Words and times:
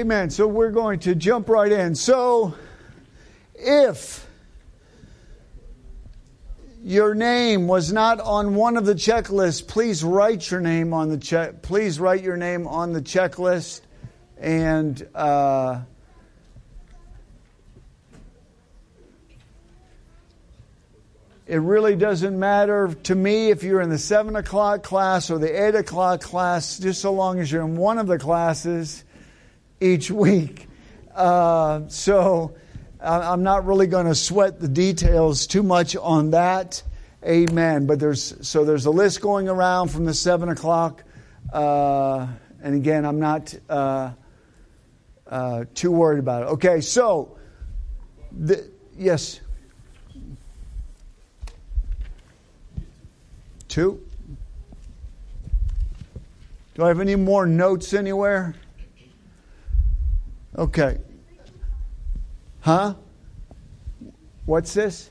Amen. 0.00 0.30
So 0.30 0.46
we're 0.46 0.70
going 0.70 1.00
to 1.00 1.14
jump 1.14 1.50
right 1.50 1.70
in. 1.70 1.94
So 1.94 2.54
if 3.54 4.26
your 6.82 7.14
name 7.14 7.66
was 7.68 7.92
not 7.92 8.18
on 8.18 8.54
one 8.54 8.78
of 8.78 8.86
the 8.86 8.94
checklists, 8.94 9.66
please 9.68 10.02
write 10.02 10.50
your 10.50 10.62
name 10.62 10.94
on 10.94 11.10
the 11.10 11.18
check. 11.18 11.60
Please 11.60 12.00
write 12.00 12.22
your 12.22 12.38
name 12.38 12.66
on 12.66 12.94
the 12.94 13.02
checklist, 13.02 13.82
and 14.38 15.06
uh, 15.14 15.82
it 21.46 21.58
really 21.58 21.94
doesn't 21.94 22.38
matter 22.38 22.94
to 23.02 23.14
me 23.14 23.50
if 23.50 23.62
you're 23.62 23.82
in 23.82 23.90
the 23.90 23.98
seven 23.98 24.34
o'clock 24.34 24.82
class 24.82 25.30
or 25.30 25.38
the 25.38 25.66
eight 25.66 25.74
o'clock 25.74 26.22
class, 26.22 26.78
just 26.78 27.02
so 27.02 27.12
long 27.12 27.38
as 27.38 27.52
you're 27.52 27.64
in 27.64 27.76
one 27.76 27.98
of 27.98 28.06
the 28.06 28.18
classes 28.18 29.04
each 29.80 30.10
week. 30.10 30.68
Uh, 31.14 31.88
so 31.88 32.54
I'm 33.00 33.42
not 33.42 33.66
really 33.66 33.86
going 33.86 34.06
to 34.06 34.14
sweat 34.14 34.60
the 34.60 34.68
details 34.68 35.46
too 35.46 35.62
much 35.62 35.96
on 35.96 36.30
that. 36.30 36.82
Amen. 37.24 37.86
But 37.86 37.98
there's 37.98 38.46
so 38.46 38.64
there's 38.64 38.86
a 38.86 38.90
list 38.90 39.20
going 39.20 39.48
around 39.48 39.88
from 39.88 40.04
the 40.04 40.14
seven 40.14 40.48
o'clock, 40.48 41.04
uh, 41.52 42.26
and 42.62 42.74
again, 42.74 43.04
I'm 43.04 43.20
not 43.20 43.54
uh, 43.68 44.12
uh, 45.26 45.64
too 45.74 45.90
worried 45.90 46.18
about 46.18 46.42
it. 46.42 46.46
Okay, 46.46 46.80
so 46.80 47.36
the, 48.32 48.70
yes, 48.96 49.40
two. 53.68 54.02
Do 56.74 56.84
I 56.84 56.88
have 56.88 57.00
any 57.00 57.16
more 57.16 57.46
notes 57.46 57.92
anywhere? 57.92 58.54
Okay. 60.56 60.98
Huh? 62.60 62.94
What's 64.46 64.74
this? 64.74 65.10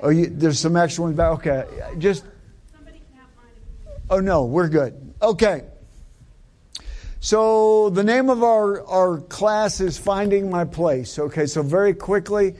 Oh, 0.00 0.10
you, 0.10 0.26
there's 0.26 0.58
some 0.58 0.76
extra 0.76 1.04
ones 1.04 1.16
back. 1.16 1.32
Okay, 1.32 1.64
just. 1.98 2.24
Oh 4.10 4.20
no, 4.20 4.44
we're 4.44 4.68
good. 4.68 5.14
Okay. 5.22 5.64
So 7.20 7.88
the 7.88 8.04
name 8.04 8.28
of 8.28 8.42
our 8.42 8.86
our 8.86 9.18
class 9.18 9.80
is 9.80 9.96
finding 9.96 10.50
my 10.50 10.64
place. 10.66 11.18
Okay, 11.18 11.46
so 11.46 11.62
very 11.62 11.94
quickly. 11.94 12.54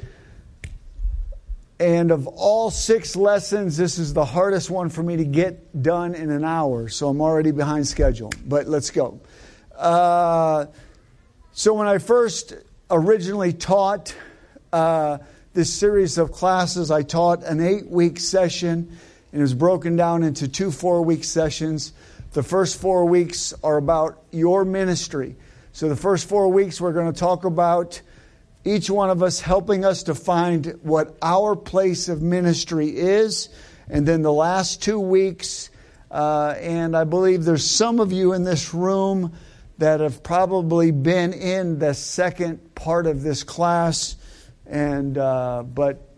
And 1.79 2.11
of 2.11 2.27
all 2.29 2.71
six 2.71 3.15
lessons, 3.15 3.77
this 3.77 3.99
is 3.99 4.15
the 4.15 4.25
hardest 4.25 4.71
one 4.71 4.89
for 4.89 5.03
me 5.03 5.17
to 5.19 5.25
get 5.25 5.83
done 5.83 6.15
in 6.15 6.31
an 6.31 6.45
hour. 6.45 6.89
So 6.89 7.09
I'm 7.09 7.21
already 7.21 7.51
behind 7.51 7.87
schedule. 7.87 8.33
But 8.47 8.69
let's 8.69 8.91
go. 8.91 9.21
Uh, 9.77 10.67
so, 11.53 11.75
when 11.75 11.87
I 11.87 11.99
first 11.99 12.55
originally 12.91 13.53
taught 13.53 14.15
uh, 14.73 15.19
this 15.53 15.73
series 15.73 16.19
of 16.19 16.33
classes, 16.33 16.91
I 16.91 17.03
taught 17.03 17.43
an 17.43 17.61
eight 17.61 17.89
week 17.89 18.21
session, 18.21 18.97
and 19.33 19.41
it 19.41 19.43
was 19.43 19.55
broken 19.55 19.97
down 19.97 20.23
into 20.23 20.47
two 20.49 20.71
four 20.71 21.03
week 21.03 21.25
sessions. 21.25 21.93
The 22.33 22.43
first 22.43 22.81
four 22.81 23.05
weeks 23.07 23.55
are 23.63 23.77
about 23.77 24.23
your 24.31 24.65
ministry. 24.65 25.37
So, 25.73 25.89
the 25.89 25.97
first 25.97 26.29
four 26.29 26.49
weeks, 26.49 26.81
we're 26.81 26.93
going 26.93 27.13
to 27.13 27.19
talk 27.19 27.45
about 27.45 28.01
each 28.65 28.89
one 28.89 29.11
of 29.11 29.23
us 29.23 29.41
helping 29.41 29.85
us 29.85 30.05
to 30.05 30.15
find 30.15 30.79
what 30.83 31.17
our 31.21 31.57
place 31.57 32.09
of 32.09 32.23
ministry 32.23 32.89
is. 32.97 33.49
And 33.89 34.07
then 34.07 34.23
the 34.23 34.33
last 34.33 34.83
two 34.83 34.99
weeks, 34.99 35.69
uh, 36.11 36.55
and 36.59 36.97
I 36.97 37.05
believe 37.05 37.45
there's 37.45 37.69
some 37.69 38.01
of 38.01 38.13
you 38.13 38.33
in 38.33 38.45
this 38.45 38.73
room 38.73 39.35
that 39.79 40.01
have 40.01 40.23
probably 40.23 40.91
been 40.91 41.33
in 41.33 41.79
the 41.79 41.95
second 41.95 42.75
part 42.75 43.07
of 43.07 43.23
this 43.23 43.43
class, 43.43 44.17
and 44.67 45.19
uh, 45.19 45.63
but 45.63 46.09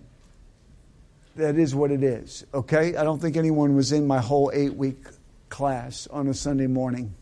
that 1.37 1.56
is 1.56 1.75
what 1.75 1.91
it 1.91 2.03
is. 2.03 2.45
Okay, 2.53 2.97
I 2.97 3.05
don't 3.05 3.21
think 3.21 3.37
anyone 3.37 3.75
was 3.75 3.93
in 3.93 4.06
my 4.06 4.21
whole 4.21 4.50
eight-week 4.53 5.05
class 5.49 6.06
on 6.09 6.28
a 6.28 6.34
Sunday 6.34 6.66
morning. 6.66 7.15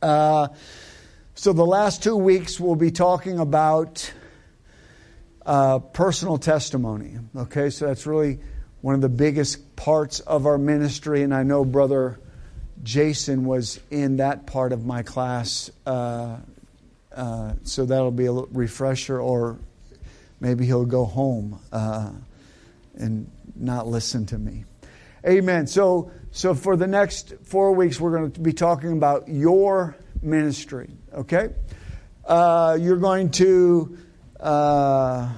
Uh, 0.00 0.48
so 1.34 1.52
the 1.52 1.66
last 1.66 2.02
two 2.02 2.16
weeks 2.16 2.58
we'll 2.58 2.74
be 2.74 2.90
talking 2.90 3.38
about 3.38 4.12
uh, 5.44 5.78
personal 5.78 6.38
testimony. 6.38 7.18
Okay, 7.36 7.70
so 7.70 7.86
that's 7.86 8.06
really 8.06 8.40
one 8.80 8.94
of 8.94 9.00
the 9.00 9.08
biggest 9.08 9.76
parts 9.76 10.20
of 10.20 10.46
our 10.46 10.58
ministry, 10.58 11.22
and 11.22 11.34
I 11.34 11.42
know 11.42 11.64
Brother 11.64 12.18
Jason 12.82 13.44
was 13.44 13.80
in 13.90 14.16
that 14.16 14.46
part 14.46 14.72
of 14.72 14.84
my 14.84 15.02
class, 15.02 15.70
uh, 15.86 16.36
uh, 17.14 17.52
so 17.62 17.84
that'll 17.84 18.10
be 18.10 18.26
a 18.26 18.32
refresher, 18.32 19.20
or 19.20 19.58
maybe 20.40 20.66
he'll 20.66 20.84
go 20.84 21.04
home 21.04 21.60
uh, 21.70 22.10
and 22.94 23.30
not 23.54 23.86
listen 23.86 24.26
to 24.26 24.38
me. 24.38 24.64
Amen. 25.24 25.68
So, 25.68 26.10
so 26.32 26.54
for 26.54 26.76
the 26.76 26.88
next 26.88 27.34
four 27.44 27.72
weeks, 27.72 28.00
we're 28.00 28.16
going 28.18 28.32
to 28.32 28.40
be 28.40 28.52
talking 28.52 28.92
about 28.92 29.28
your 29.28 29.96
ministry. 30.20 30.90
Okay, 31.14 31.50
uh, 32.24 32.76
you're 32.80 32.96
going 32.96 33.30
to. 33.32 33.96
Uh, 34.40 35.28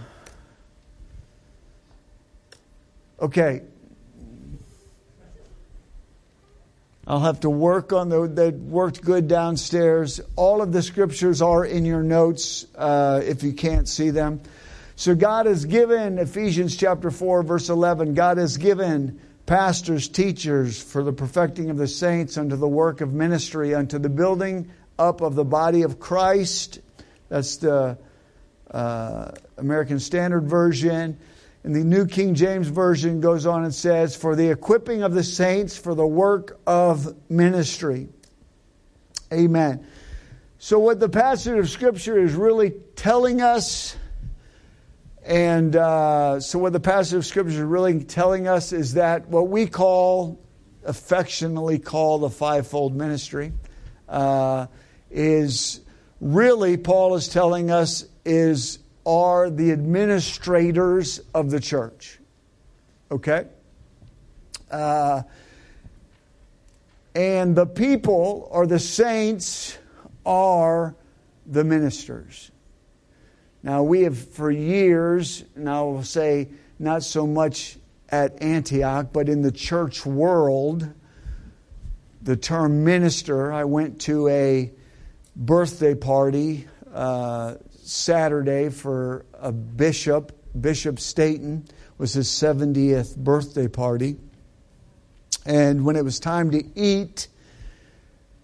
okay, 3.20 3.60
I'll 7.06 7.20
have 7.20 7.40
to 7.40 7.50
work 7.50 7.92
on 7.92 8.08
the, 8.08 8.26
that 8.26 8.54
worked 8.54 9.02
good 9.02 9.28
downstairs. 9.28 10.20
All 10.36 10.62
of 10.62 10.72
the 10.72 10.82
scriptures 10.82 11.42
are 11.42 11.64
in 11.64 11.84
your 11.84 12.02
notes 12.02 12.66
uh, 12.74 13.20
if 13.22 13.42
you 13.42 13.52
can't 13.52 13.86
see 13.86 14.08
them. 14.08 14.40
So 14.96 15.14
God 15.14 15.44
has 15.44 15.66
given, 15.66 16.18
Ephesians 16.18 16.76
chapter 16.76 17.10
4, 17.10 17.42
verse 17.42 17.68
11, 17.68 18.14
God 18.14 18.38
has 18.38 18.56
given 18.56 19.20
pastors, 19.44 20.08
teachers 20.08 20.82
for 20.82 21.02
the 21.02 21.12
perfecting 21.12 21.68
of 21.68 21.76
the 21.76 21.88
saints 21.88 22.38
unto 22.38 22.56
the 22.56 22.68
work 22.68 23.02
of 23.02 23.12
ministry, 23.12 23.74
unto 23.74 23.98
the 23.98 24.08
building 24.08 24.70
up 24.98 25.20
of 25.20 25.34
the 25.34 25.44
body 25.44 25.82
of 25.82 26.00
Christ. 26.00 26.80
That's 27.28 27.58
the 27.58 27.98
uh, 28.70 29.32
American 29.58 30.00
Standard 30.00 30.44
Version. 30.44 31.18
And 31.64 31.74
the 31.74 31.82
New 31.82 32.06
King 32.06 32.34
James 32.34 32.68
Version 32.68 33.22
goes 33.22 33.46
on 33.46 33.64
and 33.64 33.74
says, 33.74 34.14
For 34.14 34.36
the 34.36 34.50
equipping 34.50 35.02
of 35.02 35.14
the 35.14 35.24
saints 35.24 35.78
for 35.78 35.94
the 35.94 36.06
work 36.06 36.60
of 36.66 37.16
ministry. 37.30 38.08
Amen. 39.32 39.86
So, 40.58 40.78
what 40.78 41.00
the 41.00 41.08
passage 41.08 41.58
of 41.58 41.70
Scripture 41.70 42.18
is 42.22 42.34
really 42.34 42.74
telling 42.96 43.40
us, 43.40 43.96
and 45.24 45.74
uh, 45.74 46.38
so 46.40 46.58
what 46.58 46.74
the 46.74 46.80
passage 46.80 47.16
of 47.16 47.24
Scripture 47.24 47.52
is 47.52 47.58
really 47.58 48.04
telling 48.04 48.46
us 48.46 48.72
is 48.72 48.94
that 48.94 49.28
what 49.28 49.48
we 49.48 49.66
call, 49.66 50.38
affectionately 50.84 51.78
call 51.78 52.18
the 52.18 52.30
fivefold 52.30 52.94
ministry, 52.94 53.54
uh, 54.06 54.66
is 55.10 55.80
really, 56.20 56.76
Paul 56.76 57.14
is 57.14 57.28
telling 57.28 57.70
us, 57.70 58.04
is 58.26 58.80
are 59.06 59.50
the 59.50 59.72
administrators 59.72 61.20
of 61.34 61.50
the 61.50 61.60
church. 61.60 62.18
Okay? 63.10 63.46
Uh, 64.70 65.22
and 67.14 67.54
the 67.54 67.66
people 67.66 68.48
or 68.50 68.66
the 68.66 68.78
saints 68.78 69.78
are 70.26 70.94
the 71.46 71.62
ministers. 71.62 72.50
Now, 73.62 73.82
we 73.82 74.02
have 74.02 74.18
for 74.18 74.50
years, 74.50 75.44
and 75.54 75.68
I 75.68 75.80
will 75.82 76.02
say 76.02 76.48
not 76.78 77.02
so 77.02 77.26
much 77.26 77.78
at 78.10 78.42
Antioch, 78.42 79.08
but 79.12 79.28
in 79.28 79.42
the 79.42 79.52
church 79.52 80.04
world, 80.04 80.92
the 82.22 82.36
term 82.36 82.84
minister, 82.84 83.52
I 83.52 83.64
went 83.64 84.00
to 84.02 84.28
a 84.28 84.72
birthday 85.36 85.94
party 85.94 86.66
uh, 86.92 87.54
Saturday 87.84 88.70
for 88.70 89.26
a 89.34 89.52
bishop. 89.52 90.32
Bishop 90.58 90.98
Staten 90.98 91.66
was 91.98 92.14
his 92.14 92.28
70th 92.28 93.16
birthday 93.16 93.68
party. 93.68 94.16
And 95.44 95.84
when 95.84 95.96
it 95.96 96.04
was 96.04 96.18
time 96.18 96.50
to 96.52 96.64
eat 96.74 97.28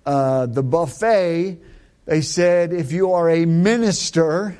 uh, 0.04 0.46
the 0.46 0.62
buffet, 0.62 1.58
they 2.04 2.20
said, 2.20 2.72
if 2.72 2.92
you 2.92 3.12
are 3.12 3.30
a 3.30 3.46
minister, 3.46 4.58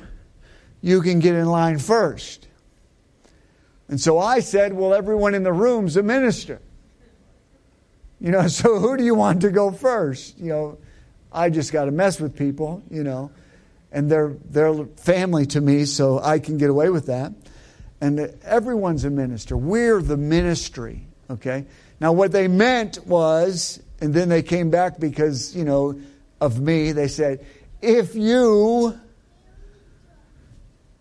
you 0.81 1.01
can 1.01 1.19
get 1.19 1.35
in 1.35 1.45
line 1.45 1.77
first. 1.77 2.47
And 3.87 3.99
so 3.99 4.17
I 4.17 4.39
said, 4.39 4.73
well, 4.73 4.93
everyone 4.93 5.35
in 5.35 5.43
the 5.43 5.53
room's 5.53 5.97
a 5.97 6.03
minister. 6.03 6.61
You 8.19 8.31
know, 8.31 8.47
so 8.47 8.79
who 8.79 8.97
do 8.97 9.03
you 9.03 9.13
want 9.13 9.41
to 9.41 9.51
go 9.51 9.71
first? 9.71 10.39
You 10.39 10.49
know, 10.49 10.77
I 11.31 11.49
just 11.49 11.71
got 11.71 11.85
to 11.85 11.91
mess 11.91 12.19
with 12.19 12.35
people, 12.35 12.81
you 12.89 13.03
know 13.03 13.31
and 13.91 14.09
they're, 14.09 14.35
they're 14.45 14.85
family 14.97 15.45
to 15.47 15.61
me, 15.61 15.85
so 15.85 16.19
I 16.19 16.39
can 16.39 16.57
get 16.57 16.69
away 16.69 16.89
with 16.89 17.07
that. 17.07 17.33
And 17.99 18.19
everyone's 18.43 19.05
a 19.05 19.09
minister. 19.09 19.55
We're 19.55 20.01
the 20.01 20.17
ministry, 20.17 21.05
okay? 21.29 21.65
Now, 21.99 22.13
what 22.13 22.31
they 22.31 22.47
meant 22.47 23.05
was, 23.05 23.81
and 23.99 24.13
then 24.13 24.29
they 24.29 24.41
came 24.41 24.71
back 24.71 24.99
because, 24.99 25.55
you 25.55 25.63
know, 25.63 25.99
of 26.41 26.59
me. 26.59 26.91
They 26.91 27.07
said, 27.07 27.45
if 27.81 28.15
you, 28.15 28.99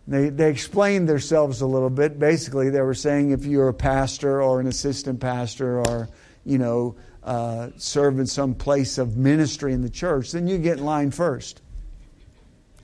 they, 0.07 0.29
they 0.29 0.51
explained 0.51 1.09
themselves 1.09 1.63
a 1.63 1.67
little 1.67 1.91
bit. 1.91 2.19
Basically, 2.19 2.69
they 2.69 2.83
were 2.83 2.95
saying 2.95 3.31
if 3.31 3.47
you're 3.47 3.69
a 3.69 3.75
pastor 3.75 4.43
or 4.43 4.61
an 4.61 4.67
assistant 4.67 5.21
pastor 5.21 5.81
or, 5.81 6.09
you 6.45 6.59
know, 6.59 6.97
uh, 7.23 7.71
serve 7.77 8.19
in 8.19 8.27
some 8.27 8.55
place 8.55 8.99
of 8.99 9.17
ministry 9.17 9.73
in 9.73 9.83
the 9.83 9.91
church, 9.91 10.33
then 10.33 10.47
you 10.47 10.59
get 10.59 10.79
in 10.79 10.85
line 10.85 11.11
first. 11.11 11.63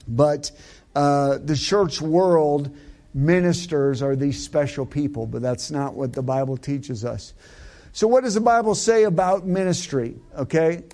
But 0.08 0.50
uh, 0.94 1.38
the 1.38 1.56
church 1.56 2.00
world, 2.00 2.74
ministers 3.12 4.02
are 4.02 4.16
these 4.16 4.42
special 4.42 4.86
people, 4.86 5.26
but 5.26 5.42
that's 5.42 5.70
not 5.70 5.94
what 5.94 6.12
the 6.12 6.22
Bible 6.22 6.56
teaches 6.56 7.04
us. 7.04 7.34
So, 7.92 8.06
what 8.06 8.24
does 8.24 8.34
the 8.34 8.40
Bible 8.40 8.74
say 8.74 9.04
about 9.04 9.46
ministry? 9.46 10.16
Okay? 10.36 10.84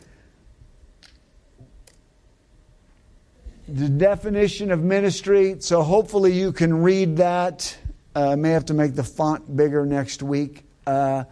The 3.68 3.88
definition 3.88 4.70
of 4.70 4.82
ministry, 4.82 5.56
so 5.60 5.82
hopefully 5.82 6.32
you 6.32 6.52
can 6.52 6.82
read 6.82 7.16
that. 7.18 7.76
Uh, 8.14 8.30
I 8.30 8.34
may 8.36 8.50
have 8.50 8.66
to 8.66 8.74
make 8.74 8.94
the 8.94 9.04
font 9.04 9.56
bigger 9.56 9.86
next 9.86 10.22
week. 10.22 10.64
Uh, 10.86 11.24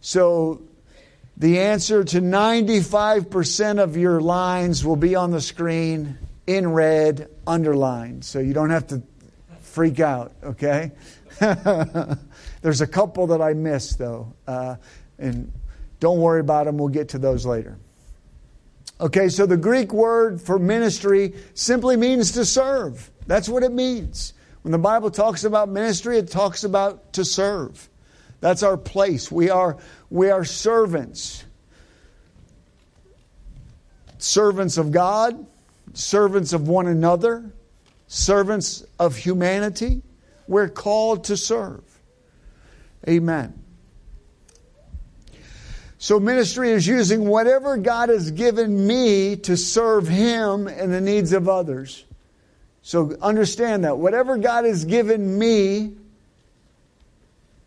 so, 0.00 0.62
the 1.36 1.60
answer 1.60 2.04
to 2.04 2.20
95% 2.20 3.78
of 3.78 3.96
your 3.96 4.20
lines 4.20 4.84
will 4.84 4.96
be 4.96 5.14
on 5.14 5.30
the 5.30 5.40
screen 5.40 6.18
in 6.46 6.72
red, 6.72 7.28
underlined. 7.46 8.24
So 8.24 8.38
you 8.38 8.52
don't 8.52 8.70
have 8.70 8.86
to 8.88 9.02
freak 9.60 10.00
out, 10.00 10.32
okay? 10.42 10.92
There's 12.62 12.80
a 12.80 12.86
couple 12.86 13.28
that 13.28 13.40
I 13.40 13.54
missed, 13.54 13.98
though. 13.98 14.34
Uh, 14.46 14.76
and 15.18 15.52
don't 16.00 16.18
worry 16.18 16.40
about 16.40 16.66
them, 16.66 16.78
we'll 16.78 16.88
get 16.88 17.10
to 17.10 17.18
those 17.18 17.46
later. 17.46 17.78
Okay, 19.00 19.28
so 19.28 19.46
the 19.46 19.56
Greek 19.56 19.92
word 19.92 20.42
for 20.42 20.58
ministry 20.58 21.34
simply 21.54 21.96
means 21.96 22.32
to 22.32 22.44
serve. 22.44 23.10
That's 23.26 23.48
what 23.48 23.62
it 23.62 23.72
means. 23.72 24.34
When 24.62 24.72
the 24.72 24.78
Bible 24.78 25.10
talks 25.10 25.44
about 25.44 25.70
ministry, 25.70 26.18
it 26.18 26.30
talks 26.30 26.64
about 26.64 27.14
to 27.14 27.24
serve. 27.24 27.88
That's 28.40 28.62
our 28.62 28.76
place. 28.76 29.30
We 29.30 29.48
are, 29.48 29.78
we 30.10 30.30
are 30.30 30.44
servants. 30.44 31.44
Servants 34.18 34.76
of 34.76 34.92
God, 34.92 35.46
servants 35.94 36.52
of 36.52 36.68
one 36.68 36.86
another, 36.86 37.50
servants 38.06 38.84
of 38.98 39.16
humanity. 39.16 40.02
We're 40.46 40.68
called 40.68 41.24
to 41.24 41.36
serve. 41.36 41.82
Amen. 43.08 43.54
So, 45.98 46.18
ministry 46.18 46.70
is 46.70 46.86
using 46.86 47.26
whatever 47.26 47.76
God 47.76 48.08
has 48.08 48.30
given 48.30 48.86
me 48.86 49.36
to 49.36 49.56
serve 49.56 50.08
Him 50.08 50.66
and 50.66 50.92
the 50.92 51.00
needs 51.00 51.34
of 51.34 51.46
others. 51.46 52.04
So, 52.82 53.16
understand 53.20 53.84
that. 53.84 53.98
Whatever 53.98 54.38
God 54.38 54.64
has 54.64 54.86
given 54.86 55.38
me, 55.38 55.92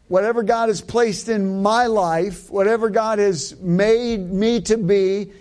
whatever 0.08 0.42
God 0.42 0.70
has 0.70 0.82
placed 0.82 1.30
in 1.30 1.62
my 1.62 1.86
life, 1.86 2.50
whatever 2.50 2.90
God 2.90 3.20
has 3.20 3.56
made 3.60 4.32
me 4.32 4.62
to 4.62 4.78
be, 4.78 5.32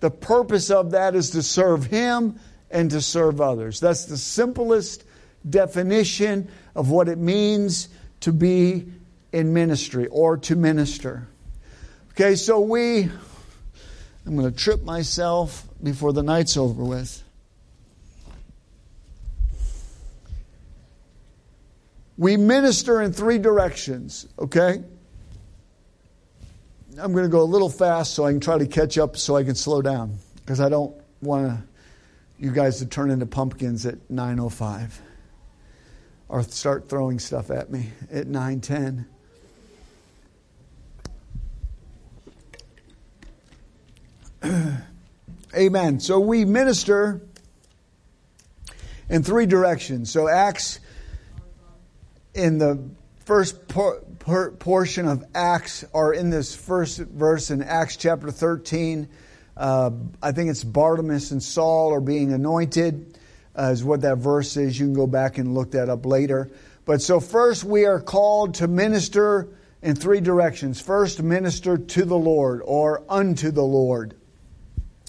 the 0.00 0.10
purpose 0.10 0.70
of 0.70 0.92
that 0.92 1.14
is 1.14 1.30
to 1.30 1.42
serve 1.42 1.86
Him 1.86 2.38
and 2.70 2.90
to 2.90 3.00
serve 3.00 3.40
others. 3.40 3.80
That's 3.80 4.06
the 4.06 4.18
simplest 4.18 5.04
definition 5.48 6.50
of 6.74 6.90
what 6.90 7.08
it 7.08 7.18
means 7.18 7.88
to 8.20 8.32
be 8.32 8.86
in 9.32 9.52
ministry 9.52 10.06
or 10.08 10.36
to 10.38 10.56
minister. 10.56 11.28
Okay, 12.12 12.34
so 12.34 12.60
we, 12.60 13.02
I'm 14.26 14.36
going 14.36 14.50
to 14.50 14.56
trip 14.56 14.82
myself 14.82 15.66
before 15.82 16.12
the 16.12 16.22
night's 16.22 16.56
over 16.56 16.82
with. 16.82 17.22
We 22.18 22.38
minister 22.38 23.02
in 23.02 23.12
three 23.12 23.38
directions, 23.38 24.26
okay? 24.38 24.82
I'm 26.98 27.12
going 27.12 27.24
to 27.24 27.30
go 27.30 27.42
a 27.42 27.44
little 27.44 27.68
fast 27.68 28.14
so 28.14 28.24
I 28.24 28.32
can 28.32 28.40
try 28.40 28.56
to 28.56 28.66
catch 28.66 28.96
up 28.96 29.18
so 29.18 29.36
I 29.36 29.44
can 29.44 29.54
slow 29.54 29.82
down 29.82 30.16
because 30.36 30.60
I 30.60 30.70
don't 30.70 30.94
want 31.20 31.60
you 32.38 32.50
guys 32.50 32.78
to 32.78 32.86
turn 32.86 33.10
into 33.10 33.26
pumpkins 33.26 33.84
at 33.84 34.08
9:05 34.08 34.92
or 36.28 36.42
start 36.42 36.88
throwing 36.88 37.18
stuff 37.18 37.50
at 37.50 37.70
me 37.70 37.90
at 38.10 38.26
9:10. 38.28 39.04
Amen. 45.54 46.00
So 46.00 46.18
we 46.20 46.46
minister 46.46 47.20
in 49.10 49.22
three 49.22 49.46
directions. 49.46 50.10
So 50.10 50.28
Acts 50.28 50.80
in 52.34 52.56
the 52.58 52.88
first 53.24 53.68
por- 53.68 54.02
portion 54.26 55.06
of 55.06 55.24
Acts, 55.34 55.84
or 55.92 56.12
in 56.12 56.30
this 56.30 56.54
first 56.54 56.98
verse 56.98 57.50
in 57.50 57.62
Acts 57.62 57.96
chapter 57.96 58.32
13, 58.32 59.08
uh, 59.56 59.90
I 60.20 60.32
think 60.32 60.50
it's 60.50 60.64
Bartimaeus 60.64 61.30
and 61.30 61.40
Saul 61.40 61.94
are 61.94 62.00
being 62.00 62.32
anointed, 62.32 63.18
uh, 63.56 63.70
is 63.70 63.84
what 63.84 64.00
that 64.00 64.18
verse 64.18 64.56
is. 64.56 64.78
You 64.78 64.86
can 64.86 64.94
go 64.94 65.06
back 65.06 65.38
and 65.38 65.54
look 65.54 65.70
that 65.70 65.88
up 65.88 66.04
later. 66.04 66.50
But 66.84 67.02
so, 67.02 67.20
first, 67.20 67.62
we 67.62 67.84
are 67.84 68.00
called 68.00 68.54
to 68.56 68.66
minister 68.66 69.48
in 69.80 69.94
three 69.94 70.20
directions. 70.20 70.80
First, 70.80 71.22
minister 71.22 71.78
to 71.78 72.04
the 72.04 72.18
Lord 72.18 72.62
or 72.64 73.04
unto 73.08 73.52
the 73.52 73.62
Lord. 73.62 74.14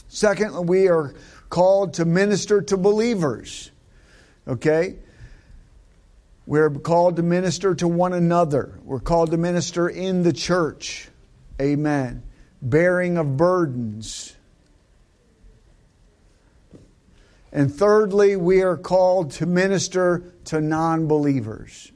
Second, 0.10 0.68
we 0.68 0.90
are 0.90 1.16
called 1.50 1.96
to 1.96 2.06
minister 2.06 2.62
to 2.62 2.78
believers. 2.78 3.72
Okay? 4.48 4.98
We're 6.48 6.70
called 6.70 7.18
to 7.18 7.24
minister 7.24 7.76
to 7.76 7.90
one 7.90 8.14
another. 8.14 8.80
We're 8.84 9.02
called 9.02 9.32
to 9.32 9.38
minister 9.38 9.90
in 9.90 10.24
the 10.24 10.32
church. 10.32 11.10
Amen. 11.62 12.24
Bearing 12.62 13.18
of 13.18 13.36
burdens. 13.36 14.34
And 17.52 17.74
thirdly, 17.74 18.38
we 18.38 18.62
are 18.62 18.78
called 18.78 19.32
to 19.32 19.46
minister 19.46 20.32
to 20.46 20.62
non 20.62 21.08
believers. 21.08 21.92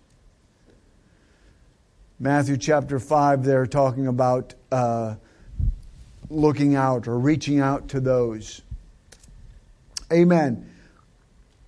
Matthew 2.19 2.57
chapter 2.57 2.99
5, 2.99 3.45
they're 3.45 3.65
talking 3.65 4.07
about 4.07 4.53
uh, 4.69 5.15
looking 6.29 6.75
out 6.75 7.07
or 7.07 7.17
reaching 7.17 7.61
out 7.61 7.87
to 7.89 8.01
those. 8.01 8.61
Amen. 10.11 10.70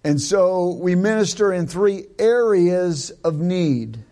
And 0.04 0.20
so 0.20 0.74
we 0.74 0.96
minister 0.96 1.54
in 1.54 1.66
three 1.66 2.06
areas 2.20 3.12
of 3.24 3.40
need. 3.40 4.04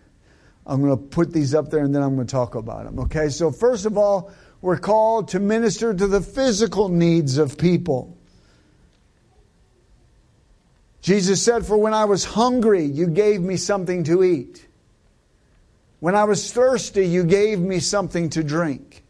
I'm 0.66 0.82
going 0.82 0.98
to 0.98 1.04
put 1.04 1.34
these 1.34 1.54
up 1.54 1.70
there 1.70 1.84
and 1.84 1.94
then 1.94 2.02
I'm 2.02 2.16
going 2.16 2.28
to 2.28 2.32
talk 2.32 2.56
about 2.56 2.86
them. 2.86 3.00
Okay, 3.00 3.30
so 3.30 3.52
first 3.52 3.86
of 3.86 3.98
all, 3.98 4.32
we're 4.62 4.78
called 4.78 5.30
to 5.30 5.40
minister 5.40 5.94
to 5.94 6.08
the 6.08 6.22
physical 6.22 6.88
needs 6.88 7.38
of 7.38 7.58
people. 7.58 8.18
Jesus 11.02 11.44
said, 11.44 11.66
For 11.66 11.78
when 11.78 11.94
I 11.94 12.06
was 12.06 12.24
hungry, 12.24 12.86
you 12.86 13.08
gave 13.08 13.42
me 13.42 13.58
something 13.58 14.04
to 14.06 14.24
eat. 14.24 14.68
When 16.00 16.16
I 16.16 16.24
was 16.24 16.54
thirsty, 16.54 17.08
you 17.08 17.24
gave 17.24 17.60
me 17.60 17.80
something 17.80 18.30
to 18.30 18.44
drink. 18.44 19.04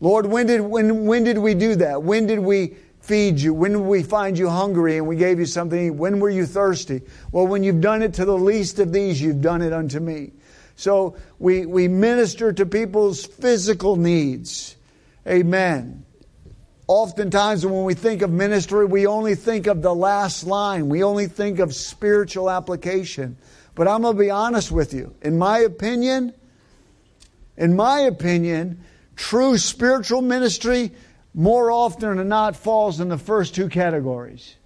Lord, 0.00 0.26
when 0.26 0.46
did, 0.46 0.60
when, 0.60 1.06
when 1.06 1.24
did 1.24 1.38
we 1.38 1.54
do 1.54 1.76
that? 1.76 2.02
When 2.02 2.26
did 2.26 2.38
we 2.38 2.76
feed 3.08 3.40
you? 3.40 3.54
When 3.54 3.72
did 3.72 3.80
we 3.80 4.02
find 4.02 4.38
you 4.38 4.50
hungry 4.50 4.98
and 4.98 5.06
we 5.06 5.16
gave 5.16 5.40
you 5.40 5.46
something? 5.46 5.96
When 5.96 6.20
were 6.20 6.28
you 6.28 6.44
thirsty? 6.44 7.00
Well, 7.32 7.46
when 7.46 7.64
you've 7.64 7.80
done 7.80 8.02
it 8.02 8.14
to 8.14 8.26
the 8.26 8.36
least 8.36 8.78
of 8.78 8.92
these, 8.92 9.20
you've 9.20 9.40
done 9.40 9.62
it 9.62 9.72
unto 9.72 9.98
me. 9.98 10.32
So 10.76 11.16
we, 11.38 11.66
we 11.66 11.88
minister 11.88 12.52
to 12.52 12.66
people's 12.66 13.24
physical 13.24 13.96
needs. 13.96 14.76
Amen. 15.26 16.04
Oftentimes, 16.86 17.66
when 17.66 17.84
we 17.84 17.94
think 17.94 18.22
of 18.22 18.30
ministry, 18.30 18.86
we 18.86 19.06
only 19.06 19.34
think 19.34 19.66
of 19.66 19.82
the 19.82 19.94
last 19.94 20.44
line. 20.44 20.88
We 20.88 21.02
only 21.02 21.26
think 21.26 21.58
of 21.58 21.74
spiritual 21.74 22.48
application. 22.50 23.36
But 23.74 23.88
I'm 23.88 24.02
going 24.02 24.16
to 24.16 24.22
be 24.22 24.30
honest 24.30 24.70
with 24.70 24.94
you. 24.94 25.14
In 25.22 25.38
my 25.38 25.58
opinion, 25.58 26.32
in 27.56 27.74
my 27.74 28.00
opinion, 28.00 28.84
true 29.16 29.58
spiritual 29.58 30.22
ministry 30.22 30.92
more 31.38 31.70
often 31.70 32.16
than 32.16 32.28
not 32.28 32.56
falls 32.56 32.98
in 32.98 33.08
the 33.08 33.16
first 33.16 33.54
two 33.54 33.68
categories 33.68 34.56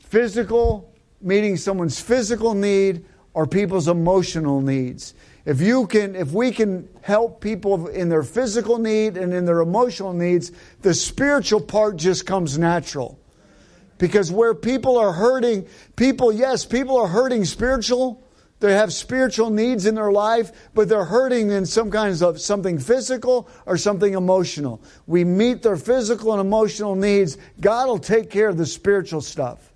physical, 0.00 0.90
meeting 1.20 1.58
someone's 1.58 2.00
physical 2.00 2.54
need, 2.54 3.04
or 3.34 3.46
people's 3.46 3.86
emotional 3.86 4.62
needs. 4.62 5.12
If 5.44 5.60
you 5.60 5.88
can, 5.88 6.16
if 6.16 6.32
we 6.32 6.52
can 6.52 6.88
help 7.02 7.42
people 7.42 7.88
in 7.88 8.08
their 8.08 8.22
physical 8.22 8.78
need 8.78 9.18
and 9.18 9.34
in 9.34 9.44
their 9.44 9.60
emotional 9.60 10.14
needs, 10.14 10.52
the 10.80 10.94
spiritual 10.94 11.60
part 11.60 11.96
just 11.96 12.24
comes 12.24 12.56
natural. 12.56 13.18
Because 13.98 14.32
where 14.32 14.54
people 14.54 14.96
are 14.96 15.12
hurting, 15.12 15.66
people, 15.96 16.32
yes, 16.32 16.64
people 16.64 16.96
are 16.96 17.08
hurting 17.08 17.44
spiritual, 17.44 18.22
They 18.58 18.72
have 18.72 18.92
spiritual 18.92 19.50
needs 19.50 19.84
in 19.84 19.94
their 19.94 20.12
life, 20.12 20.70
but 20.72 20.88
they're 20.88 21.04
hurting 21.04 21.50
in 21.50 21.66
some 21.66 21.90
kinds 21.90 22.22
of 22.22 22.40
something 22.40 22.78
physical 22.78 23.48
or 23.66 23.76
something 23.76 24.14
emotional. 24.14 24.82
We 25.06 25.24
meet 25.24 25.62
their 25.62 25.76
physical 25.76 26.32
and 26.32 26.40
emotional 26.40 26.94
needs. 26.94 27.36
God 27.60 27.86
will 27.86 27.98
take 27.98 28.30
care 28.30 28.48
of 28.48 28.56
the 28.56 28.64
spiritual 28.64 29.20
stuff. 29.20 29.72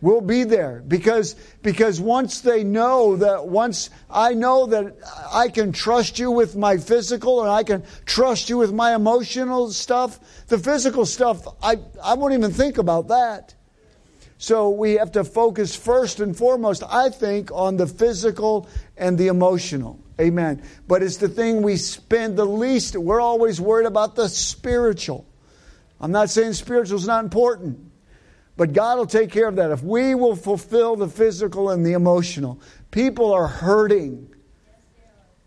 We'll 0.00 0.20
be 0.20 0.44
there 0.44 0.82
because, 0.86 1.34
because 1.62 1.98
once 1.98 2.42
they 2.42 2.62
know 2.62 3.16
that, 3.16 3.46
once 3.46 3.88
I 4.10 4.34
know 4.34 4.66
that 4.66 4.96
I 5.32 5.48
can 5.48 5.72
trust 5.72 6.18
you 6.18 6.30
with 6.30 6.56
my 6.56 6.76
physical 6.76 7.40
and 7.40 7.50
I 7.50 7.62
can 7.62 7.84
trust 8.04 8.50
you 8.50 8.58
with 8.58 8.72
my 8.72 8.94
emotional 8.94 9.70
stuff, 9.70 10.46
the 10.48 10.58
physical 10.58 11.06
stuff, 11.06 11.46
I, 11.62 11.78
I 12.02 12.14
won't 12.14 12.34
even 12.34 12.52
think 12.52 12.76
about 12.76 13.08
that. 13.08 13.54
So 14.38 14.70
we 14.70 14.94
have 14.94 15.12
to 15.12 15.24
focus 15.24 15.76
first 15.76 16.20
and 16.20 16.36
foremost, 16.36 16.82
I 16.88 17.08
think, 17.08 17.50
on 17.52 17.76
the 17.76 17.86
physical 17.86 18.68
and 18.96 19.16
the 19.16 19.28
emotional. 19.28 20.00
Amen. 20.20 20.62
But 20.86 21.02
it's 21.02 21.16
the 21.16 21.28
thing 21.28 21.62
we 21.62 21.76
spend 21.76 22.36
the 22.36 22.44
least. 22.44 22.96
We're 22.96 23.20
always 23.20 23.60
worried 23.60 23.86
about 23.86 24.16
the 24.16 24.28
spiritual. 24.28 25.26
I'm 26.00 26.12
not 26.12 26.30
saying 26.30 26.52
spiritual 26.54 26.98
is 26.98 27.06
not 27.06 27.24
important, 27.24 27.78
but 28.56 28.72
God 28.72 28.98
will 28.98 29.06
take 29.06 29.30
care 29.30 29.48
of 29.48 29.56
that. 29.56 29.70
If 29.70 29.82
we 29.82 30.14
will 30.14 30.36
fulfill 30.36 30.96
the 30.96 31.08
physical 31.08 31.70
and 31.70 31.84
the 31.84 31.92
emotional, 31.92 32.60
people 32.90 33.32
are 33.32 33.46
hurting. 33.46 34.30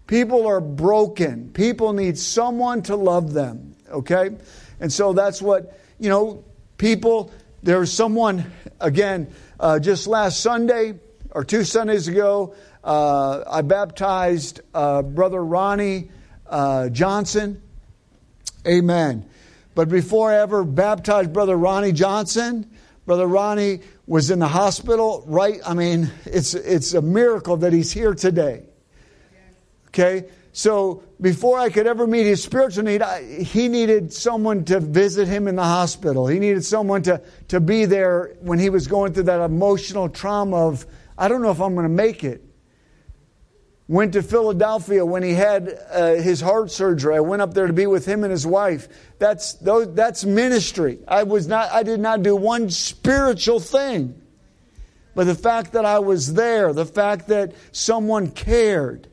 People 0.08 0.48
are 0.48 0.62
broken. 0.62 1.51
People 1.51 1.94
need 1.94 2.17
someone 2.17 2.82
to 2.84 2.96
love 2.96 3.34
them. 3.34 3.75
Okay? 3.89 4.32
And 4.79 4.91
so 4.91 5.13
that's 5.13 5.41
what, 5.41 5.79
you 6.00 6.10
know, 6.10 6.44
people 6.77 7.32
there 7.64 7.80
was 7.80 7.92
someone, 7.92 8.52
again, 8.80 9.34
uh, 9.60 9.80
just 9.80 10.08
last 10.08 10.40
Sunday 10.40 11.00
or 11.32 11.44
two 11.44 11.64
Sundays 11.64 12.08
ago, 12.08 12.56
uh, 12.84 13.44
I 13.50 13.62
baptized 13.62 14.62
uh, 14.74 15.02
Brother 15.02 15.44
Ronnie 15.44 16.10
uh, 16.48 16.90
Johnson. 16.90 17.62
Amen. 18.66 19.28
But 19.76 19.90
before 19.90 20.32
I 20.32 20.38
ever 20.42 20.64
baptized 20.64 21.34
Brother 21.34 21.56
Ronnie 21.56 21.92
Johnson, 21.92 22.70
Brother 23.06 23.28
Ronnie 23.28 23.82
was 24.06 24.32
in 24.32 24.40
the 24.40 24.48
hospital, 24.48 25.24
right? 25.28 25.60
I 25.66 25.74
mean, 25.74 26.10
it's, 26.26 26.54
it's 26.54 26.94
a 26.94 27.02
miracle 27.02 27.58
that 27.58 27.74
he's 27.74 27.92
here 27.92 28.14
today. 28.14 28.64
Okay? 29.90 30.28
So 30.58 31.04
before 31.22 31.60
I 31.60 31.70
could 31.70 31.86
ever 31.86 32.08
meet 32.08 32.26
his 32.26 32.42
spiritual 32.42 32.84
need, 32.84 33.04
I, 33.04 33.44
he 33.44 33.68
needed 33.68 34.12
someone 34.12 34.66
to 34.66 34.80
visit 34.80 35.28
him 35.28 35.48
in 35.48 35.56
the 35.56 35.64
hospital. 35.64 36.26
He 36.26 36.40
needed 36.40 36.66
someone 36.66 37.04
to, 37.04 37.22
to 37.50 37.60
be 37.60 37.86
there 37.86 38.36
when 38.40 38.58
he 38.58 38.72
was 38.72 38.88
going 38.88 39.14
through 39.14 39.26
that 39.26 39.40
emotional 39.40 40.10
trauma 40.10 40.68
of, 40.68 40.88
I 41.16 41.28
don't 41.28 41.44
know 41.44 41.52
if 41.52 41.62
I'm 41.62 41.76
going 41.76 41.86
to 41.86 41.94
make 41.94 42.24
it. 42.24 42.44
Went 43.88 44.14
to 44.14 44.24
Philadelphia 44.24 45.06
when 45.06 45.22
he 45.22 45.36
had 45.36 45.78
uh, 45.92 46.16
his 46.16 46.42
heart 46.42 46.72
surgery. 46.72 47.16
I 47.16 47.20
went 47.20 47.44
up 47.44 47.54
there 47.54 47.68
to 47.68 47.74
be 47.74 47.86
with 47.86 48.08
him 48.08 48.24
and 48.24 48.32
his 48.32 48.48
wife. 48.48 48.88
That's, 49.20 49.54
those, 49.54 49.94
that's 49.94 50.26
ministry. 50.26 50.98
I, 51.08 51.22
was 51.22 51.48
not, 51.48 51.72
I 51.72 51.84
did 51.84 52.00
not 52.00 52.24
do 52.24 52.36
one 52.36 52.72
spiritual 52.72 53.60
thing. 53.60 54.20
But 55.14 55.26
the 55.26 55.36
fact 55.36 55.74
that 55.74 55.86
I 55.86 56.00
was 56.00 56.34
there, 56.34 56.74
the 56.74 56.88
fact 56.88 57.28
that 57.28 57.54
someone 57.72 58.32
cared, 58.32 59.08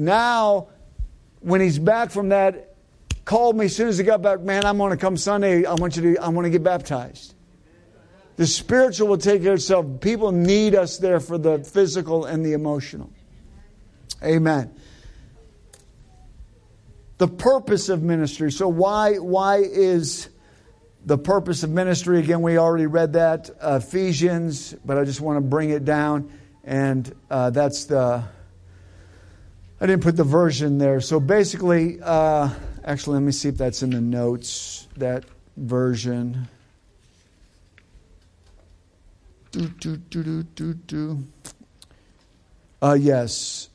now, 0.00 0.68
when 1.40 1.60
he's 1.60 1.78
back 1.78 2.10
from 2.10 2.30
that, 2.30 2.74
called 3.26 3.54
me 3.54 3.66
as 3.66 3.76
soon 3.76 3.88
as 3.88 3.98
he 3.98 4.04
got 4.04 4.22
back, 4.22 4.40
man, 4.40 4.64
I'm 4.64 4.78
going 4.78 4.92
to 4.92 4.96
come 4.96 5.18
Sunday. 5.18 5.66
I 5.66 5.74
want 5.74 5.94
you 5.96 6.14
to, 6.14 6.22
I 6.22 6.28
want 6.30 6.46
to 6.46 6.50
get 6.50 6.62
baptized. 6.62 7.34
The 8.36 8.46
spiritual 8.46 9.08
will 9.08 9.18
take 9.18 9.42
care 9.42 9.52
of 9.52 9.58
itself. 9.58 10.00
People 10.00 10.32
need 10.32 10.74
us 10.74 10.96
there 10.96 11.20
for 11.20 11.36
the 11.36 11.58
physical 11.58 12.24
and 12.24 12.44
the 12.44 12.54
emotional. 12.54 13.10
Amen. 14.24 14.74
The 17.18 17.28
purpose 17.28 17.90
of 17.90 18.02
ministry. 18.02 18.50
So 18.50 18.68
why 18.68 19.16
why 19.16 19.58
is 19.58 20.30
the 21.04 21.18
purpose 21.18 21.62
of 21.62 21.68
ministry? 21.68 22.20
Again, 22.20 22.40
we 22.40 22.56
already 22.56 22.86
read 22.86 23.12
that 23.12 23.50
Ephesians, 23.62 24.74
but 24.82 24.96
I 24.96 25.04
just 25.04 25.20
want 25.20 25.36
to 25.36 25.42
bring 25.42 25.68
it 25.68 25.84
down, 25.84 26.32
and 26.64 27.14
uh, 27.30 27.50
that's 27.50 27.84
the 27.84 28.24
I 29.80 29.86
didn't 29.86 30.02
put 30.02 30.16
the 30.16 30.24
version 30.24 30.76
there. 30.78 31.00
So 31.00 31.18
basically, 31.18 32.00
uh, 32.02 32.50
actually, 32.84 33.14
let 33.14 33.22
me 33.22 33.32
see 33.32 33.48
if 33.48 33.56
that's 33.56 33.82
in 33.82 33.90
the 33.90 34.00
notes, 34.00 34.86
that 34.96 35.24
version. 35.56 36.48
Do, 39.52 39.68
do, 39.68 39.96
do, 39.96 40.22
do, 40.22 40.42
do, 40.42 40.74
do. 40.74 41.24
Uh, 42.82 42.96
yes. 43.00 43.68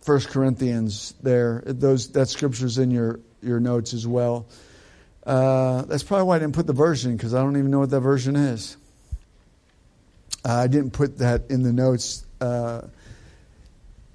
First 0.00 0.30
Corinthians 0.30 1.14
there. 1.22 1.62
Those 1.66 2.12
that 2.12 2.30
scripture's 2.30 2.78
in 2.78 2.90
your, 2.90 3.20
your 3.42 3.60
notes 3.60 3.92
as 3.92 4.06
well. 4.06 4.46
Uh, 5.26 5.82
that's 5.82 6.02
probably 6.02 6.24
why 6.24 6.36
I 6.36 6.38
didn't 6.38 6.54
put 6.54 6.66
the 6.66 6.72
version, 6.72 7.14
because 7.14 7.34
I 7.34 7.42
don't 7.42 7.58
even 7.58 7.70
know 7.70 7.80
what 7.80 7.90
that 7.90 8.00
version 8.00 8.36
is. 8.36 8.78
Uh, 10.44 10.54
I 10.54 10.66
didn't 10.66 10.92
put 10.92 11.18
that 11.18 11.50
in 11.50 11.62
the 11.62 11.74
notes. 11.74 12.24
Uh, 12.40 12.82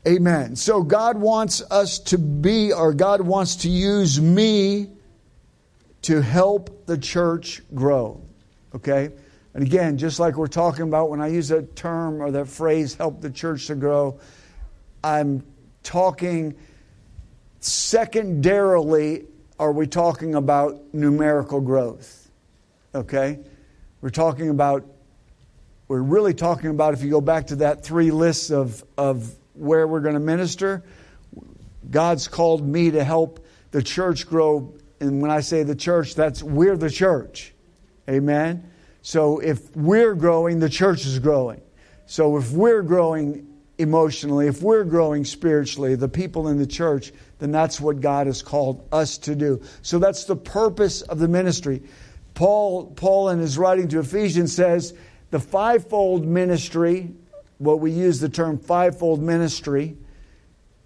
Amen. 0.08 0.56
So 0.56 0.84
God 0.84 1.18
wants 1.18 1.64
us 1.72 1.98
to 2.00 2.20
be, 2.20 2.72
or 2.72 2.94
God 2.94 3.22
wants 3.22 3.56
to 3.58 3.70
use 3.70 4.22
me 4.22 4.90
to 6.04 6.22
help 6.22 6.86
the 6.86 6.98
church 6.98 7.64
grow. 7.74 8.22
Okay? 8.76 9.10
And 9.56 9.64
again, 9.64 9.98
just 9.98 10.20
like 10.20 10.36
we're 10.36 10.46
talking 10.46 10.84
about 10.84 11.10
when 11.10 11.22
I 11.22 11.30
use 11.30 11.48
that 11.48 11.76
term 11.76 12.22
or 12.22 12.30
that 12.32 12.48
phrase, 12.48 12.94
help 12.94 13.22
the 13.22 13.32
church 13.32 13.66
to 13.68 13.76
grow, 13.76 14.20
I'm 15.04 15.44
talking 15.82 16.56
secondarily, 17.60 19.26
are 19.58 19.72
we 19.72 19.88
talking 19.88 20.36
about 20.36 20.94
numerical 20.94 21.62
growth? 21.62 22.30
Okay? 22.94 23.40
We're 24.02 24.10
talking 24.12 24.50
about, 24.50 24.86
we're 25.88 26.02
really 26.02 26.36
talking 26.36 26.70
about, 26.70 26.94
if 26.94 27.02
you 27.02 27.10
go 27.10 27.22
back 27.22 27.48
to 27.48 27.56
that 27.58 27.84
three 27.84 28.12
lists 28.12 28.52
of, 28.52 28.84
of 29.00 29.36
where 29.56 29.88
we're 29.88 30.02
going 30.02 30.16
to 30.16 30.20
minister. 30.20 30.84
God's 31.90 32.28
called 32.28 32.68
me 32.68 32.92
to 32.92 33.04
help 33.04 33.46
the 33.72 33.84
church 33.84 34.28
grow. 34.28 34.76
And 35.00 35.22
when 35.22 35.32
I 35.32 35.42
say 35.42 35.64
the 35.64 35.76
church, 35.76 36.16
that's 36.16 36.42
we're 36.42 36.78
the 36.78 36.90
church. 36.90 37.54
Amen. 38.10 38.72
So 39.02 39.40
if 39.40 39.76
we're 39.76 40.16
growing, 40.16 40.60
the 40.60 40.70
church 40.70 41.06
is 41.06 41.20
growing. 41.20 41.62
So 42.06 42.38
if 42.38 42.52
we're 42.52 42.82
growing 42.82 43.48
emotionally, 43.78 44.48
if 44.48 44.62
we're 44.62 44.84
growing 44.84 45.26
spiritually, 45.26 45.96
the 45.96 46.08
people 46.08 46.48
in 46.48 46.58
the 46.58 46.68
church, 46.68 47.12
then 47.40 47.52
that's 47.52 47.82
what 47.82 48.00
God 48.00 48.28
has 48.28 48.42
called 48.42 48.88
us 48.92 49.18
to 49.20 49.36
do. 49.36 49.62
So 49.82 50.00
that's 50.00 50.26
the 50.26 50.36
purpose 50.36 51.02
of 51.02 51.20
the 51.20 51.28
ministry. 51.28 51.84
Paul, 52.34 52.88
Paul 52.92 53.30
in 53.30 53.40
his 53.40 53.58
writing 53.58 53.88
to 53.90 54.00
Ephesians 54.00 54.54
says 54.54 54.94
the 55.32 55.40
fivefold 55.40 56.26
ministry 56.26 57.14
what 57.58 57.80
we 57.80 57.92
use 57.92 58.20
the 58.20 58.30
term 58.30 58.58
fivefold 58.60 59.22
ministry, 59.22 59.96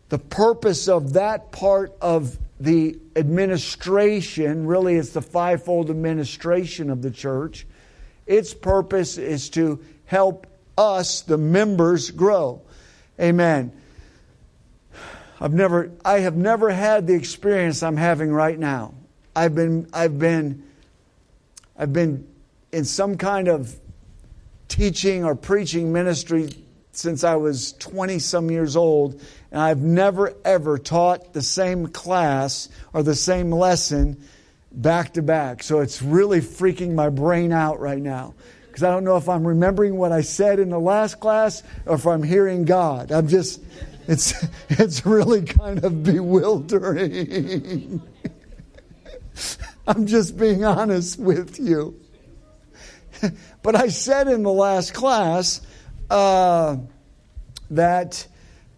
the 0.10 0.20
purpose 0.20 0.88
of 0.88 1.14
that 1.14 1.52
part 1.52 1.96
of 2.02 2.38
the 2.60 2.98
administration, 3.16 4.66
really 4.66 4.96
it's 4.96 5.12
the 5.12 5.22
fivefold 5.22 5.90
administration 5.90 6.90
of 6.90 7.02
the 7.02 7.12
church, 7.12 7.66
its 8.26 8.54
purpose 8.54 9.18
is 9.18 9.50
to 9.50 9.80
help 10.06 10.48
us, 10.78 11.22
the 11.22 11.38
members, 11.38 12.12
grow. 12.12 12.62
Amen. 13.20 13.72
I've 15.42 15.54
never, 15.54 15.92
I 16.04 16.20
have 16.20 16.36
never 16.36 16.70
had 16.70 17.08
the 17.08 17.14
experience 17.14 17.82
I'm 17.82 17.98
having 17.98 18.32
right 18.32 18.58
now. 18.58 18.94
I've 19.36 19.56
been, 19.56 19.88
I've 19.94 20.20
been, 20.20 20.64
I've 21.78 21.94
been 21.94 22.28
in 22.72 22.84
some 22.84 23.18
kind 23.18 23.48
of 23.48 23.74
teaching 24.70 25.26
or 25.26 25.36
preaching 25.36 25.92
ministry 25.92 26.50
since 26.94 27.24
I 27.24 27.36
was 27.36 27.74
20 27.74 28.20
some 28.20 28.50
years 28.50 28.76
old, 28.76 29.22
and 29.52 29.62
I've 29.62 29.82
never 29.82 30.34
ever 30.46 30.78
taught 30.78 31.34
the 31.34 31.42
same 31.42 31.88
class 31.88 32.70
or 32.94 33.04
the 33.04 33.16
same 33.16 33.52
lesson 33.52 34.24
back 34.72 35.14
to 35.14 35.22
back. 35.22 35.64
So 35.64 35.80
it's 35.80 36.02
really 36.02 36.40
freaking 36.40 36.94
my 36.94 37.10
brain 37.10 37.52
out 37.52 37.80
right 37.80 38.02
now 38.02 38.34
because 38.68 38.84
I 38.84 38.92
don't 38.92 39.04
know 39.04 39.18
if 39.18 39.28
I'm 39.28 39.46
remembering 39.46 39.98
what 39.98 40.12
I 40.12 40.22
said 40.22 40.60
in 40.60 40.70
the 40.70 40.80
last 40.80 41.20
class 41.20 41.64
or 41.86 41.96
if 41.96 42.06
I'm 42.06 42.24
hearing 42.24 42.66
God. 42.66 43.12
I'm 43.12 43.28
just, 43.28 43.62
it's, 44.08 44.34
it's 44.70 45.06
really 45.06 45.44
kind 45.44 45.84
of 45.84 46.04
bewildering. 46.04 48.02
I'm 49.88 50.06
just 50.06 50.38
being 50.38 50.64
honest 50.64 51.18
with 51.18 51.60
you. 51.60 52.00
but 53.62 53.76
I 53.76 53.90
said 53.90 54.28
in 54.28 54.44
the 54.44 54.52
last 54.52 54.94
class 54.94 55.62
uh, 56.10 56.78
that, 57.72 58.28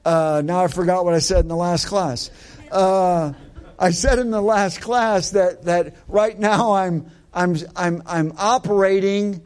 uh, 0.05 0.41
now 0.43 0.63
I 0.63 0.67
forgot 0.67 1.05
what 1.05 1.13
I 1.13 1.19
said 1.19 1.39
in 1.39 1.47
the 1.47 1.55
last 1.55 1.85
class. 1.87 2.29
Uh, 2.71 3.33
I 3.77 3.91
said 3.91 4.19
in 4.19 4.31
the 4.31 4.41
last 4.41 4.81
class 4.81 5.31
that, 5.31 5.63
that 5.65 5.95
right 6.07 6.37
now 6.37 6.73
I'm, 6.73 7.09
I'm, 7.33 7.55
I'm, 7.75 8.03
I'm 8.05 8.33
operating 8.37 9.41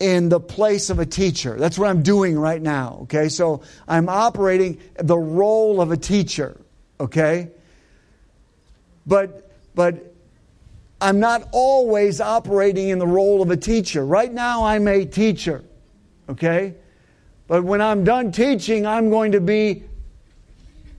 in 0.00 0.28
the 0.28 0.40
place 0.40 0.90
of 0.90 0.98
a 0.98 1.06
teacher. 1.06 1.56
That's 1.58 1.78
what 1.78 1.90
I'm 1.90 2.02
doing 2.02 2.38
right 2.38 2.62
now, 2.62 3.00
okay? 3.02 3.28
So 3.28 3.62
I'm 3.86 4.08
operating 4.08 4.80
the 4.96 5.18
role 5.18 5.80
of 5.80 5.90
a 5.90 5.96
teacher, 5.96 6.60
okay? 7.00 7.50
But 9.06 9.48
but 9.74 10.07
I'm 11.00 11.20
not 11.20 11.48
always 11.52 12.20
operating 12.20 12.88
in 12.88 12.98
the 12.98 13.06
role 13.06 13.40
of 13.40 13.50
a 13.50 13.56
teacher. 13.56 14.04
Right 14.04 14.32
now 14.32 14.64
I'm 14.64 14.88
a 14.88 15.04
teacher, 15.04 15.64
okay? 16.28 16.74
But 17.46 17.64
when 17.64 17.80
I'm 17.80 18.04
done 18.04 18.32
teaching, 18.32 18.86
I'm 18.86 19.08
going 19.08 19.32
to 19.32 19.40
be 19.40 19.84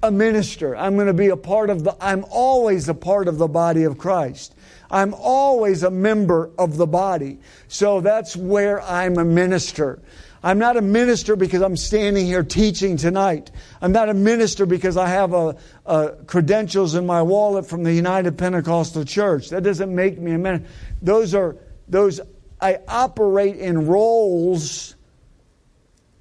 a 0.01 0.09
minister. 0.09 0.75
I'm 0.75 0.95
going 0.95 1.07
to 1.07 1.13
be 1.13 1.27
a 1.27 1.37
part 1.37 1.69
of 1.69 1.83
the 1.83 1.95
I'm 1.99 2.25
always 2.29 2.87
a 2.87 2.93
part 2.93 3.27
of 3.27 3.37
the 3.37 3.47
body 3.47 3.83
of 3.83 3.97
Christ. 3.97 4.55
I'm 4.89 5.13
always 5.13 5.83
a 5.83 5.91
member 5.91 6.49
of 6.57 6.77
the 6.77 6.87
body. 6.87 7.39
So 7.67 8.01
that's 8.01 8.35
where 8.35 8.81
I'm 8.81 9.17
a 9.17 9.25
minister. 9.25 9.99
I'm 10.41 10.57
not 10.57 10.77
a 10.77 10.81
minister 10.81 11.35
because 11.35 11.61
I'm 11.61 11.75
standing 11.75 12.25
here 12.25 12.43
teaching 12.43 12.95
tonight. 12.95 13.51
I'm 13.81 13.91
not 13.91 14.09
a 14.09 14.13
minister 14.13 14.65
because 14.65 14.95
I 14.95 15.07
have 15.07 15.33
a, 15.33 15.57
a 15.85 16.11
credentials 16.27 16.95
in 16.95 17.05
my 17.05 17.21
wallet 17.21 17.65
from 17.65 17.83
the 17.83 17.93
United 17.93 18.37
Pentecostal 18.37 19.03
Church. 19.03 19.49
That 19.49 19.63
doesn't 19.63 19.93
make 19.93 20.17
me 20.17 20.31
a 20.31 20.37
minister. 20.37 20.67
Those 21.01 21.35
are 21.35 21.57
those 21.87 22.21
I 22.61 22.79
operate 22.87 23.57
in 23.57 23.87
roles 23.87 24.95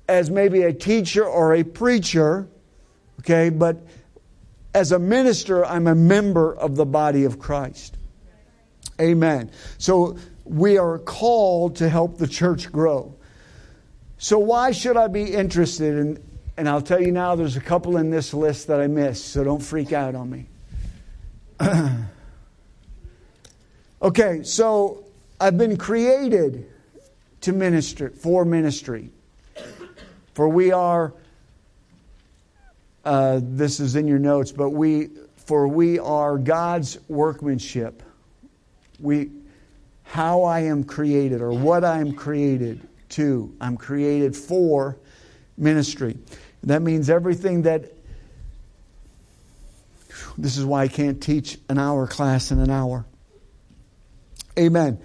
as 0.09 0.31
maybe 0.31 0.63
a 0.63 0.73
teacher 0.73 1.25
or 1.25 1.55
a 1.55 1.63
preacher, 1.63 2.49
okay, 3.21 3.51
but 3.51 3.87
as 4.75 4.93
a 4.93 4.99
minister, 4.99 5.65
I'm 5.65 5.87
a 5.87 5.95
member 5.95 6.55
of 6.55 6.77
the 6.77 6.87
body 6.87 7.25
of 7.25 7.39
Christ. 7.39 7.97
Amen. 9.01 9.51
So 9.77 10.17
we 10.45 10.79
are 10.79 10.99
called 10.99 11.77
to 11.77 11.89
help 11.89 12.19
the 12.19 12.27
church 12.27 12.73
grow. 12.73 13.18
So 14.19 14.39
why 14.39 14.73
should 14.73 14.97
I 14.97 15.09
be 15.09 15.33
interested 15.33 15.97
in 15.97 16.23
and 16.57 16.69
I'll 16.69 16.83
tell 16.83 17.01
you 17.01 17.13
now 17.13 17.37
there's 17.37 17.57
a 17.57 17.61
couple 17.61 17.99
in 17.99 18.11
this 18.11 18.35
list 18.35 18.67
that 18.67 18.81
I 18.81 18.89
missed, 18.89 19.29
so 19.29 19.45
don't 19.45 19.63
freak 19.63 19.93
out 19.93 20.17
on 20.17 20.29
me. 20.29 20.47
okay, 24.03 24.43
so 24.43 25.05
I've 25.41 25.57
been 25.57 25.77
created 25.77 26.69
to 27.43 27.53
minister 27.53 28.11
for 28.11 28.45
ministry. 28.45 29.11
For 30.35 30.49
we 30.49 30.73
are 30.73 31.15
uh, 33.05 33.39
this 33.43 33.79
is 33.79 33.95
in 33.95 34.09
your 34.09 34.19
notes, 34.19 34.51
but 34.51 34.71
we 34.71 35.11
for 35.37 35.69
we 35.69 36.01
are 36.01 36.39
God's 36.39 36.99
workmanship 37.09 38.03
we, 38.99 39.31
how 40.05 40.43
I 40.43 40.61
am 40.61 40.85
created 40.85 41.41
or 41.41 41.53
what 41.53 41.85
I 41.85 42.01
am 42.01 42.15
created 42.15 42.88
to. 43.11 43.55
I'm 43.61 43.77
created 43.77 44.37
for 44.37 44.97
ministry. 45.57 46.19
That 46.65 46.83
means 46.83 47.11
everything 47.11 47.62
that. 47.62 47.93
This 50.37 50.57
is 50.57 50.65
why 50.65 50.83
I 50.83 50.88
can't 50.88 51.21
teach 51.21 51.59
an 51.69 51.79
hour 51.79 52.07
class 52.07 52.50
in 52.50 52.61
an 52.61 52.71
hour. 52.71 53.05
Amen. 54.59 54.99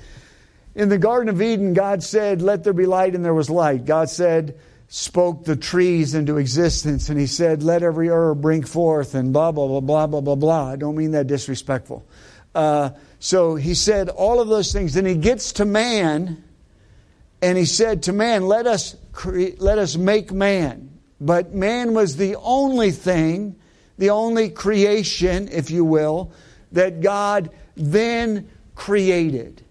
In 0.75 0.89
the 0.89 0.98
Garden 0.98 1.29
of 1.29 1.41
Eden, 1.41 1.74
God 1.74 2.03
said, 2.03 2.41
Let 2.41 2.63
there 2.63 2.74
be 2.74 2.86
light, 2.86 3.15
and 3.15 3.24
there 3.24 3.33
was 3.33 3.50
light. 3.50 3.86
God 3.86 4.10
said, 4.10 4.60
spoke 4.88 5.43
the 5.43 5.55
trees 5.55 6.13
into 6.13 6.38
existence, 6.38 7.10
and 7.10 7.19
He 7.19 7.25
said, 7.25 7.63
Let 7.63 7.81
every 7.81 8.10
herb 8.10 8.41
bring 8.41 8.63
forth, 8.63 9.15
and 9.15 9.33
blah, 9.33 9.51
blah, 9.51 9.67
blah, 9.67 9.79
blah, 9.79 10.07
blah, 10.07 10.22
blah, 10.22 10.36
blah. 10.36 10.69
I 10.69 10.75
don't 10.75 10.95
mean 10.95 11.12
that 11.12 11.27
disrespectful. 11.27 12.05
Uh, 12.53 12.91
so 13.19 13.55
he 13.55 13.74
said 13.74 14.10
all 14.10 14.39
of 14.39 14.48
those 14.48 14.72
things. 14.72 14.93
Then 14.93 15.05
he 15.05 15.15
gets 15.15 15.53
to 15.53 15.65
man, 15.65 16.43
and 17.43 17.57
he 17.57 17.65
said 17.65 18.03
to 18.03 18.13
man, 18.13 18.47
"Let 18.47 18.65
us 18.65 18.95
cre- 19.12 19.57
let 19.59 19.77
us 19.77 19.97
make 19.97 20.31
man." 20.31 20.89
But 21.19 21.53
man 21.53 21.93
was 21.93 22.15
the 22.15 22.35
only 22.38 22.91
thing, 22.91 23.55
the 23.97 24.09
only 24.09 24.50
creation, 24.50 25.50
if 25.51 25.69
you 25.69 25.85
will, 25.85 26.31
that 26.72 27.01
God 27.01 27.50
then 27.75 28.50
created. 28.75 29.61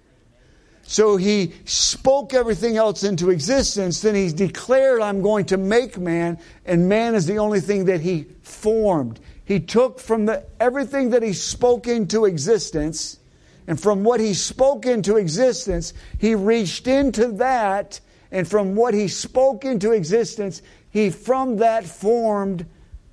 So 0.82 1.16
he 1.16 1.54
spoke 1.64 2.34
everything 2.34 2.76
else 2.76 3.02
into 3.04 3.30
existence. 3.30 4.00
Then 4.00 4.14
he 4.14 4.30
declared, 4.30 5.00
I'm 5.00 5.22
going 5.22 5.46
to 5.46 5.56
make 5.56 5.98
man, 5.98 6.38
and 6.66 6.88
man 6.88 7.14
is 7.14 7.26
the 7.26 7.38
only 7.38 7.60
thing 7.60 7.86
that 7.86 8.00
he 8.00 8.26
formed. 8.42 9.20
He 9.44 9.60
took 9.60 9.98
from 9.98 10.26
the, 10.26 10.44
everything 10.60 11.10
that 11.10 11.22
he 11.22 11.32
spoke 11.32 11.86
into 11.86 12.24
existence 12.24 13.18
and 13.66 13.80
from 13.80 14.04
what 14.04 14.20
he 14.20 14.34
spoke 14.34 14.86
into 14.86 15.16
existence, 15.16 15.94
he 16.18 16.34
reached 16.34 16.86
into 16.86 17.28
that. 17.32 18.00
And 18.30 18.48
from 18.48 18.74
what 18.74 18.94
he 18.94 19.08
spoke 19.08 19.64
into 19.64 19.92
existence, 19.92 20.62
he 20.90 21.10
from 21.10 21.58
that 21.58 21.84
formed 21.84 22.66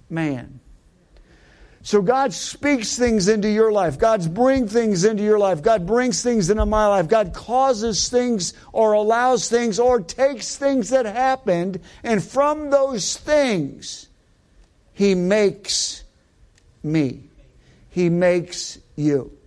man. 0.10 0.60
So 1.82 2.02
God 2.02 2.34
speaks 2.34 2.98
things 2.98 3.28
into 3.28 3.50
your 3.50 3.72
life. 3.72 3.98
God's 3.98 4.28
bring 4.28 4.68
things 4.68 5.06
into 5.06 5.24
your 5.24 5.40
life. 5.40 5.62
God 5.62 5.88
brings 5.88 6.22
things 6.22 6.50
into 6.50 6.66
my 6.66 6.88
life. 6.88 7.08
God 7.08 7.34
causes 7.34 8.10
things 8.10 8.54
or 8.74 8.94
allows 8.94 9.50
things 9.50 9.80
or 9.80 10.02
takes 10.02 10.56
things 10.56 10.90
that 10.90 11.06
happened 11.06 11.80
and 12.04 12.24
from 12.24 12.70
those 12.70 13.16
things 13.18 14.08
he 14.94 15.16
makes 15.16 16.04
me. 16.84 17.24
He 17.90 18.10
makes 18.10 18.78
you 18.96 19.39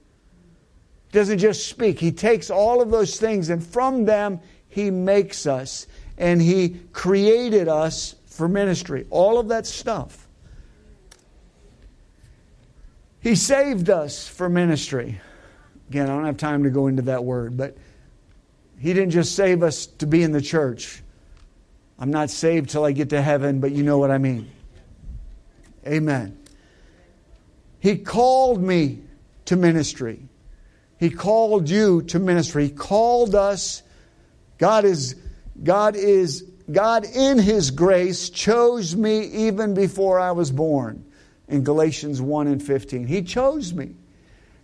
doesn't 1.12 1.38
just 1.38 1.68
speak. 1.68 2.00
He 2.00 2.10
takes 2.10 2.50
all 2.50 2.82
of 2.82 2.90
those 2.90 3.20
things 3.20 3.50
and 3.50 3.64
from 3.64 4.04
them 4.06 4.40
he 4.68 4.90
makes 4.90 5.46
us 5.46 5.86
and 6.18 6.40
he 6.40 6.80
created 6.92 7.68
us 7.68 8.16
for 8.26 8.48
ministry. 8.48 9.06
All 9.10 9.38
of 9.38 9.48
that 9.48 9.66
stuff. 9.66 10.26
He 13.20 13.36
saved 13.36 13.88
us 13.88 14.26
for 14.26 14.48
ministry. 14.48 15.20
Again, 15.90 16.08
I 16.08 16.14
don't 16.14 16.24
have 16.24 16.38
time 16.38 16.64
to 16.64 16.70
go 16.70 16.86
into 16.86 17.02
that 17.02 17.22
word, 17.22 17.56
but 17.56 17.76
he 18.78 18.92
didn't 18.94 19.10
just 19.10 19.36
save 19.36 19.62
us 19.62 19.86
to 19.86 20.06
be 20.06 20.22
in 20.22 20.32
the 20.32 20.40
church. 20.40 21.02
I'm 21.98 22.10
not 22.10 22.30
saved 22.30 22.70
till 22.70 22.84
I 22.84 22.92
get 22.92 23.10
to 23.10 23.22
heaven, 23.22 23.60
but 23.60 23.70
you 23.70 23.84
know 23.84 23.98
what 23.98 24.10
I 24.10 24.18
mean. 24.18 24.50
Amen. 25.86 26.38
He 27.78 27.98
called 27.98 28.62
me 28.62 29.02
to 29.44 29.56
ministry. 29.56 30.28
He 31.02 31.10
called 31.10 31.68
you 31.68 32.02
to 32.02 32.20
ministry. 32.20 32.66
He 32.68 32.70
called 32.70 33.34
us. 33.34 33.82
God 34.58 34.84
is, 34.84 35.16
God 35.60 35.96
is, 35.96 36.42
God 36.70 37.04
in 37.04 37.40
His 37.40 37.72
grace 37.72 38.30
chose 38.30 38.94
me 38.94 39.22
even 39.48 39.74
before 39.74 40.20
I 40.20 40.30
was 40.30 40.52
born. 40.52 41.04
In 41.48 41.64
Galatians 41.64 42.22
1 42.22 42.46
and 42.46 42.62
15. 42.62 43.08
He 43.08 43.22
chose 43.22 43.74
me. 43.74 43.96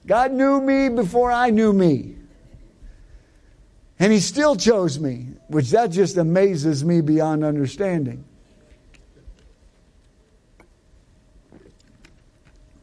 God 0.07 0.31
knew 0.31 0.61
me 0.61 0.89
before 0.91 1.33
I 1.33 1.51
knew 1.51 1.73
me. 1.73 2.15
And 3.99 4.13
He 4.13 4.21
still 4.21 4.55
chose 4.55 5.01
me, 5.01 5.31
which 5.49 5.73
that 5.73 5.91
just 5.91 6.19
amazes 6.19 6.85
me 6.85 7.01
beyond 7.01 7.43
understanding. 7.43 8.25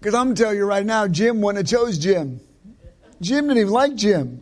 Because 0.01 0.13
I'm 0.13 0.25
going 0.25 0.35
to 0.35 0.43
tell 0.43 0.53
you 0.53 0.65
right 0.65 0.85
now, 0.85 1.07
Jim 1.07 1.39
wouldn't 1.39 1.65
have 1.65 1.79
chose 1.79 1.97
Jim. 1.97 2.41
Jim 3.21 3.47
didn't 3.47 3.57
even 3.57 3.73
like 3.73 3.95
Jim. 3.95 4.41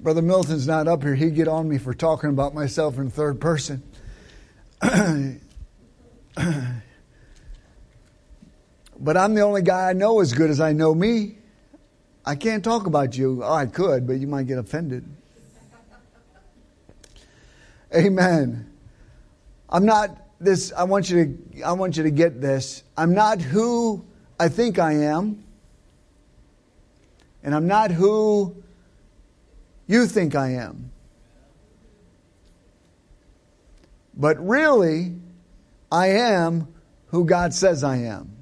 Brother 0.00 0.22
Milton's 0.22 0.66
not 0.66 0.88
up 0.88 1.02
here. 1.02 1.14
He'd 1.14 1.34
get 1.34 1.46
on 1.48 1.68
me 1.68 1.78
for 1.78 1.94
talking 1.94 2.30
about 2.30 2.54
myself 2.54 2.98
in 2.98 3.08
third 3.08 3.40
person. 3.40 3.82
but 4.80 5.38
I'm 9.16 9.34
the 9.34 9.42
only 9.42 9.62
guy 9.62 9.90
I 9.90 9.92
know 9.92 10.20
as 10.20 10.32
good 10.32 10.50
as 10.50 10.60
I 10.60 10.72
know 10.72 10.92
me. 10.92 11.38
I 12.24 12.34
can't 12.34 12.64
talk 12.64 12.86
about 12.86 13.16
you. 13.16 13.44
Oh, 13.44 13.52
I 13.52 13.66
could, 13.66 14.06
but 14.06 14.14
you 14.14 14.26
might 14.26 14.48
get 14.48 14.58
offended. 14.58 15.04
Amen. 17.94 18.68
I'm 19.68 19.86
not 19.86 20.18
this 20.40 20.72
I 20.72 20.82
want 20.82 21.08
you 21.08 21.24
to 21.52 21.62
I 21.62 21.72
want 21.72 21.96
you 21.96 22.02
to 22.02 22.10
get 22.10 22.40
this. 22.40 22.82
I'm 22.96 23.14
not 23.14 23.40
who 23.40 24.04
I 24.38 24.48
think 24.48 24.80
I 24.80 24.94
am 24.94 25.44
and 27.42 27.54
I'm 27.54 27.66
not 27.66 27.90
who 27.90 28.62
you 29.86 30.06
think 30.06 30.34
I 30.34 30.50
am. 30.50 30.90
But 34.14 34.44
really, 34.46 35.14
I 35.90 36.08
am 36.08 36.68
who 37.08 37.24
God 37.24 37.52
says 37.52 37.82
I 37.82 37.96
am. 37.96 38.36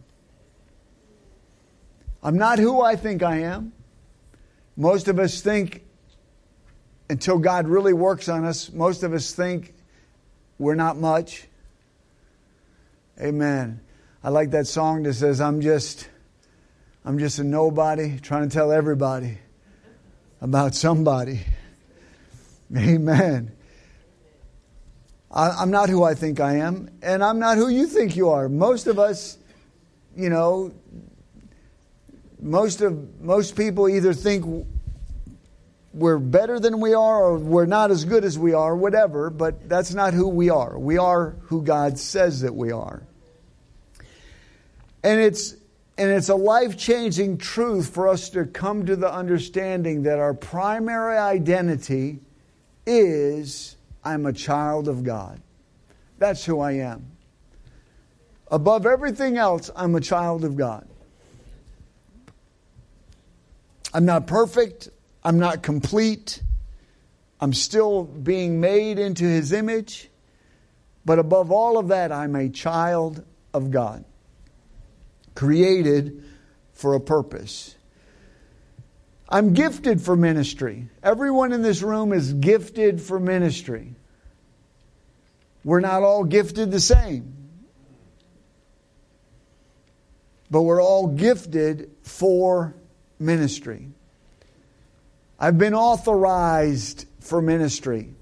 I'm 2.23 2.37
not 2.37 2.59
who 2.59 2.83
I 2.83 2.97
think 2.97 3.23
I 3.23 3.39
am. 3.39 3.73
Most 4.77 5.09
of 5.09 5.19
us 5.19 5.41
think, 5.41 5.83
until 7.09 7.39
God 7.39 7.67
really 7.67 7.93
works 7.93 8.29
on 8.29 8.45
us, 8.45 8.71
most 8.73 9.03
of 9.03 9.13
us 9.13 9.33
think 9.33 9.75
we're 10.59 10.75
not 10.75 10.99
much. 10.99 11.49
Amen. 13.21 13.81
I 14.23 14.29
like 14.29 14.51
that 14.51 14.67
song 14.67 15.03
that 15.05 15.15
says, 15.15 15.41
I'm 15.41 15.61
just 15.61 16.09
I'm 17.03 17.19
just 17.19 17.39
a 17.39 17.45
nobody 17.45 18.19
trying 18.19 18.49
to 18.49 18.53
tell 18.53 18.71
everybody 18.71 19.39
about 20.43 20.75
somebody. 20.75 21.41
Amen. 22.77 23.53
I, 25.31 25.63
am 25.63 25.71
not 25.71 25.89
who 25.89 26.03
I 26.03 26.15
think 26.15 26.41
I 26.41 26.57
am, 26.57 26.91
and 27.03 27.25
I'm 27.25 27.39
not 27.39 27.57
who 27.57 27.69
you 27.69 27.87
think 27.87 28.17
you 28.17 28.29
are. 28.31 28.51
Most 28.51 28.87
of 28.87 28.99
us, 28.99 29.39
you 30.15 30.29
know, 30.29 30.73
most 32.39 32.83
of 32.83 33.21
most 33.21 33.57
people 33.57 33.89
either 33.89 34.13
think 34.13 34.67
we're 35.95 36.19
better 36.19 36.61
than 36.61 36.81
we 36.81 36.93
are 36.93 37.23
or 37.25 37.39
we're 37.39 37.67
not 37.67 37.91
as 37.91 38.05
good 38.05 38.25
as 38.25 38.39
we 38.39 38.53
are, 38.53 38.77
whatever, 38.77 39.31
but 39.31 39.69
that's 39.69 39.95
not 39.95 40.13
who 40.13 40.29
we 40.29 40.51
are. 40.51 40.79
We 40.79 40.99
are 40.99 41.31
who 41.45 41.63
God 41.63 41.99
says 41.99 42.43
that 42.43 42.55
we 42.55 42.73
are. 42.73 43.03
And 45.03 45.21
it's 45.21 45.55
and 46.01 46.11
it's 46.11 46.31
a 46.31 46.35
life-changing 46.35 47.37
truth 47.37 47.91
for 47.91 48.09
us 48.09 48.31
to 48.31 48.47
come 48.47 48.87
to 48.87 48.97
the 48.97 49.13
understanding 49.13 50.05
that 50.05 50.19
our 50.19 50.33
primary 50.33 51.19
identity 51.19 52.21
is 52.87 53.77
I'm 54.03 54.25
a 54.25 54.33
child 54.33 54.89
of 54.89 55.05
God. 55.05 55.43
That's 56.17 56.43
who 56.43 56.61
I 56.61 56.73
am. 56.73 57.05
Above 58.51 58.87
everything 58.87 59.37
else, 59.37 59.71
I'm 59.77 59.95
a 59.95 60.01
child 60.01 60.43
of 60.43 60.57
God. 60.57 60.89
I'm 63.93 64.07
not 64.07 64.27
perfect. 64.27 64.89
I'm 65.23 65.39
not 65.39 65.63
complete. 65.63 66.43
I'm 67.43 67.53
still 67.53 68.05
being 68.05 68.59
made 68.59 68.99
into 68.99 69.25
His 69.25 69.53
image. 69.53 70.09
But 71.05 71.19
above 71.19 71.53
all 71.53 71.77
of 71.77 71.89
that, 71.89 72.11
I'm 72.11 72.37
a 72.37 72.49
child 72.49 73.23
of 73.53 73.71
God, 73.71 74.07
created 75.41 76.23
for 76.75 76.93
a 76.93 77.01
purpose. 77.01 77.75
I'm 79.27 79.55
gifted 79.55 80.03
for 80.03 80.15
ministry. 80.15 80.91
Everyone 81.03 81.53
in 81.53 81.63
this 81.63 81.81
room 81.81 82.13
is 82.13 82.35
gifted 82.35 83.01
for 83.01 83.19
ministry. 83.19 83.95
We're 85.65 85.81
not 85.81 86.03
all 86.03 86.25
gifted 86.25 86.71
the 86.71 86.79
same, 86.79 87.33
but 90.51 90.61
we're 90.61 90.83
all 90.83 91.07
gifted 91.07 91.91
for 92.03 92.75
ministry. 93.19 93.89
I've 95.39 95.57
been 95.57 95.75
authorized 95.75 97.07
for 97.21 97.41
ministry. 97.41 98.13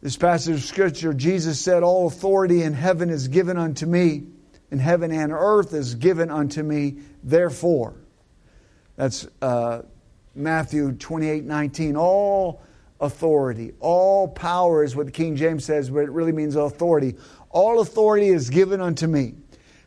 This 0.00 0.16
passage 0.16 0.54
of 0.54 0.64
Scripture, 0.64 1.12
Jesus 1.12 1.60
said, 1.60 1.82
All 1.82 2.06
authority 2.06 2.62
in 2.62 2.72
heaven 2.72 3.10
is 3.10 3.28
given 3.28 3.58
unto 3.58 3.84
me, 3.84 4.28
and 4.70 4.80
heaven 4.80 5.12
and 5.12 5.32
earth 5.32 5.72
is 5.72 5.94
given 5.94 6.30
unto 6.30 6.62
me, 6.62 6.98
therefore. 7.22 7.94
That's 8.96 9.26
uh, 9.42 9.82
Matthew 10.34 10.92
28 10.92 11.44
19. 11.44 11.96
All 11.96 12.62
authority, 13.00 13.72
all 13.80 14.28
power 14.28 14.82
is 14.82 14.96
what 14.96 15.06
the 15.06 15.12
King 15.12 15.36
James 15.36 15.64
says, 15.64 15.90
but 15.90 16.00
it 16.00 16.10
really 16.10 16.32
means 16.32 16.56
authority. 16.56 17.14
All 17.50 17.80
authority 17.80 18.28
is 18.28 18.50
given 18.50 18.80
unto 18.80 19.06
me. 19.06 19.34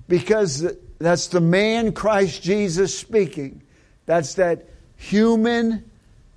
Because 0.08 0.76
that's 0.98 1.28
the 1.28 1.42
man 1.42 1.94
Christ 1.94 2.42
Jesus 2.42 2.98
speaking. 2.98 3.62
That's 4.06 4.36
that 4.36 4.68
human 4.96 5.90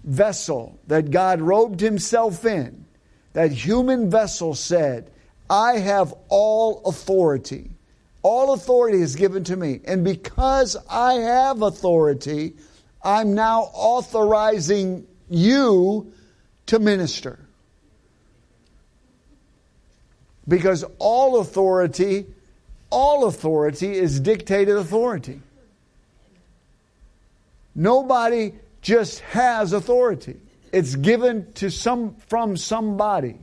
vessel 0.04 0.78
that 0.88 1.10
God 1.10 1.40
robed 1.40 1.80
himself 1.80 2.44
in. 2.44 2.84
That 3.32 3.50
human 3.50 4.10
vessel 4.10 4.54
said, 4.54 5.10
I 5.48 5.78
have 5.78 6.14
all 6.28 6.82
authority. 6.84 7.70
All 8.22 8.52
authority 8.52 9.00
is 9.00 9.16
given 9.16 9.44
to 9.44 9.56
me. 9.56 9.80
And 9.84 10.04
because 10.04 10.76
I 10.88 11.14
have 11.14 11.62
authority, 11.62 12.54
I'm 13.02 13.34
now 13.34 13.70
authorizing 13.72 15.06
you 15.28 16.12
to 16.66 16.78
minister. 16.78 17.40
Because 20.46 20.84
all 20.98 21.40
authority, 21.40 22.26
all 22.90 23.26
authority 23.26 23.92
is 23.92 24.20
dictated 24.20 24.76
authority. 24.76 25.40
Nobody 27.74 28.52
just 28.82 29.20
has 29.20 29.72
authority. 29.72 30.36
It's 30.72 30.94
given 30.94 31.52
to 31.54 31.70
some 31.70 32.16
from 32.28 32.56
somebody. 32.56 33.38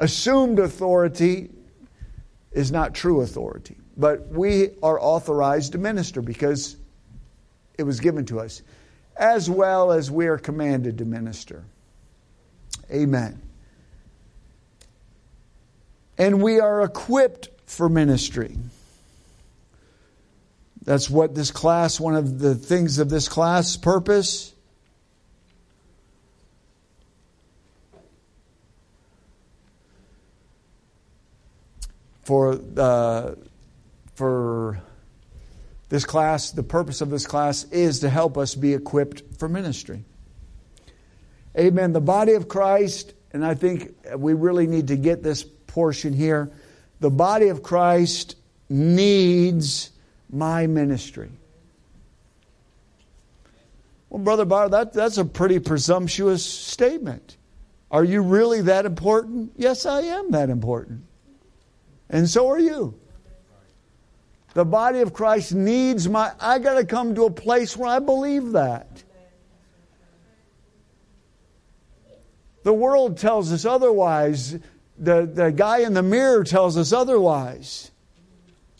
Assumed 0.00 0.58
authority 0.58 1.50
is 2.58 2.72
not 2.72 2.92
true 2.92 3.20
authority. 3.20 3.76
But 3.96 4.26
we 4.28 4.70
are 4.82 5.00
authorized 5.00 5.72
to 5.72 5.78
minister 5.78 6.20
because 6.20 6.76
it 7.78 7.84
was 7.84 8.00
given 8.00 8.26
to 8.26 8.40
us, 8.40 8.62
as 9.16 9.48
well 9.48 9.92
as 9.92 10.10
we 10.10 10.26
are 10.26 10.38
commanded 10.38 10.98
to 10.98 11.04
minister. 11.04 11.64
Amen. 12.90 13.40
And 16.18 16.42
we 16.42 16.58
are 16.58 16.82
equipped 16.82 17.48
for 17.66 17.88
ministry. 17.88 18.56
That's 20.82 21.08
what 21.08 21.36
this 21.36 21.52
class, 21.52 22.00
one 22.00 22.16
of 22.16 22.40
the 22.40 22.56
things 22.56 22.98
of 22.98 23.08
this 23.08 23.28
class 23.28 23.76
purpose. 23.76 24.52
For, 32.28 32.60
uh, 32.76 33.36
for 34.14 34.82
this 35.88 36.04
class, 36.04 36.50
the 36.50 36.62
purpose 36.62 37.00
of 37.00 37.08
this 37.08 37.26
class 37.26 37.64
is 37.70 38.00
to 38.00 38.10
help 38.10 38.36
us 38.36 38.54
be 38.54 38.74
equipped 38.74 39.22
for 39.38 39.48
ministry. 39.48 40.04
Amen. 41.58 41.94
The 41.94 42.02
body 42.02 42.34
of 42.34 42.46
Christ, 42.46 43.14
and 43.32 43.42
I 43.42 43.54
think 43.54 43.94
we 44.14 44.34
really 44.34 44.66
need 44.66 44.88
to 44.88 44.96
get 44.96 45.22
this 45.22 45.42
portion 45.42 46.12
here. 46.12 46.52
The 47.00 47.08
body 47.08 47.48
of 47.48 47.62
Christ 47.62 48.36
needs 48.68 49.88
my 50.28 50.66
ministry. 50.66 51.30
Well, 54.10 54.22
Brother 54.22 54.44
Barr, 54.44 54.68
that, 54.68 54.92
that's 54.92 55.16
a 55.16 55.24
pretty 55.24 55.60
presumptuous 55.60 56.44
statement. 56.44 57.38
Are 57.90 58.04
you 58.04 58.20
really 58.20 58.60
that 58.60 58.84
important? 58.84 59.52
Yes, 59.56 59.86
I 59.86 60.02
am 60.02 60.32
that 60.32 60.50
important. 60.50 61.07
And 62.10 62.28
so 62.28 62.48
are 62.48 62.58
you. 62.58 62.98
The 64.54 64.64
body 64.64 65.00
of 65.00 65.12
Christ 65.12 65.54
needs 65.54 66.08
my, 66.08 66.32
I 66.40 66.58
got 66.58 66.74
to 66.74 66.84
come 66.84 67.14
to 67.14 67.26
a 67.26 67.30
place 67.30 67.76
where 67.76 67.88
I 67.88 67.98
believe 67.98 68.52
that. 68.52 69.04
The 72.64 72.72
world 72.72 73.18
tells 73.18 73.52
us 73.52 73.64
otherwise. 73.64 74.58
The, 74.98 75.30
the 75.32 75.52
guy 75.52 75.80
in 75.80 75.94
the 75.94 76.02
mirror 76.02 76.44
tells 76.44 76.76
us 76.76 76.92
otherwise. 76.92 77.90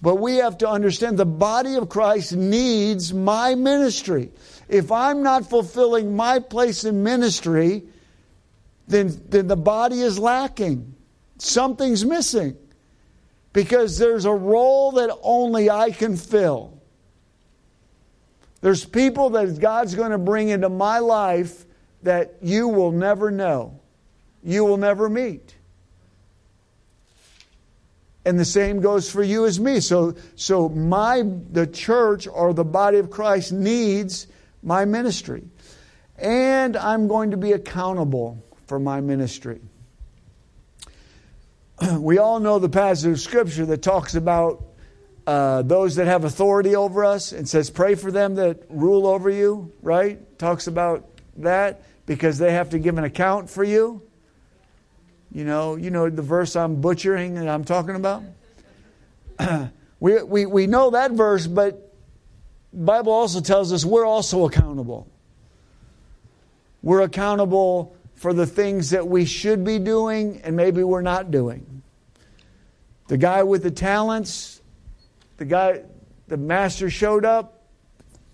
But 0.01 0.17
we 0.17 0.37
have 0.37 0.59
to 0.59 0.69
understand 0.69 1.19
the 1.19 1.27
body 1.27 1.77
of 1.77 1.89
Christ 1.89 2.35
needs 2.35 3.13
my 3.13 3.55
ministry. 3.55 4.31
If 4.69 4.91
I'm 4.91 5.23
not 5.23 5.49
fulfilling 5.49 6.17
my 6.17 6.39
place 6.39 6.85
in 6.85 7.03
ministry, 7.03 7.85
then, 8.87 9.21
then 9.29 9.49
the 9.49 9.57
body 9.57 10.01
is 10.01 10.19
lacking. 10.19 10.95
Something's 11.39 12.05
missing 12.05 12.57
because 13.53 13.99
there's 13.99 14.25
a 14.25 14.33
role 14.33 14.93
that 14.93 15.17
only 15.23 15.71
I 15.71 15.91
can 15.91 16.17
fill. 16.17 16.81
There's 18.61 18.85
people 18.85 19.31
that 19.31 19.61
God's 19.61 19.95
going 19.95 20.11
to 20.11 20.19
bring 20.19 20.49
into 20.49 20.69
my 20.69 20.99
life 20.99 21.65
that 22.03 22.37
you 22.43 22.69
will 22.69 22.93
never 22.93 23.31
know, 23.31 23.81
you 24.43 24.65
will 24.65 24.77
never 24.77 25.09
meet. 25.09 25.55
And 28.25 28.39
the 28.39 28.45
same 28.45 28.83
goes 28.83 29.11
for 29.11 29.23
you 29.23 29.47
as 29.47 29.59
me. 29.59 29.81
So, 29.81 30.15
so 30.37 30.69
my 30.69 31.23
the 31.51 31.67
church 31.67 32.29
or 32.29 32.53
the 32.53 32.65
body 32.65 32.99
of 32.99 33.09
Christ 33.09 33.53
needs 33.53 34.27
my 34.63 34.85
ministry. 34.85 35.45
And 36.17 36.77
I'm 36.77 37.09
going 37.09 37.31
to 37.31 37.39
be 37.39 37.53
accountable 37.53 38.45
for 38.67 38.79
my 38.79 39.01
ministry. 39.01 39.63
we 41.99 42.19
all 42.19 42.41
know 42.41 42.59
the 42.59 42.69
passage 42.69 43.11
of 43.13 43.21
Scripture 43.21 43.67
that 43.67 43.83
talks 43.83 44.15
about 44.15 44.65
uh, 45.27 45.63
those 45.63 45.97
that 45.97 46.07
have 46.07 46.25
authority 46.25 46.75
over 46.75 47.05
us 47.05 47.33
and 47.33 47.49
says, 47.49 47.71
pray 47.71 47.95
for 47.95 48.11
them 48.11 48.37
that 48.37 48.65
rule 48.69 49.07
over 49.07 49.29
you, 49.31 49.73
right? 49.83 50.39
Talks 50.39 50.67
about 50.67 51.09
that 51.37 51.83
because 52.07 52.39
they 52.39 52.53
have 52.53 52.71
to 52.71 52.79
give 52.79 52.99
an 52.99 53.05
account 53.05 53.51
for 53.51 53.63
you. 53.63 54.03
You 55.31 55.45
know, 55.45 55.77
you 55.77 55.91
know 55.91 56.09
the 56.09 56.23
verse 56.23 56.57
I'm 56.57 56.81
butchering 56.81 57.37
and 57.37 57.49
I'm 57.49 57.65
talking 57.65 57.95
about? 57.95 58.23
we, 60.01 60.23
we, 60.23 60.47
we 60.47 60.67
know 60.67 60.91
that 60.91 61.13
verse, 61.13 61.47
but 61.47 61.95
Bible 62.73 63.13
also 63.13 63.41
tells 63.41 63.73
us 63.73 63.85
we're 63.85 64.07
also 64.07 64.47
accountable. 64.47 65.07
We're 66.83 67.03
accountable 67.03 67.95
for 68.19 68.33
the 68.33 68.47
things 68.47 68.91
that 68.91 69.07
we 69.07 69.25
should 69.25 69.65
be 69.65 69.79
doing 69.79 70.41
and 70.43 70.57
maybe 70.57 70.83
we're 70.83 71.03
not 71.03 71.31
doing. 71.31 71.83
The 73.07 73.17
guy 73.17 73.45
with 73.45 73.63
the 73.63 73.71
talents, 73.71 74.61
the 75.37 75.45
guy, 75.45 75.83
the 76.27 76.37
master 76.37 76.91
showed 76.91 77.25
up, 77.25 77.63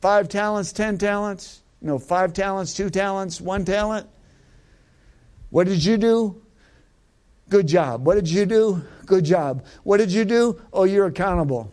five 0.00 0.30
talents, 0.30 0.72
ten 0.72 0.96
talents, 0.96 1.62
no, 1.82 1.98
five 1.98 2.32
talents, 2.32 2.72
two 2.72 2.88
talents, 2.88 3.42
one 3.42 3.66
talent. 3.66 4.08
What 5.50 5.66
did 5.66 5.84
you 5.84 5.98
do? 5.98 6.42
Good 7.50 7.68
job. 7.68 8.06
What 8.06 8.14
did 8.14 8.28
you 8.28 8.46
do? 8.46 8.82
Good 9.04 9.26
job. 9.26 9.66
What 9.82 9.98
did 9.98 10.10
you 10.10 10.24
do? 10.24 10.62
Oh, 10.72 10.84
you're 10.84 11.06
accountable. 11.06 11.70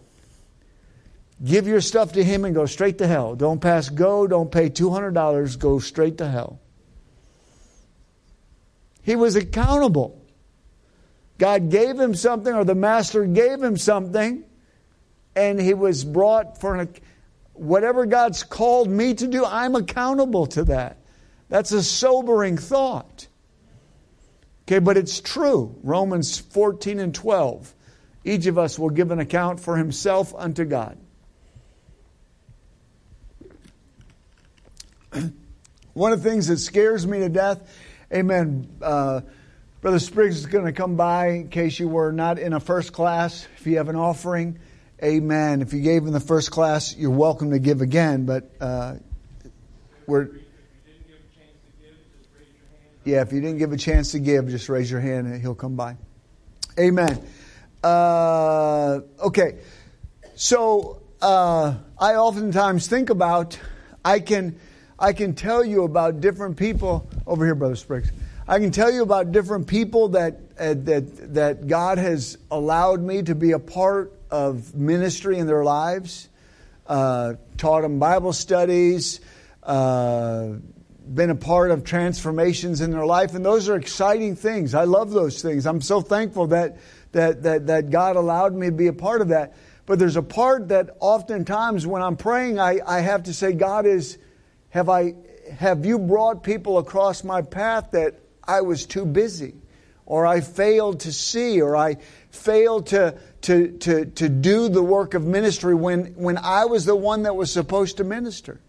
Give 1.42 1.66
your 1.66 1.80
stuff 1.80 2.12
to 2.14 2.24
him 2.24 2.44
and 2.44 2.54
go 2.54 2.66
straight 2.66 2.98
to 2.98 3.08
hell. 3.08 3.36
Don't 3.36 3.62
pass 3.62 3.88
go, 3.88 4.28
don't 4.28 4.52
pay 4.52 4.70
$200, 4.70 5.58
go 5.58 5.80
straight 5.80 6.18
to 6.18 6.28
hell. 6.28 6.61
He 9.04 9.16
was 9.16 9.36
accountable. 9.36 10.22
God 11.38 11.70
gave 11.70 12.00
him 12.00 12.14
something, 12.14 12.54
or 12.54 12.64
the 12.64 12.76
master 12.76 13.26
gave 13.26 13.62
him 13.62 13.78
something, 13.78 14.44
and 15.36 15.60
he 15.60 15.74
was 15.74 16.04
brought 16.04 16.60
for 16.60 16.76
an, 16.76 16.94
whatever 17.54 18.06
God's 18.06 18.44
called 18.44 18.90
me 18.90 19.14
to 19.16 19.28
do, 19.28 19.46
I'm 19.46 19.76
accountable 19.76 20.46
to 20.48 20.66
that. 20.66 20.98
That's 21.50 21.72
a 21.72 21.84
sobering 21.84 22.58
thought. 22.58 23.28
Okay, 24.68 24.80
but 24.80 24.98
it's 24.98 25.20
true. 25.20 25.76
Romans 25.84 26.38
14 26.38 27.00
and 27.00 27.14
12. 27.14 27.74
Each 28.24 28.46
of 28.46 28.58
us 28.58 28.80
will 28.80 28.90
give 28.90 29.12
an 29.12 29.20
account 29.20 29.60
for 29.60 29.76
himself 29.78 30.34
unto 30.36 30.64
God. 30.64 30.98
One 35.94 36.14
of 36.14 36.24
the 36.24 36.30
things 36.30 36.48
that 36.48 36.58
scares 36.58 37.06
me 37.06 37.20
to 37.20 37.30
death, 37.30 37.68
amen. 38.14 38.68
Uh, 38.82 39.22
Brother 39.82 40.00
Spriggs 40.00 40.38
is 40.38 40.46
going 40.46 40.66
to 40.66 40.74
come 40.74 40.96
by 40.96 41.30
in 41.30 41.50
case 41.50 41.80
you 41.80 41.88
were 41.88 42.12
not 42.12 42.38
in 42.38 42.54
a 42.54 42.60
first 42.60 42.94
class. 42.94 43.48
If 43.58 43.66
you 43.66 43.78
have 43.78 43.90
an 43.90 43.96
offering, 43.96 44.60
amen. 45.04 45.62
If 45.62 45.74
you 45.74 45.82
gave 45.82 46.06
in 46.06 46.14
the 46.14 46.20
first 46.20 46.52
class, 46.52 46.96
you're 46.96 47.10
welcome 47.10 47.52
to 47.52 47.60
give 47.60 47.82
again, 47.82 48.26
but 48.26 48.52
uh, 48.62 48.96
we're. 50.06 50.30
Yeah, 53.04 53.22
if 53.22 53.34
you 53.34 53.42
didn't 53.42 53.58
give 53.58 53.72
a 53.72 53.78
chance 53.78 54.12
to 54.12 54.20
give, 54.20 54.48
just 54.50 54.70
raise 54.70 54.92
your 54.92 55.00
hand 55.00 55.26
and 55.26 55.42
he'll 55.42 55.56
come 55.56 55.76
by. 55.76 55.98
Amen. 56.80 57.28
Uh, 57.84 59.00
okay, 59.20 59.58
so 60.36 61.02
uh, 61.20 61.76
I 62.00 62.14
oftentimes 62.14 62.86
think 62.86 63.10
about 63.10 63.58
I 64.06 64.20
can 64.20 64.60
I 65.02 65.14
can 65.14 65.34
tell 65.34 65.66
you 65.66 65.84
about 65.84 66.22
different 66.22 66.58
people 66.58 67.10
over 67.26 67.44
here, 67.44 67.56
Brother 67.56 67.76
Spriggs. 67.76 68.12
I 68.48 68.60
can 68.60 68.70
tell 68.70 68.92
you 68.92 69.02
about 69.02 69.32
different 69.32 69.66
people 69.66 70.10
that 70.10 70.40
uh, 70.60 70.76
that 70.78 71.34
that 71.34 71.68
God 71.68 71.98
has 71.98 72.38
allowed 72.52 73.02
me 73.02 73.24
to 73.24 73.34
be 73.34 73.54
a 73.54 73.60
part 73.60 74.14
of 74.30 74.76
ministry 74.76 75.40
in 75.40 75.48
their 75.48 75.64
lives. 75.64 76.30
Uh, 76.86 77.34
taught 77.58 77.82
them 77.82 77.98
Bible 77.98 78.32
studies. 78.32 79.22
Uh, 79.64 80.58
been 81.12 81.32
a 81.32 81.36
part 81.36 81.72
of 81.72 81.84
transformations 81.84 82.80
in 82.80 82.92
their 82.92 83.06
life, 83.06 83.34
and 83.34 83.44
those 83.44 83.70
are 83.70 83.78
exciting 83.78 84.36
things. 84.36 84.76
I 84.76 84.84
love 84.84 85.10
those 85.10 85.42
things. 85.42 85.66
I'm 85.66 85.82
so 85.82 86.02
thankful 86.02 86.48
that 86.48 86.78
that 87.14 87.42
that 87.42 87.66
that 87.68 87.90
God 87.90 88.18
allowed 88.18 88.54
me 88.54 88.68
to 88.68 88.72
be 88.72 88.86
a 88.86 88.94
part 88.94 89.22
of 89.22 89.30
that. 89.30 89.56
But 89.88 89.98
there's 89.98 90.16
a 90.16 90.22
part 90.22 90.68
that 90.68 90.92
oftentimes 91.00 91.88
when 91.88 92.04
I'm 92.04 92.18
praying, 92.18 92.60
I, 92.60 92.82
I 92.86 93.00
have 93.00 93.24
to 93.24 93.34
say, 93.34 93.54
God 93.54 93.88
is 93.88 94.20
have 94.72 94.90
I 94.90 95.16
have 95.58 95.86
you 95.86 96.00
brought 96.00 96.44
people 96.44 96.78
across 96.78 97.24
my 97.24 97.42
path 97.42 97.92
that 97.92 98.20
I 98.44 98.62
was 98.62 98.86
too 98.86 99.06
busy 99.06 99.56
or 100.06 100.26
I 100.26 100.42
failed 100.42 101.02
to 101.02 101.14
see 101.14 101.62
or 101.62 101.76
I 101.76 101.98
failed 102.32 102.88
to 102.88 103.18
to 103.42 103.78
to 103.80 104.06
to 104.06 104.30
do 104.30 104.70
the 104.70 104.82
work 104.82 105.14
of 105.14 105.26
ministry 105.26 105.76
when 105.76 106.16
when 106.16 106.38
I 106.38 106.66
was 106.66 106.86
the 106.86 106.96
one 106.96 107.24
that 107.24 107.36
was 107.36 107.52
supposed 107.52 107.98
to 107.98 108.04
minister? 108.04 108.60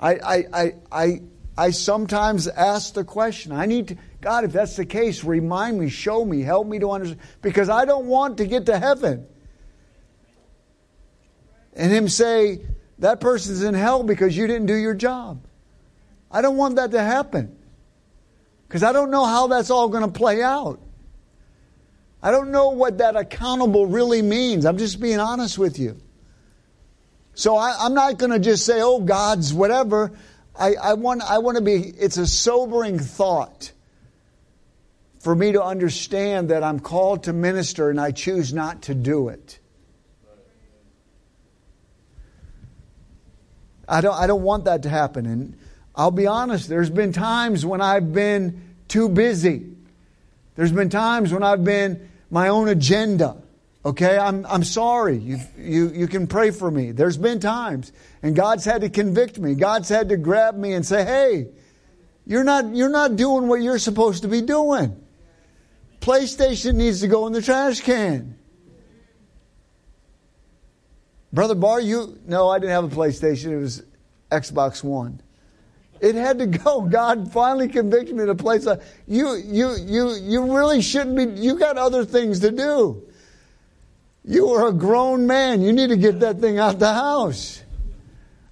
I 0.00 0.14
I 0.14 0.44
I 0.52 0.74
I, 0.90 1.22
I 1.56 1.70
sometimes 1.70 2.48
ask 2.48 2.94
the 2.94 3.04
question. 3.04 3.52
I 3.52 3.66
need 3.66 3.88
to 3.88 3.96
God, 4.22 4.44
if 4.44 4.52
that's 4.52 4.76
the 4.76 4.86
case, 4.86 5.24
remind 5.24 5.78
me, 5.80 5.88
show 5.88 6.24
me, 6.24 6.42
help 6.42 6.66
me 6.66 6.78
to 6.78 6.92
understand 6.92 7.20
because 7.42 7.68
I 7.68 7.84
don't 7.84 8.06
want 8.06 8.38
to 8.38 8.46
get 8.46 8.66
to 8.66 8.78
heaven. 8.78 9.26
And 11.74 11.90
him 11.90 12.08
say, 12.08 12.60
that 13.02 13.20
person's 13.20 13.64
in 13.64 13.74
hell 13.74 14.04
because 14.04 14.36
you 14.36 14.46
didn't 14.46 14.66
do 14.66 14.76
your 14.76 14.94
job. 14.94 15.44
I 16.30 16.40
don't 16.40 16.56
want 16.56 16.76
that 16.76 16.92
to 16.92 17.02
happen 17.02 17.56
because 18.68 18.84
I 18.84 18.92
don't 18.92 19.10
know 19.10 19.24
how 19.24 19.48
that's 19.48 19.70
all 19.70 19.88
going 19.88 20.04
to 20.04 20.18
play 20.18 20.40
out. 20.40 20.80
I 22.22 22.30
don't 22.30 22.52
know 22.52 22.68
what 22.68 22.98
that 22.98 23.16
accountable 23.16 23.86
really 23.86 24.22
means. 24.22 24.64
I'm 24.64 24.78
just 24.78 25.00
being 25.00 25.18
honest 25.18 25.58
with 25.58 25.80
you. 25.80 26.00
So 27.34 27.56
I, 27.56 27.86
am 27.86 27.94
not 27.94 28.18
going 28.18 28.30
to 28.30 28.38
just 28.38 28.64
say, 28.64 28.80
oh, 28.80 29.00
God's 29.00 29.52
whatever. 29.52 30.12
I, 30.56 30.74
I, 30.74 30.94
want, 30.94 31.22
I 31.22 31.38
want 31.38 31.56
to 31.56 31.62
be, 31.62 31.72
it's 31.72 32.18
a 32.18 32.26
sobering 32.26 33.00
thought 33.00 33.72
for 35.18 35.34
me 35.34 35.52
to 35.52 35.62
understand 35.62 36.50
that 36.50 36.62
I'm 36.62 36.78
called 36.78 37.24
to 37.24 37.32
minister 37.32 37.90
and 37.90 38.00
I 38.00 38.12
choose 38.12 38.52
not 38.52 38.82
to 38.82 38.94
do 38.94 39.28
it. 39.28 39.58
I 43.92 44.00
don't, 44.00 44.14
I 44.14 44.26
don't 44.26 44.42
want 44.42 44.64
that 44.64 44.84
to 44.84 44.88
happen. 44.88 45.26
And 45.26 45.56
I'll 45.94 46.10
be 46.10 46.26
honest, 46.26 46.66
there's 46.66 46.88
been 46.88 47.12
times 47.12 47.66
when 47.66 47.82
I've 47.82 48.10
been 48.12 48.74
too 48.88 49.10
busy. 49.10 49.66
There's 50.56 50.72
been 50.72 50.88
times 50.88 51.30
when 51.30 51.42
I've 51.42 51.62
been 51.62 52.08
my 52.30 52.48
own 52.48 52.68
agenda. 52.68 53.36
Okay, 53.84 54.16
I'm, 54.16 54.46
I'm 54.46 54.64
sorry. 54.64 55.18
You, 55.18 55.38
you, 55.58 55.90
you 55.90 56.08
can 56.08 56.26
pray 56.26 56.52
for 56.52 56.70
me. 56.70 56.92
There's 56.92 57.18
been 57.18 57.38
times. 57.38 57.92
And 58.22 58.34
God's 58.34 58.64
had 58.64 58.80
to 58.80 58.88
convict 58.88 59.38
me. 59.38 59.54
God's 59.54 59.90
had 59.90 60.08
to 60.08 60.16
grab 60.16 60.56
me 60.56 60.72
and 60.72 60.86
say, 60.86 61.04
hey, 61.04 61.48
you're 62.26 62.44
not, 62.44 62.74
you're 62.74 62.88
not 62.88 63.16
doing 63.16 63.46
what 63.46 63.60
you're 63.60 63.78
supposed 63.78 64.22
to 64.22 64.28
be 64.28 64.40
doing. 64.40 64.98
PlayStation 66.00 66.76
needs 66.76 67.02
to 67.02 67.08
go 67.08 67.26
in 67.26 67.34
the 67.34 67.42
trash 67.42 67.80
can. 67.80 68.38
Brother 71.32 71.54
Barr, 71.54 71.80
you 71.80 72.18
no, 72.26 72.48
I 72.50 72.58
didn't 72.58 72.72
have 72.72 72.92
a 72.92 72.94
PlayStation. 72.94 73.52
It 73.52 73.58
was 73.58 73.82
Xbox 74.30 74.84
One. 74.84 75.20
It 76.00 76.14
had 76.14 76.38
to 76.40 76.46
go. 76.46 76.80
God 76.90 77.32
finally 77.32 77.68
convicted 77.68 78.16
me 78.16 78.26
to 78.26 78.34
place 78.34 78.66
a 78.66 78.80
you 79.06 79.36
you 79.36 79.76
you 79.76 80.14
you 80.16 80.56
really 80.56 80.82
shouldn't 80.82 81.16
be 81.16 81.40
you 81.40 81.58
got 81.58 81.78
other 81.78 82.04
things 82.04 82.40
to 82.40 82.50
do. 82.50 83.06
You 84.24 84.50
are 84.50 84.68
a 84.68 84.72
grown 84.72 85.26
man. 85.26 85.62
You 85.62 85.72
need 85.72 85.88
to 85.88 85.96
get 85.96 86.20
that 86.20 86.38
thing 86.38 86.58
out 86.58 86.78
the 86.78 86.92
house. 86.92 87.62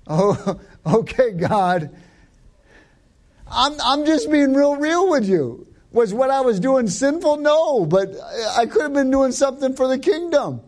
Oh, 0.06 0.58
okay, 0.86 1.32
God. 1.32 1.94
I'm 3.46 3.74
I'm 3.82 4.06
just 4.06 4.30
being 4.30 4.54
real 4.54 4.76
real 4.76 5.10
with 5.10 5.28
you. 5.28 5.66
Was 5.92 6.14
what 6.14 6.30
I 6.30 6.40
was 6.40 6.60
doing 6.60 6.88
sinful? 6.88 7.38
No, 7.38 7.84
but 7.84 8.10
I 8.56 8.64
could 8.66 8.82
have 8.82 8.92
been 8.94 9.10
doing 9.10 9.32
something 9.32 9.74
for 9.74 9.88
the 9.88 9.98
kingdom. 9.98 10.62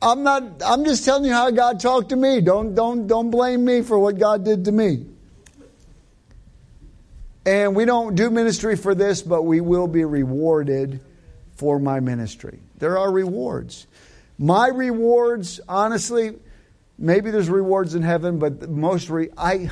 I'm 0.00 0.22
not, 0.22 0.62
I'm 0.64 0.84
just 0.84 1.04
telling 1.04 1.24
you 1.24 1.32
how 1.32 1.50
God 1.50 1.80
talked 1.80 2.10
to 2.10 2.16
me. 2.16 2.40
Don't, 2.40 2.74
don't, 2.74 3.06
don't 3.06 3.30
blame 3.30 3.64
me 3.64 3.82
for 3.82 3.98
what 3.98 4.18
God 4.18 4.44
did 4.44 4.66
to 4.66 4.72
me. 4.72 5.06
And 7.44 7.74
we 7.74 7.84
don't 7.84 8.14
do 8.14 8.30
ministry 8.30 8.76
for 8.76 8.94
this, 8.94 9.22
but 9.22 9.42
we 9.42 9.60
will 9.60 9.88
be 9.88 10.04
rewarded 10.04 11.00
for 11.56 11.78
my 11.78 11.98
ministry. 11.98 12.60
There 12.78 12.98
are 12.98 13.10
rewards. 13.10 13.86
My 14.38 14.68
rewards, 14.68 15.58
honestly, 15.68 16.38
maybe 16.98 17.30
there's 17.30 17.50
rewards 17.50 17.94
in 17.94 18.02
heaven, 18.02 18.38
but 18.38 18.68
most 18.68 19.10
re- 19.10 19.30
I, 19.36 19.70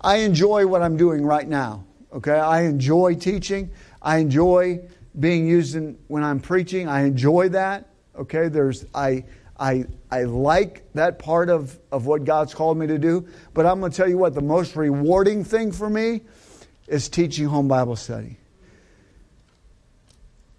I 0.00 0.16
enjoy 0.18 0.66
what 0.66 0.82
I'm 0.82 0.96
doing 0.96 1.24
right 1.24 1.48
now. 1.48 1.84
Okay, 2.12 2.38
I 2.38 2.62
enjoy 2.62 3.14
teaching. 3.14 3.70
I 4.02 4.18
enjoy 4.18 4.80
being 5.18 5.48
used 5.48 5.74
in, 5.74 5.98
when 6.06 6.22
I'm 6.22 6.38
preaching. 6.38 6.86
I 6.86 7.02
enjoy 7.02 7.48
that. 7.50 7.88
Okay, 8.16 8.48
there's 8.48 8.84
I 8.94 9.24
I, 9.60 9.84
I 10.10 10.22
like 10.22 10.90
that 10.94 11.18
part 11.18 11.50
of, 11.50 11.78
of 11.92 12.06
what 12.06 12.24
God's 12.24 12.54
called 12.54 12.78
me 12.78 12.86
to 12.86 12.98
do. 12.98 13.28
But 13.52 13.66
I'm 13.66 13.78
going 13.78 13.92
to 13.92 13.96
tell 13.96 14.08
you 14.08 14.16
what, 14.16 14.34
the 14.34 14.40
most 14.40 14.74
rewarding 14.74 15.44
thing 15.44 15.70
for 15.70 15.90
me 15.90 16.22
is 16.88 17.10
teaching 17.10 17.46
home 17.46 17.68
Bible 17.68 17.94
study. 17.94 18.38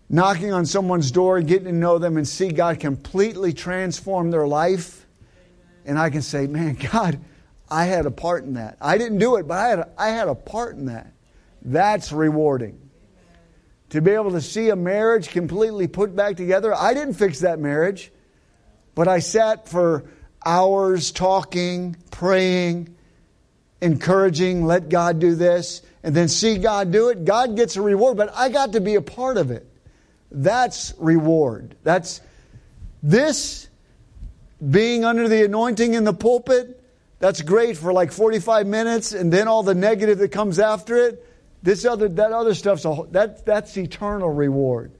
Knocking 0.07 0.53
on 0.53 0.67
someone's 0.67 1.09
door, 1.09 1.41
getting 1.41 1.65
to 1.65 1.71
know 1.71 1.97
them, 1.97 2.17
and 2.17 2.27
see 2.27 2.49
God 2.51 2.79
completely 2.79 3.53
transform 3.53 4.29
their 4.29 4.45
life. 4.45 5.07
And 5.83 5.97
I 5.97 6.11
can 6.11 6.21
say, 6.21 6.45
man, 6.45 6.75
God, 6.91 7.19
I 7.71 7.85
had 7.85 8.05
a 8.05 8.11
part 8.11 8.43
in 8.43 8.53
that. 8.53 8.77
I 8.79 8.99
didn't 8.99 9.17
do 9.17 9.37
it, 9.37 9.47
but 9.47 9.57
I 9.57 9.67
had 9.69 9.79
a, 9.79 9.89
I 9.97 10.09
had 10.09 10.27
a 10.27 10.35
part 10.35 10.75
in 10.75 10.85
that. 10.85 11.11
That's 11.63 12.11
rewarding. 12.11 12.77
To 13.89 14.01
be 14.01 14.11
able 14.11 14.31
to 14.31 14.41
see 14.41 14.69
a 14.69 14.75
marriage 14.75 15.29
completely 15.29 15.87
put 15.87 16.15
back 16.15 16.35
together, 16.37 16.73
I 16.75 16.93
didn't 16.93 17.15
fix 17.15 17.39
that 17.39 17.57
marriage. 17.57 18.11
But 18.95 19.07
I 19.07 19.19
sat 19.19 19.67
for 19.67 20.05
hours 20.45 21.11
talking, 21.11 21.95
praying, 22.11 22.95
encouraging, 23.81 24.65
let 24.65 24.89
God 24.89 25.19
do 25.19 25.35
this, 25.35 25.81
and 26.03 26.15
then 26.15 26.27
see 26.27 26.57
God 26.57 26.91
do 26.91 27.09
it. 27.09 27.25
God 27.25 27.55
gets 27.55 27.75
a 27.75 27.81
reward, 27.81 28.17
but 28.17 28.31
I 28.33 28.49
got 28.49 28.73
to 28.73 28.81
be 28.81 28.95
a 28.95 29.01
part 29.01 29.37
of 29.37 29.51
it. 29.51 29.67
That's 30.31 30.93
reward. 30.97 31.75
That's 31.83 32.21
this 33.03 33.67
being 34.69 35.03
under 35.03 35.27
the 35.27 35.45
anointing 35.45 35.93
in 35.93 36.03
the 36.03 36.13
pulpit. 36.13 36.77
That's 37.19 37.41
great 37.41 37.77
for 37.77 37.93
like 37.93 38.11
45 38.11 38.67
minutes, 38.67 39.13
and 39.13 39.31
then 39.31 39.47
all 39.47 39.63
the 39.63 39.75
negative 39.75 40.19
that 40.19 40.29
comes 40.29 40.59
after 40.59 40.95
it. 40.95 41.27
This 41.63 41.85
other 41.85 42.07
that 42.09 42.31
other 42.31 42.55
stuff's 42.55 42.85
a, 42.85 43.03
that 43.11 43.45
that's 43.45 43.77
eternal 43.77 44.31
reward. 44.31 44.91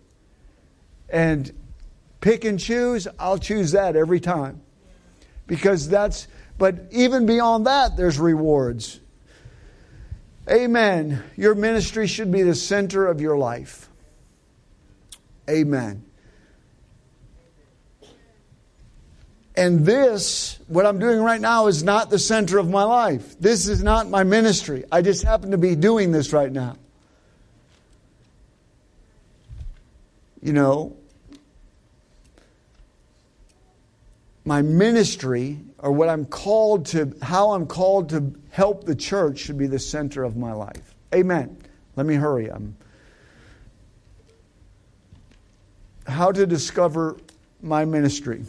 And 1.09 1.51
pick 2.21 2.45
and 2.45 2.59
choose, 2.59 3.07
I'll 3.19 3.37
choose 3.37 3.71
that 3.71 3.95
every 3.95 4.19
time. 4.19 4.61
Because 5.47 5.89
that's 5.89 6.27
but 6.57 6.75
even 6.91 7.25
beyond 7.25 7.65
that 7.65 7.97
there's 7.97 8.19
rewards. 8.19 8.99
Amen. 10.49 11.23
Your 11.35 11.55
ministry 11.55 12.07
should 12.07 12.31
be 12.31 12.43
the 12.43 12.55
center 12.55 13.07
of 13.07 13.19
your 13.19 13.37
life. 13.37 13.89
Amen. 15.49 16.05
And 19.55 19.85
this, 19.85 20.59
what 20.67 20.85
I'm 20.85 20.99
doing 20.99 21.19
right 21.19 21.41
now, 21.41 21.67
is 21.67 21.83
not 21.83 22.09
the 22.09 22.19
center 22.19 22.57
of 22.57 22.69
my 22.69 22.83
life. 22.83 23.39
This 23.39 23.67
is 23.67 23.83
not 23.83 24.09
my 24.09 24.23
ministry. 24.23 24.85
I 24.91 25.01
just 25.01 25.23
happen 25.23 25.51
to 25.51 25.57
be 25.57 25.75
doing 25.75 26.11
this 26.11 26.31
right 26.31 26.51
now. 26.51 26.77
You 30.41 30.53
know, 30.53 30.95
my 34.51 34.61
ministry, 34.61 35.57
or 35.77 35.93
what 35.93 36.09
I'm 36.09 36.25
called 36.25 36.87
to, 36.87 37.15
how 37.21 37.51
I'm 37.51 37.67
called 37.67 38.09
to 38.09 38.35
help 38.49 38.83
the 38.83 38.95
church, 38.95 39.39
should 39.39 39.57
be 39.57 39.67
the 39.67 39.79
center 39.79 40.25
of 40.25 40.35
my 40.35 40.51
life. 40.51 40.93
Amen. 41.15 41.57
Let 41.95 42.05
me 42.05 42.15
hurry. 42.15 42.51
I'm, 42.51 42.75
how 46.05 46.33
to 46.33 46.45
discover 46.45 47.15
my 47.61 47.85
ministry. 47.85 48.43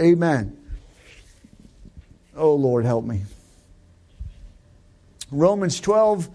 Amen. 0.00 0.56
Oh, 2.34 2.54
Lord, 2.54 2.86
help 2.86 3.04
me. 3.04 3.24
Romans 5.30 5.80
12, 5.80 6.30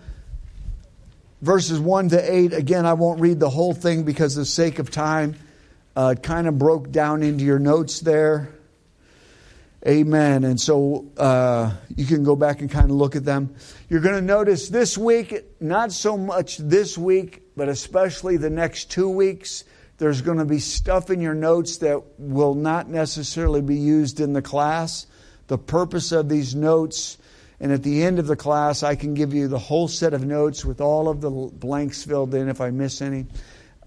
verses 1.42 1.80
1 1.80 2.10
to 2.10 2.36
8. 2.36 2.54
Again, 2.54 2.86
I 2.86 2.94
won't 2.94 3.20
read 3.20 3.39
the 3.39 3.50
whole 3.50 3.74
thing 3.74 4.04
because 4.04 4.38
of 4.38 4.42
the 4.42 4.46
sake 4.46 4.78
of 4.78 4.92
time. 4.92 5.38
Uh, 5.95 6.15
kind 6.15 6.47
of 6.47 6.58
broke 6.58 6.91
down 6.91 7.21
into 7.21 7.43
your 7.43 7.60
notes 7.60 7.99
there. 7.99 8.49
Amen. 9.86 10.45
And 10.45 10.60
so 10.60 11.12
uh, 11.17 11.73
you 11.95 12.06
can 12.06 12.23
go 12.23 12.36
back 12.36 12.62
and 12.62 12.71
kind 12.71 12.89
of 12.89 12.95
look 12.95 13.15
at 13.15 13.25
them. 13.25 13.53
You're 13.89 13.99
going 13.99 14.15
to 14.15 14.21
notice 14.21 14.69
this 14.69 14.97
week, 14.97 15.43
not 15.60 15.91
so 15.91 16.17
much 16.17 16.58
this 16.58 16.97
week, 16.97 17.43
but 17.56 17.67
especially 17.67 18.38
the 18.38 18.49
next 18.49 18.91
two 18.91 19.10
weeks, 19.10 19.65
there's 19.97 20.21
going 20.21 20.38
to 20.38 20.45
be 20.45 20.60
stuff 20.60 21.10
in 21.10 21.19
your 21.19 21.36
notes 21.36 21.77
that 21.77 22.01
will 22.17 22.56
not 22.56 22.89
necessarily 22.89 23.62
be 23.62 23.75
used 23.75 24.19
in 24.19 24.34
the 24.34 24.41
class. 24.41 25.06
The 25.47 25.58
purpose 25.58 26.13
of 26.13 26.29
these 26.29 26.56
notes, 26.56 27.17
and 27.60 27.71
at 27.71 27.84
the 27.84 28.03
end 28.03 28.19
of 28.19 28.27
the 28.27 28.38
class, 28.38 28.84
I 28.84 28.95
can 28.95 29.13
give 29.13 29.34
you 29.34 29.49
the 29.49 29.60
whole 29.60 29.89
set 29.89 30.13
of 30.13 30.25
notes 30.25 30.63
with 30.63 30.79
all 30.82 31.10
of 31.10 31.19
the 31.21 31.29
blanks 31.29 32.03
filled 32.03 32.34
in 32.34 32.47
if 32.47 32.62
I 32.62 32.69
miss 32.69 33.01
any. 33.01 33.27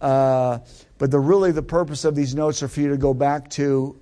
Uh, 0.01 0.59
but 0.99 1.11
the 1.11 1.19
really 1.19 1.53
the 1.53 1.63
purpose 1.63 2.05
of 2.05 2.15
these 2.15 2.35
notes 2.35 2.63
are 2.63 2.69
for 2.69 2.81
you 2.81 2.91
to 2.91 2.97
go 2.97 3.15
back 3.15 3.51
to 3.51 3.99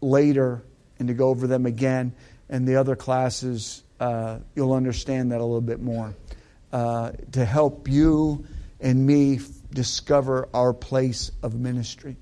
later 0.00 0.62
and 0.98 1.08
to 1.08 1.14
go 1.14 1.28
over 1.28 1.46
them 1.46 1.66
again. 1.66 2.14
And 2.48 2.66
the 2.66 2.76
other 2.76 2.96
classes, 2.96 3.82
uh, 3.98 4.38
you'll 4.54 4.74
understand 4.74 5.32
that 5.32 5.40
a 5.40 5.44
little 5.44 5.60
bit 5.60 5.80
more 5.80 6.14
uh, 6.72 7.12
to 7.32 7.44
help 7.44 7.88
you 7.88 8.46
and 8.80 9.06
me 9.06 9.40
discover 9.70 10.48
our 10.54 10.72
place 10.72 11.30
of 11.42 11.54
ministry. 11.54 12.16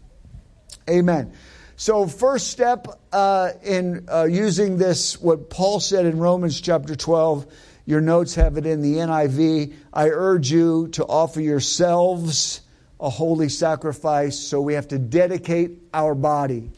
Amen. 0.88 1.32
So, 1.76 2.06
first 2.06 2.48
step 2.48 2.86
uh, 3.12 3.50
in 3.64 4.06
uh, 4.08 4.24
using 4.24 4.78
this, 4.78 5.20
what 5.20 5.50
Paul 5.50 5.80
said 5.80 6.06
in 6.06 6.18
Romans 6.18 6.60
chapter 6.60 6.94
12, 6.94 7.46
your 7.84 8.00
notes 8.00 8.36
have 8.36 8.56
it 8.56 8.64
in 8.64 8.80
the 8.80 8.96
NIV. 8.96 9.74
I 9.92 10.08
urge 10.10 10.52
you 10.52 10.88
to 10.92 11.04
offer 11.04 11.40
yourselves 11.40 12.60
a 13.00 13.10
holy 13.10 13.48
sacrifice, 13.48 14.38
so 14.38 14.60
we 14.60 14.74
have 14.74 14.88
to 14.88 14.98
dedicate 14.98 15.72
our 15.92 16.14
body. 16.14 16.70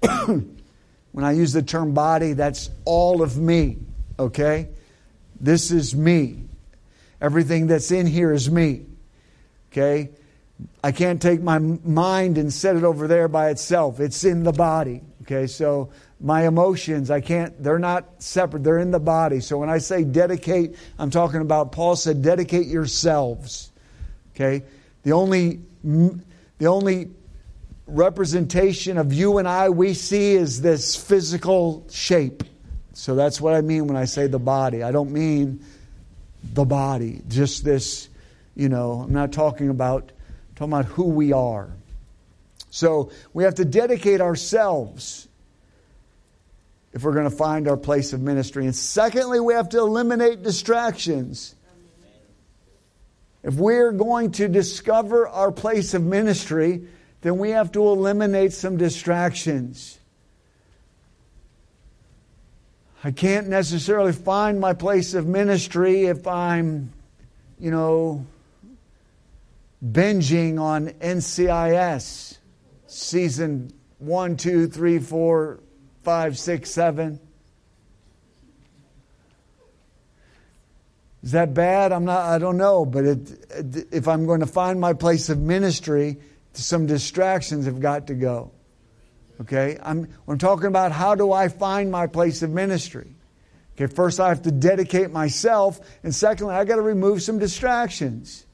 when 0.26 1.24
I 1.24 1.32
use 1.32 1.52
the 1.52 1.62
term 1.62 1.94
body, 1.94 2.32
that's 2.32 2.70
all 2.84 3.22
of 3.22 3.36
me, 3.36 3.78
okay? 4.18 4.68
This 5.42 5.70
is 5.70 5.94
me. 5.94 6.44
Everything 7.20 7.66
that's 7.66 7.90
in 7.90 8.06
here 8.06 8.32
is 8.32 8.50
me. 8.50 8.86
Okay? 9.70 10.10
I 10.84 10.92
can't 10.92 11.20
take 11.20 11.40
my 11.40 11.58
mind 11.58 12.38
and 12.38 12.52
set 12.52 12.76
it 12.76 12.84
over 12.84 13.08
there 13.08 13.26
by 13.28 13.50
itself. 13.50 14.00
It's 14.00 14.24
in 14.24 14.44
the 14.44 14.52
body. 14.52 15.02
Okay? 15.22 15.46
So 15.46 15.90
my 16.20 16.46
emotions, 16.46 17.10
I 17.10 17.20
can't, 17.20 17.60
they're 17.62 17.78
not 17.78 18.22
separate. 18.22 18.62
They're 18.62 18.78
in 18.78 18.90
the 18.90 19.00
body. 19.00 19.40
So 19.40 19.58
when 19.58 19.70
I 19.70 19.78
say 19.78 20.04
dedicate, 20.04 20.76
I'm 20.98 21.10
talking 21.10 21.40
about, 21.40 21.72
Paul 21.72 21.96
said, 21.96 22.22
dedicate 22.22 22.66
yourselves. 22.66 23.72
Okay? 24.34 24.62
The 25.02 25.12
only, 25.12 25.60
the 25.82 26.66
only 26.66 27.10
representation 27.86 28.98
of 28.98 29.12
you 29.12 29.38
and 29.38 29.48
I 29.48 29.70
we 29.70 29.94
see 29.94 30.34
is 30.34 30.60
this 30.60 30.96
physical 30.96 31.86
shape. 31.90 32.44
So 32.94 33.14
that's 33.14 33.40
what 33.40 33.54
I 33.54 33.60
mean 33.60 33.86
when 33.86 33.96
I 33.96 34.04
say 34.04 34.26
the 34.26 34.38
body. 34.38 34.82
I 34.82 34.92
don't 34.92 35.10
mean 35.10 35.64
the 36.54 36.64
body, 36.64 37.22
just 37.28 37.64
this 37.64 38.08
you 38.54 38.68
know, 38.68 39.02
I'm 39.04 39.12
not 39.12 39.32
talking 39.32 39.68
about 39.70 40.12
talking 40.56 40.72
about 40.72 40.84
who 40.86 41.04
we 41.04 41.32
are. 41.32 41.70
So 42.70 43.10
we 43.32 43.44
have 43.44 43.56
to 43.56 43.64
dedicate 43.64 44.20
ourselves 44.20 45.28
if 46.92 47.02
we're 47.02 47.14
going 47.14 47.28
to 47.28 47.36
find 47.36 47.68
our 47.68 47.76
place 47.76 48.12
of 48.12 48.20
ministry. 48.20 48.66
And 48.66 48.76
secondly, 48.76 49.40
we 49.40 49.54
have 49.54 49.70
to 49.70 49.78
eliminate 49.78 50.42
distractions. 50.42 51.54
If 53.42 53.54
we're 53.54 53.92
going 53.92 54.32
to 54.32 54.48
discover 54.48 55.28
our 55.28 55.50
place 55.50 55.94
of 55.94 56.02
ministry, 56.02 56.86
then 57.22 57.38
we 57.38 57.50
have 57.50 57.72
to 57.72 57.82
eliminate 57.82 58.52
some 58.52 58.76
distractions. 58.76 59.98
I 63.04 63.10
can't 63.10 63.48
necessarily 63.48 64.12
find 64.12 64.60
my 64.60 64.74
place 64.74 65.14
of 65.14 65.26
ministry 65.26 66.04
if 66.04 66.26
I'm, 66.26 66.92
you 67.58 67.72
know, 67.72 68.26
binging 69.84 70.60
on 70.60 70.88
NCIS 70.88 72.38
season 72.86 73.72
one, 73.98 74.36
two, 74.36 74.68
three, 74.68 74.98
four, 74.98 75.60
five, 76.02 76.38
six, 76.38 76.70
seven. 76.70 77.18
Is 81.22 81.32
that 81.32 81.54
bad? 81.54 81.92
I'm 81.92 82.04
not. 82.04 82.24
I 82.24 82.38
don't 82.38 82.56
know. 82.56 82.84
But 82.84 83.04
it, 83.04 83.88
if 83.92 84.08
I'm 84.08 84.26
going 84.26 84.40
to 84.40 84.46
find 84.46 84.80
my 84.80 84.92
place 84.92 85.28
of 85.28 85.38
ministry, 85.38 86.18
some 86.52 86.86
distractions 86.86 87.66
have 87.66 87.80
got 87.80 88.08
to 88.08 88.14
go. 88.14 88.50
Okay. 89.40 89.78
I'm. 89.82 90.08
I'm 90.26 90.38
talking 90.38 90.66
about 90.66 90.90
how 90.90 91.14
do 91.14 91.32
I 91.32 91.48
find 91.48 91.90
my 91.90 92.08
place 92.08 92.42
of 92.42 92.50
ministry. 92.50 93.14
Okay. 93.76 93.86
First, 93.92 94.18
I 94.18 94.28
have 94.30 94.42
to 94.42 94.50
dedicate 94.50 95.10
myself, 95.10 95.80
and 96.02 96.14
secondly, 96.14 96.54
I 96.54 96.64
got 96.64 96.76
to 96.76 96.82
remove 96.82 97.22
some 97.22 97.38
distractions. 97.38 98.44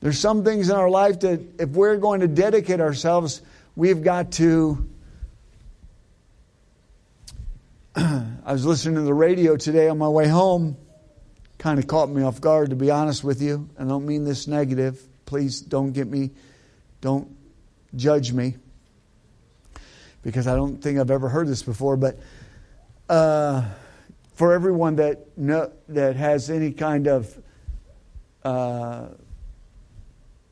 There's 0.00 0.18
some 0.18 0.44
things 0.44 0.70
in 0.70 0.76
our 0.76 0.90
life 0.90 1.20
that 1.20 1.40
if 1.60 1.70
we're 1.70 1.96
going 1.96 2.20
to 2.20 2.28
dedicate 2.28 2.80
ourselves, 2.80 3.42
we've 3.76 4.02
got 4.02 4.32
to. 4.32 4.88
I 7.96 8.52
was 8.52 8.64
listening 8.64 8.96
to 8.96 9.02
the 9.02 9.14
radio 9.14 9.56
today 9.56 9.88
on 9.88 9.98
my 9.98 10.08
way 10.08 10.26
home. 10.26 10.78
Kind 11.64 11.78
of 11.78 11.86
caught 11.86 12.10
me 12.10 12.22
off 12.22 12.42
guard, 12.42 12.68
to 12.68 12.76
be 12.76 12.90
honest 12.90 13.24
with 13.24 13.40
you. 13.40 13.70
I 13.78 13.84
don't 13.84 14.04
mean 14.04 14.24
this 14.24 14.46
negative. 14.46 15.00
Please 15.24 15.62
don't 15.62 15.92
get 15.92 16.06
me, 16.06 16.30
don't 17.00 17.34
judge 17.96 18.34
me. 18.34 18.56
Because 20.20 20.46
I 20.46 20.56
don't 20.56 20.82
think 20.82 20.98
I've 20.98 21.10
ever 21.10 21.30
heard 21.30 21.48
this 21.48 21.62
before. 21.62 21.96
But 21.96 22.18
uh, 23.08 23.64
for 24.34 24.52
everyone 24.52 24.96
that, 24.96 25.38
know, 25.38 25.72
that 25.88 26.16
has 26.16 26.50
any 26.50 26.72
kind 26.72 27.06
of. 27.06 27.34
Uh, 28.44 29.06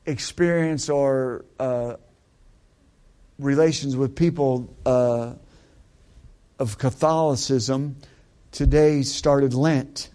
experience 0.05 0.89
or 0.89 1.45
uh, 1.59 1.95
relations 3.39 3.95
with 3.95 4.15
people 4.15 4.75
uh, 4.85 5.33
of 6.59 6.77
Catholicism, 6.77 7.97
today 8.51 9.03
started 9.03 9.53
Lent. 9.53 10.09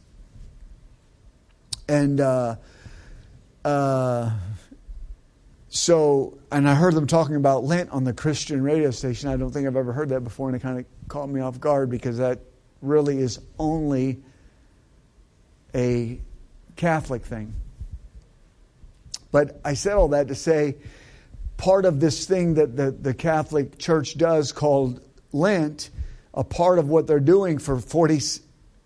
And 1.89 2.21
uh, 2.21 2.57
uh, 3.65 4.31
so, 5.69 6.39
and 6.51 6.69
I 6.69 6.75
heard 6.75 6.95
them 6.95 7.07
talking 7.07 7.37
about 7.37 7.65
Lent 7.65 7.91
on 7.91 8.05
the 8.05 8.13
Christian 8.13 8.63
radio 8.63 8.91
station. 8.91 9.29
I 9.29 9.37
don't 9.37 9.51
think 9.51 9.67
I've 9.67 9.77
ever 9.77 9.93
heard 9.93 10.11
that 10.11 10.21
before, 10.21 10.49
and 10.49 10.57
it 10.57 10.61
kind 10.61 10.79
of 10.79 10.87
caught 11.09 11.29
me 11.29 11.41
off 11.41 11.61
guard 11.61 11.91
because 11.91 12.19
that 12.19 12.41
really 12.83 13.19
is 13.19 13.41
only 13.59 14.23
a 15.75 16.21
Catholic 16.77 17.25
thing. 17.25 17.55
But 19.31 19.61
I 19.65 19.75
said 19.75 19.95
all 19.95 20.09
that 20.09 20.29
to 20.29 20.35
say 20.35 20.77
part 21.59 21.85
of 21.85 22.01
this 22.01 22.27
thing 22.27 22.55
that 22.55 22.77
the, 22.77 22.91
the 22.91 23.13
Catholic 23.13 23.79
Church 23.79 24.17
does 24.17 24.53
called 24.53 25.01
Lent, 25.33 25.91
a 26.33 26.45
part 26.45 26.79
of 26.79 26.89
what 26.89 27.07
they're 27.07 27.21
doing 27.21 27.59
for 27.59 27.79
40, 27.79 28.21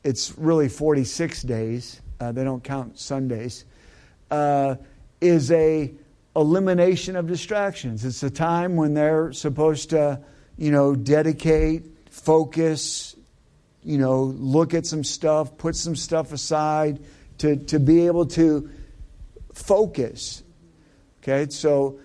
it's 0.02 0.36
really 0.36 0.68
46 0.68 1.42
days. 1.42 2.01
Uh, 2.22 2.32
they 2.32 2.44
don't 2.44 2.62
count 2.62 2.98
Sundays, 2.98 3.64
uh, 4.30 4.76
is 5.20 5.50
a 5.50 5.92
elimination 6.36 7.16
of 7.16 7.26
distractions. 7.26 8.04
It's 8.04 8.22
a 8.22 8.30
time 8.30 8.76
when 8.76 8.94
they're 8.94 9.32
supposed 9.32 9.90
to, 9.90 10.20
you 10.56 10.70
know, 10.70 10.94
dedicate, 10.94 11.84
focus, 12.10 13.16
you 13.82 13.98
know, 13.98 14.22
look 14.22 14.72
at 14.72 14.86
some 14.86 15.02
stuff, 15.02 15.58
put 15.58 15.74
some 15.74 15.96
stuff 15.96 16.32
aside 16.32 17.00
to, 17.38 17.56
to 17.56 17.80
be 17.80 18.06
able 18.06 18.26
to 18.26 18.70
focus. 19.52 20.44
Okay, 21.22 21.50
so 21.50 21.98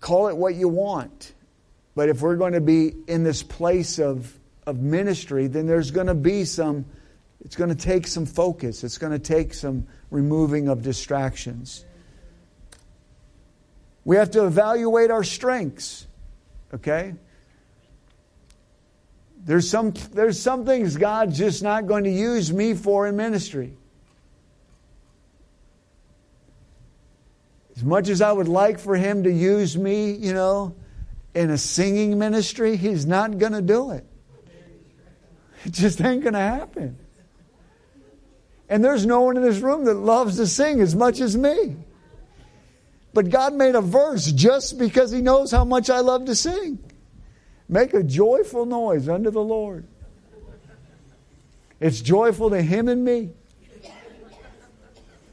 call 0.00 0.28
it 0.28 0.36
what 0.36 0.54
you 0.54 0.68
want. 0.68 1.32
But 1.94 2.10
if 2.10 2.20
we're 2.20 2.36
going 2.36 2.52
to 2.52 2.60
be 2.60 2.92
in 3.06 3.22
this 3.22 3.42
place 3.42 3.98
of, 3.98 4.38
of 4.66 4.80
ministry, 4.80 5.46
then 5.46 5.66
there's 5.66 5.90
going 5.90 6.06
to 6.06 6.14
be 6.14 6.44
some, 6.44 6.84
it's 7.44 7.56
going 7.56 7.70
to 7.70 7.76
take 7.76 8.06
some 8.06 8.26
focus. 8.26 8.84
It's 8.84 8.98
going 8.98 9.12
to 9.12 9.18
take 9.18 9.52
some 9.52 9.86
removing 10.10 10.68
of 10.68 10.82
distractions. 10.82 11.84
We 14.04 14.16
have 14.16 14.30
to 14.32 14.46
evaluate 14.46 15.10
our 15.10 15.24
strengths. 15.24 16.06
Okay? 16.72 17.14
There's 19.44 19.68
some, 19.68 19.92
there's 20.12 20.40
some 20.40 20.64
things 20.64 20.96
God's 20.96 21.36
just 21.36 21.62
not 21.62 21.86
going 21.86 22.04
to 22.04 22.10
use 22.10 22.52
me 22.52 22.74
for 22.74 23.08
in 23.08 23.16
ministry. 23.16 23.76
As 27.76 27.82
much 27.82 28.08
as 28.08 28.22
I 28.22 28.30
would 28.30 28.48
like 28.48 28.78
for 28.78 28.94
Him 28.94 29.24
to 29.24 29.32
use 29.32 29.76
me, 29.76 30.12
you 30.12 30.32
know, 30.32 30.76
in 31.34 31.50
a 31.50 31.58
singing 31.58 32.18
ministry, 32.18 32.76
He's 32.76 33.04
not 33.04 33.38
going 33.38 33.52
to 33.52 33.62
do 33.62 33.90
it. 33.90 34.06
It 35.64 35.72
just 35.72 36.00
ain't 36.00 36.22
going 36.22 36.34
to 36.34 36.40
happen. 36.40 36.98
And 38.72 38.82
there's 38.82 39.04
no 39.04 39.20
one 39.20 39.36
in 39.36 39.42
this 39.42 39.58
room 39.58 39.84
that 39.84 39.96
loves 39.96 40.38
to 40.38 40.46
sing 40.46 40.80
as 40.80 40.96
much 40.96 41.20
as 41.20 41.36
me. 41.36 41.76
But 43.12 43.28
God 43.28 43.52
made 43.52 43.74
a 43.74 43.82
verse 43.82 44.32
just 44.32 44.78
because 44.78 45.10
He 45.10 45.20
knows 45.20 45.50
how 45.50 45.62
much 45.62 45.90
I 45.90 46.00
love 46.00 46.24
to 46.24 46.34
sing. 46.34 46.78
Make 47.68 47.92
a 47.92 48.02
joyful 48.02 48.64
noise 48.64 49.10
unto 49.10 49.30
the 49.30 49.42
Lord. 49.42 49.86
It's 51.80 52.00
joyful 52.00 52.48
to 52.48 52.62
Him 52.62 52.88
and 52.88 53.04
me. 53.04 53.32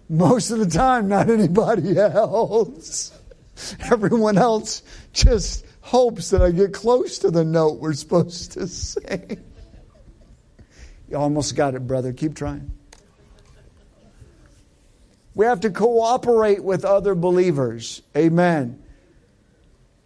Most 0.09 0.51
of 0.51 0.59
the 0.59 0.65
time, 0.65 1.07
not 1.07 1.29
anybody 1.29 1.97
else. 1.97 3.17
Everyone 3.89 4.37
else 4.37 4.83
just 5.13 5.65
hopes 5.79 6.31
that 6.31 6.41
I 6.41 6.51
get 6.51 6.73
close 6.73 7.19
to 7.19 7.31
the 7.31 7.45
note 7.45 7.79
we're 7.79 7.93
supposed 7.93 8.51
to 8.51 8.67
sing. 8.67 9.41
You 11.07 11.15
almost 11.15 11.55
got 11.55 11.73
it, 11.73 11.87
brother. 11.87 12.11
Keep 12.11 12.35
trying. 12.35 12.73
We 15.39 15.45
have 15.45 15.61
to 15.61 15.69
cooperate 15.69 16.61
with 16.65 16.83
other 16.83 17.15
believers. 17.15 18.01
Amen. 18.13 18.83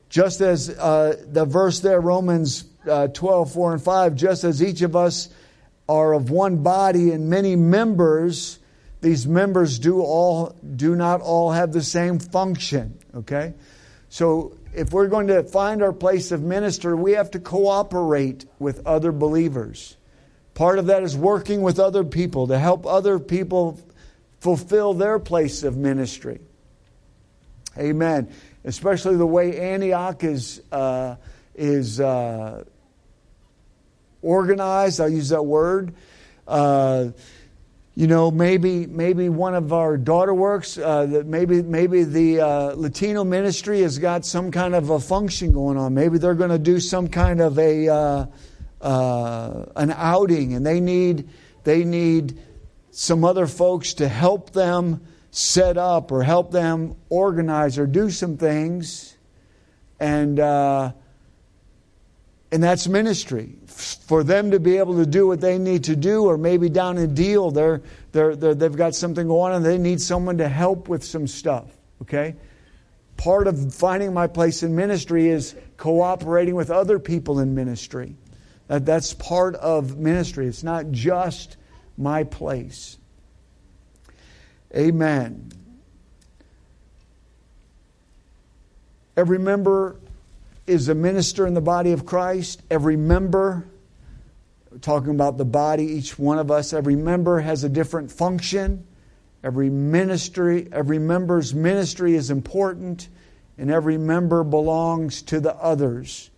Just 0.07 0.41
as 0.41 0.69
uh, 0.69 1.23
the 1.25 1.43
verse 1.43 1.79
there, 1.79 1.99
Romans 1.99 2.65
uh, 2.88 3.07
12, 3.07 3.51
4 3.51 3.73
and 3.73 3.81
5, 3.81 4.15
just 4.15 4.43
as 4.43 4.61
each 4.61 4.84
of 4.84 4.95
us 4.95 5.29
are 5.89 6.13
of 6.13 6.29
one 6.29 6.61
body 6.61 7.09
and 7.09 7.31
many 7.31 7.55
members, 7.55 8.59
these 9.01 9.25
members 9.25 9.79
do 9.79 10.01
all 10.01 10.55
do 10.75 10.95
not 10.95 11.19
all 11.21 11.49
have 11.51 11.73
the 11.73 11.81
same 11.81 12.19
function. 12.19 12.99
Okay? 13.15 13.55
So 14.09 14.55
if 14.75 14.93
we're 14.93 15.07
going 15.07 15.25
to 15.29 15.41
find 15.41 15.81
our 15.81 15.93
place 15.93 16.31
of 16.31 16.43
minister, 16.43 16.95
we 16.95 17.13
have 17.13 17.31
to 17.31 17.39
cooperate 17.39 18.45
with 18.59 18.86
other 18.86 19.11
believers. 19.11 19.97
Part 20.53 20.77
of 20.77 20.86
that 20.86 21.01
is 21.01 21.17
working 21.17 21.63
with 21.63 21.79
other 21.79 22.03
people 22.03 22.45
to 22.49 22.59
help 22.59 22.86
other 22.86 23.17
people 23.17 23.79
fulfill 24.43 24.93
their 24.93 25.19
place 25.19 25.63
of 25.63 25.77
ministry. 25.77 26.41
Amen. 27.77 28.29
Especially 28.65 29.15
the 29.15 29.25
way 29.25 29.57
Antioch 29.57 30.21
is, 30.25 30.61
uh, 30.69 31.15
is 31.55 32.01
uh, 32.01 32.65
organized. 34.21 34.99
I'll 34.99 35.07
use 35.07 35.29
that 35.29 35.43
word. 35.43 35.93
Uh, 36.45 37.11
you 37.95 38.07
know, 38.07 38.31
maybe 38.31 38.85
maybe 38.87 39.29
one 39.29 39.53
of 39.53 39.71
our 39.71 39.97
daughter 39.97 40.33
works. 40.33 40.77
Uh, 40.77 41.21
maybe 41.25 41.61
maybe 41.61 42.03
the 42.03 42.41
uh, 42.41 42.73
Latino 42.75 43.23
ministry 43.23 43.81
has 43.81 43.99
got 43.99 44.25
some 44.25 44.51
kind 44.51 44.73
of 44.75 44.89
a 44.89 44.99
function 44.99 45.51
going 45.53 45.77
on. 45.77 45.93
Maybe 45.93 46.17
they're 46.17 46.33
going 46.33 46.49
to 46.49 46.57
do 46.57 46.79
some 46.79 47.07
kind 47.07 47.39
of 47.39 47.57
a 47.59 47.87
uh 47.87 48.25
an 49.75 49.91
outing, 49.91 50.53
and 50.53 50.65
they 50.65 50.79
need 50.79 51.29
they 51.63 51.85
need 51.85 52.39
some 52.93 53.25
other 53.25 53.47
folks 53.47 53.95
to 53.95 54.07
help 54.07 54.51
them 54.51 55.01
set 55.31 55.77
up 55.77 56.11
or 56.11 56.21
help 56.21 56.51
them 56.51 56.95
organize 57.09 57.79
or 57.79 57.87
do 57.87 58.11
some 58.11 58.37
things. 58.37 59.17
And, 59.99 60.39
uh, 60.39 60.91
and 62.51 62.61
that's 62.61 62.87
ministry. 62.87 63.55
For 63.65 64.23
them 64.23 64.51
to 64.51 64.59
be 64.59 64.77
able 64.77 64.97
to 64.97 65.07
do 65.07 65.25
what 65.25 65.41
they 65.41 65.57
need 65.57 65.85
to 65.85 65.95
do, 65.95 66.25
or 66.25 66.37
maybe 66.37 66.69
down 66.69 66.99
in 66.99 67.15
Deal, 67.15 67.49
they're, 67.49 67.81
they're, 68.11 68.35
they're, 68.35 68.53
they've 68.53 68.75
got 68.75 68.93
something 68.93 69.27
going 69.27 69.53
on 69.53 69.57
and 69.57 69.65
they 69.65 69.79
need 69.79 69.99
someone 69.99 70.37
to 70.37 70.47
help 70.47 70.87
with 70.87 71.03
some 71.03 71.25
stuff. 71.25 71.65
Okay? 72.03 72.35
Part 73.17 73.47
of 73.47 73.73
finding 73.73 74.13
my 74.13 74.27
place 74.27 74.61
in 74.61 74.75
ministry 74.75 75.29
is 75.29 75.55
cooperating 75.77 76.53
with 76.53 76.69
other 76.69 76.99
people 76.99 77.39
in 77.39 77.55
ministry. 77.55 78.15
That, 78.67 78.85
that's 78.85 79.15
part 79.15 79.55
of 79.55 79.97
ministry. 79.97 80.45
It's 80.45 80.63
not 80.63 80.91
just 80.91 81.57
my 81.97 82.23
place. 82.23 82.97
Amen. 84.75 85.51
Every 89.15 89.37
member 89.37 89.97
is 90.65 90.89
a 90.89 90.95
minister 90.95 91.45
in 91.45 91.53
the 91.53 91.61
body 91.61 91.91
of 91.91 92.05
Christ. 92.05 92.61
Every 92.71 92.97
member, 92.97 93.67
talking 94.81 95.11
about 95.11 95.37
the 95.37 95.45
body, 95.45 95.83
each 95.83 96.17
one 96.17 96.39
of 96.39 96.49
us, 96.49 96.73
every 96.73 96.95
member 96.95 97.39
has 97.39 97.63
a 97.63 97.69
different 97.69 98.11
function. 98.11 98.87
Every 99.43 99.69
ministry, 99.69 100.69
every 100.71 100.99
member's 100.99 101.53
ministry 101.53 102.15
is 102.15 102.31
important, 102.31 103.09
and 103.57 103.69
every 103.69 103.97
member 103.97 104.43
belongs 104.43 105.21
to 105.23 105.39
the 105.39 105.53
others. 105.57 106.31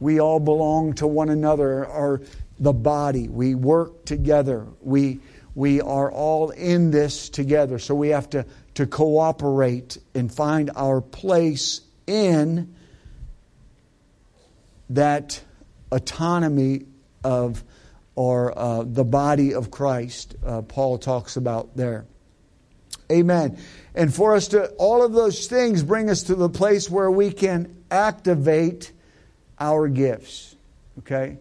We 0.00 0.18
all 0.18 0.40
belong 0.40 0.94
to 0.94 1.06
one 1.06 1.28
another. 1.28 1.86
Our 1.86 2.20
the 2.60 2.72
body. 2.72 3.28
We 3.28 3.54
work 3.54 4.04
together. 4.04 4.66
We, 4.80 5.20
we 5.54 5.80
are 5.80 6.12
all 6.12 6.50
in 6.50 6.90
this 6.90 7.30
together. 7.30 7.78
So 7.78 7.94
we 7.94 8.10
have 8.10 8.30
to, 8.30 8.46
to 8.74 8.86
cooperate 8.86 9.98
and 10.14 10.32
find 10.32 10.70
our 10.76 11.00
place 11.00 11.80
in 12.06 12.74
that 14.90 15.40
autonomy 15.90 16.82
of 17.24 17.64
or 18.14 18.56
uh, 18.58 18.82
the 18.84 19.04
body 19.04 19.54
of 19.54 19.70
Christ. 19.70 20.34
Uh, 20.44 20.62
Paul 20.62 20.98
talks 20.98 21.36
about 21.36 21.76
there. 21.76 22.04
Amen. 23.10 23.58
And 23.94 24.14
for 24.14 24.34
us 24.34 24.48
to, 24.48 24.68
all 24.72 25.02
of 25.02 25.12
those 25.12 25.46
things 25.46 25.82
bring 25.82 26.10
us 26.10 26.24
to 26.24 26.34
the 26.34 26.48
place 26.48 26.90
where 26.90 27.10
we 27.10 27.32
can 27.32 27.82
activate 27.90 28.92
our 29.58 29.88
gifts. 29.88 30.54
Okay? 30.98 31.38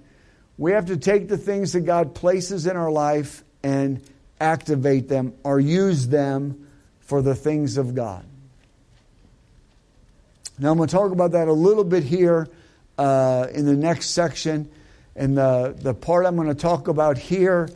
We 0.59 0.73
have 0.73 0.87
to 0.87 0.97
take 0.97 1.29
the 1.29 1.37
things 1.37 1.71
that 1.71 1.81
God 1.81 2.13
places 2.13 2.67
in 2.67 2.75
our 2.75 2.91
life 2.91 3.45
and 3.63 4.01
activate 4.41 5.07
them 5.07 5.33
or 5.45 5.57
use 5.57 6.09
them 6.09 6.67
for 6.99 7.21
the 7.21 7.33
things 7.33 7.77
of 7.77 7.95
God. 7.95 8.25
Now, 10.59 10.71
I'm 10.71 10.77
going 10.77 10.89
to 10.89 10.93
talk 10.93 11.13
about 11.13 11.31
that 11.31 11.47
a 11.47 11.53
little 11.53 11.85
bit 11.85 12.03
here 12.03 12.49
uh, 12.97 13.47
in 13.53 13.65
the 13.65 13.75
next 13.77 14.09
section. 14.09 14.69
And 15.15 15.37
the, 15.37 15.75
the 15.79 15.93
part 15.93 16.25
I'm 16.25 16.35
going 16.35 16.49
to 16.49 16.53
talk 16.53 16.89
about 16.89 17.17
here, 17.17 17.69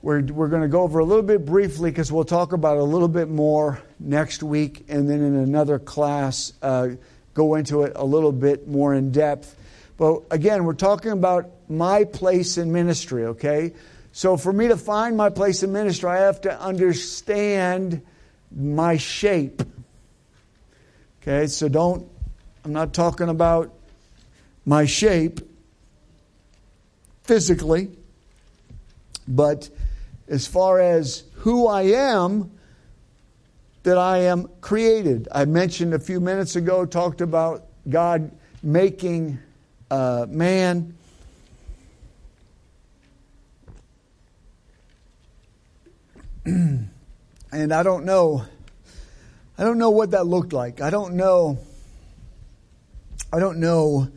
we're, 0.00 0.22
we're 0.22 0.46
going 0.46 0.62
to 0.62 0.68
go 0.68 0.82
over 0.82 1.00
a 1.00 1.04
little 1.04 1.24
bit 1.24 1.44
briefly 1.44 1.90
because 1.90 2.12
we'll 2.12 2.22
talk 2.22 2.52
about 2.52 2.76
a 2.76 2.84
little 2.84 3.08
bit 3.08 3.30
more 3.30 3.82
next 3.98 4.44
week. 4.44 4.84
And 4.88 5.10
then 5.10 5.22
in 5.22 5.34
another 5.34 5.80
class, 5.80 6.52
uh, 6.62 6.90
go 7.34 7.56
into 7.56 7.82
it 7.82 7.94
a 7.96 8.04
little 8.04 8.30
bit 8.30 8.68
more 8.68 8.94
in 8.94 9.10
depth. 9.10 9.56
But 10.02 10.22
again, 10.32 10.64
we're 10.64 10.74
talking 10.74 11.12
about 11.12 11.48
my 11.68 12.02
place 12.02 12.58
in 12.58 12.72
ministry, 12.72 13.24
okay? 13.26 13.72
So 14.10 14.36
for 14.36 14.52
me 14.52 14.66
to 14.66 14.76
find 14.76 15.16
my 15.16 15.30
place 15.30 15.62
in 15.62 15.70
ministry, 15.70 16.10
I 16.10 16.16
have 16.22 16.40
to 16.40 16.60
understand 16.60 18.02
my 18.50 18.96
shape. 18.96 19.62
Okay, 21.22 21.46
so 21.46 21.68
don't, 21.68 22.04
I'm 22.64 22.72
not 22.72 22.92
talking 22.92 23.28
about 23.28 23.72
my 24.66 24.86
shape 24.86 25.40
physically, 27.22 27.88
but 29.28 29.70
as 30.26 30.48
far 30.48 30.80
as 30.80 31.22
who 31.34 31.68
I 31.68 31.82
am, 31.82 32.50
that 33.84 33.98
I 33.98 34.18
am 34.22 34.48
created. 34.60 35.28
I 35.30 35.44
mentioned 35.44 35.94
a 35.94 36.00
few 36.00 36.18
minutes 36.18 36.56
ago, 36.56 36.86
talked 36.86 37.20
about 37.20 37.66
God 37.88 38.32
making 38.64 39.38
uh, 39.92 40.24
man 40.26 40.94
and 46.46 46.90
I 47.52 47.82
don't 47.82 48.06
know. 48.06 48.46
I 49.58 49.64
don't 49.64 49.76
know 49.76 49.90
what 49.90 50.12
that 50.12 50.26
looked 50.26 50.54
like. 50.54 50.80
I 50.80 50.88
don't 50.88 51.12
know. 51.14 51.58
I 53.30 53.38
don't 53.38 53.60
know. 53.60 54.08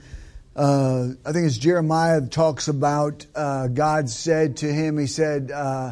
Uh, 0.56 1.10
I 1.26 1.34
think 1.34 1.46
it's 1.46 1.58
Jeremiah 1.58 2.22
talks 2.22 2.70
about 2.70 3.26
uh, 3.36 3.68
God 3.68 4.10
said 4.10 4.56
to 4.58 4.72
him, 4.72 4.98
He 4.98 5.08
said, 5.08 5.52
uh, 5.52 5.92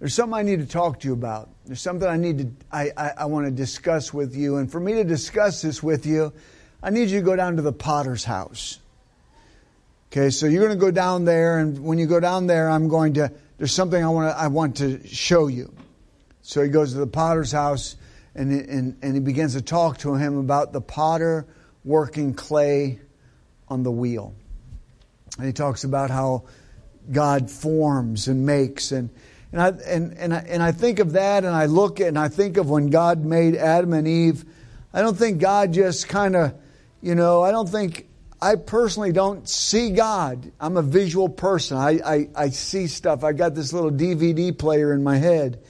"There's 0.00 0.12
something 0.12 0.34
I 0.34 0.42
need 0.42 0.58
to 0.58 0.66
talk 0.66 0.98
to 1.00 1.06
you 1.06 1.14
about. 1.14 1.50
There's 1.66 1.80
something 1.80 2.08
I 2.08 2.16
need 2.16 2.38
to 2.38 2.50
I, 2.72 2.90
I, 2.96 3.12
I 3.18 3.24
want 3.26 3.46
to 3.46 3.52
discuss 3.52 4.12
with 4.12 4.34
you. 4.34 4.56
And 4.56 4.70
for 4.70 4.80
me 4.80 4.94
to 4.94 5.04
discuss 5.04 5.62
this 5.62 5.84
with 5.84 6.04
you, 6.04 6.32
I 6.82 6.90
need 6.90 7.10
you 7.10 7.20
to 7.20 7.24
go 7.24 7.36
down 7.36 7.54
to 7.56 7.62
the 7.62 7.72
potter's 7.72 8.24
house." 8.24 8.79
Okay, 10.12 10.30
so 10.30 10.46
you're 10.46 10.66
going 10.66 10.76
to 10.76 10.84
go 10.84 10.90
down 10.90 11.24
there, 11.24 11.60
and 11.60 11.78
when 11.84 11.96
you 11.98 12.06
go 12.08 12.18
down 12.18 12.48
there, 12.48 12.68
I'm 12.68 12.88
going 12.88 13.14
to. 13.14 13.30
There's 13.58 13.72
something 13.72 14.02
I 14.02 14.08
want 14.08 14.34
to 14.34 14.36
I 14.36 14.48
want 14.48 14.78
to 14.78 15.06
show 15.06 15.46
you. 15.46 15.72
So 16.42 16.64
he 16.64 16.68
goes 16.68 16.94
to 16.94 16.98
the 16.98 17.06
potter's 17.06 17.52
house, 17.52 17.94
and 18.34 18.50
and 18.50 18.98
and 19.02 19.14
he 19.14 19.20
begins 19.20 19.54
to 19.54 19.62
talk 19.62 19.98
to 19.98 20.16
him 20.16 20.36
about 20.36 20.72
the 20.72 20.80
potter 20.80 21.46
working 21.84 22.34
clay 22.34 22.98
on 23.68 23.84
the 23.84 23.92
wheel. 23.92 24.34
And 25.38 25.46
he 25.46 25.52
talks 25.52 25.84
about 25.84 26.10
how 26.10 26.42
God 27.12 27.48
forms 27.48 28.26
and 28.26 28.44
makes 28.44 28.90
and 28.90 29.10
and 29.52 29.62
I 29.62 29.68
and 29.68 30.18
and 30.18 30.34
I, 30.34 30.38
and 30.38 30.60
I 30.60 30.72
think 30.72 30.98
of 30.98 31.12
that, 31.12 31.44
and 31.44 31.54
I 31.54 31.66
look 31.66 32.00
and 32.00 32.18
I 32.18 32.26
think 32.26 32.56
of 32.56 32.68
when 32.68 32.90
God 32.90 33.24
made 33.24 33.54
Adam 33.54 33.92
and 33.92 34.08
Eve. 34.08 34.44
I 34.92 35.02
don't 35.02 35.16
think 35.16 35.38
God 35.38 35.72
just 35.72 36.08
kind 36.08 36.34
of, 36.34 36.52
you 37.00 37.14
know, 37.14 37.42
I 37.42 37.52
don't 37.52 37.68
think 37.68 38.08
I 38.42 38.56
personally 38.56 39.12
don't 39.12 39.46
see 39.48 39.90
God. 39.90 40.50
I'm 40.58 40.76
a 40.76 40.82
visual 40.82 41.28
person. 41.28 41.76
I, 41.76 42.00
I, 42.04 42.28
I 42.34 42.48
see 42.48 42.86
stuff. 42.86 43.22
I 43.22 43.32
got 43.32 43.54
this 43.54 43.72
little 43.72 43.90
DVD 43.90 44.56
player 44.56 44.94
in 44.94 45.02
my 45.02 45.18
head. 45.18 45.62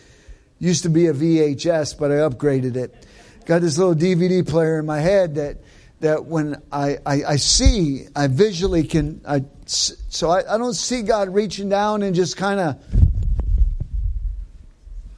Used 0.60 0.84
to 0.84 0.88
be 0.88 1.06
a 1.06 1.12
VHS, 1.12 1.98
but 1.98 2.12
I 2.12 2.16
upgraded 2.16 2.76
it. 2.76 3.06
Got 3.46 3.62
this 3.62 3.76
little 3.76 3.94
DVD 3.94 4.46
player 4.46 4.78
in 4.78 4.86
my 4.86 5.00
head 5.00 5.34
that 5.36 5.58
that 6.00 6.24
when 6.24 6.62
I, 6.72 6.96
I, 7.04 7.24
I 7.24 7.36
see, 7.36 8.06
I 8.16 8.26
visually 8.26 8.84
can. 8.84 9.20
I, 9.26 9.44
so 9.66 10.30
I, 10.30 10.54
I 10.54 10.56
don't 10.56 10.74
see 10.74 11.02
God 11.02 11.28
reaching 11.28 11.68
down 11.68 12.02
and 12.02 12.14
just 12.14 12.36
kind 12.36 12.60
of. 12.60 12.82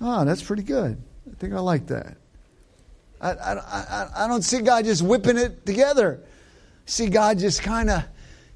Oh, 0.01 0.09
ah, 0.09 0.25
that's 0.25 0.43
pretty 0.43 0.65
good. 0.65 1.01
I 1.31 1.35
think 1.37 1.53
I 1.53 1.61
like 1.61 1.87
that. 1.89 2.17
I, 3.21 3.31
I, 3.31 3.53
I, 3.55 4.09
I 4.25 4.29
don't 4.29 4.43
see 4.43 4.61
God 4.63 4.85
just 4.85 5.03
whipping 5.03 5.37
it 5.37 5.65
together 5.65 6.25
see 6.87 7.09
God 7.09 7.39
just 7.39 7.63
kind 7.63 7.91
of, 7.91 8.05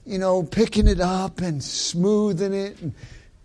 you 0.04 0.18
know, 0.18 0.42
picking 0.42 0.86
it 0.88 1.00
up 1.00 1.40
and 1.40 1.62
smoothing 1.62 2.52
it 2.52 2.80
and 2.80 2.94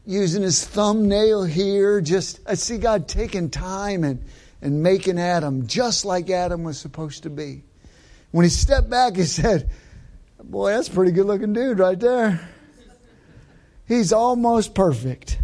using 0.06 0.42
his 0.42 0.66
thumbnail 0.66 1.44
here. 1.44 2.02
Just, 2.02 2.40
I 2.48 2.56
see 2.56 2.78
God 2.78 3.08
taking 3.08 3.50
time 3.50 4.04
and, 4.04 4.24
and 4.62 4.84
making 4.84 5.20
Adam 5.20 5.68
just 5.68 6.06
like 6.06 6.30
Adam 6.30 6.64
was 6.64 6.80
supposed 6.80 7.24
to 7.24 7.30
be. 7.30 7.64
When 8.32 8.44
he 8.44 8.50
stepped 8.50 8.90
back, 8.90 9.16
he 9.16 9.24
said, 9.26 9.70
Boy, 10.44 10.72
that's 10.72 10.88
a 10.88 10.92
pretty 10.92 11.12
good 11.12 11.28
looking 11.28 11.54
dude 11.54 11.80
right 11.80 12.00
there. 12.00 12.50
He's 13.88 14.12
almost 14.12 14.74
perfect. 14.74 15.38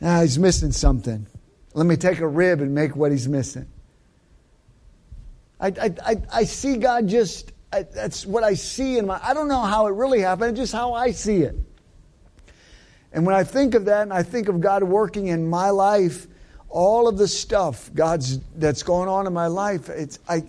Now 0.00 0.20
he's 0.20 0.38
missing 0.38 0.72
something. 0.72 1.26
Let 1.74 1.86
me 1.86 1.96
take 1.96 2.18
a 2.18 2.26
rib 2.26 2.60
and 2.60 2.74
make 2.74 2.96
what 2.96 3.12
he's 3.12 3.28
missing. 3.28 3.68
I, 5.60 5.68
I, 5.68 5.94
I, 6.04 6.16
I 6.32 6.44
see 6.44 6.76
God 6.76 7.06
just 7.06 7.51
I, 7.72 7.82
that's 7.82 8.26
what 8.26 8.44
I 8.44 8.54
see 8.54 8.98
in 8.98 9.06
my. 9.06 9.18
I 9.22 9.32
don't 9.32 9.48
know 9.48 9.62
how 9.62 9.86
it 9.86 9.94
really 9.94 10.20
happened, 10.20 10.56
just 10.56 10.72
how 10.72 10.92
I 10.92 11.12
see 11.12 11.38
it. 11.38 11.56
And 13.12 13.24
when 13.24 13.34
I 13.34 13.44
think 13.44 13.74
of 13.74 13.86
that, 13.86 14.02
and 14.02 14.12
I 14.12 14.22
think 14.22 14.48
of 14.48 14.60
God 14.60 14.82
working 14.82 15.28
in 15.28 15.48
my 15.48 15.70
life, 15.70 16.26
all 16.68 17.08
of 17.08 17.18
the 17.18 17.28
stuff 17.28 17.90
God's 17.94 18.38
that's 18.56 18.82
going 18.82 19.08
on 19.08 19.26
in 19.26 19.32
my 19.32 19.46
life, 19.46 19.88
it's 19.88 20.18
I. 20.28 20.44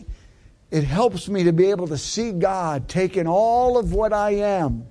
It 0.69 0.83
helps 0.83 1.29
me 1.29 1.43
to 1.43 1.53
be 1.53 1.69
able 1.69 1.87
to 1.89 1.99
see 1.99 2.31
God 2.31 2.89
taking 2.89 3.27
all 3.27 3.77
of 3.77 3.93
what 3.93 4.11
I 4.11 4.31
am, 4.31 4.87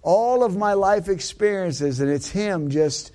all 0.00 0.42
of 0.42 0.56
my 0.56 0.72
life 0.72 1.10
experiences, 1.10 2.00
and 2.00 2.10
it's 2.10 2.30
Him 2.30 2.70
just 2.70 3.12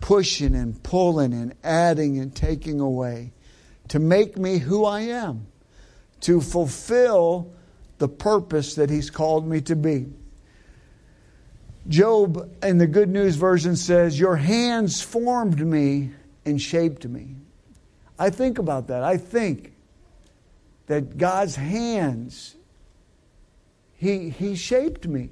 pushing 0.00 0.56
and 0.56 0.82
pulling 0.82 1.32
and 1.32 1.54
adding 1.62 2.18
and 2.18 2.34
taking 2.34 2.80
away 2.80 3.32
to 3.88 4.00
make 4.00 4.36
me 4.36 4.58
who 4.58 4.84
I 4.84 5.02
am 5.02 5.46
to 6.24 6.40
fulfill 6.40 7.52
the 7.98 8.08
purpose 8.08 8.76
that 8.76 8.88
He's 8.88 9.10
called 9.10 9.46
me 9.46 9.60
to 9.62 9.76
be. 9.76 10.06
Job 11.86 12.50
in 12.62 12.78
the 12.78 12.86
Good 12.86 13.10
News 13.10 13.36
Version 13.36 13.76
says, 13.76 14.18
Your 14.18 14.36
hands 14.36 15.02
formed 15.02 15.64
me 15.64 16.12
and 16.46 16.60
shaped 16.60 17.06
me. 17.06 17.36
I 18.18 18.30
think 18.30 18.58
about 18.58 18.86
that. 18.86 19.02
I 19.02 19.18
think 19.18 19.74
that 20.86 21.18
God's 21.18 21.56
hands, 21.56 22.54
He, 23.96 24.30
he 24.30 24.56
shaped 24.56 25.06
me. 25.06 25.28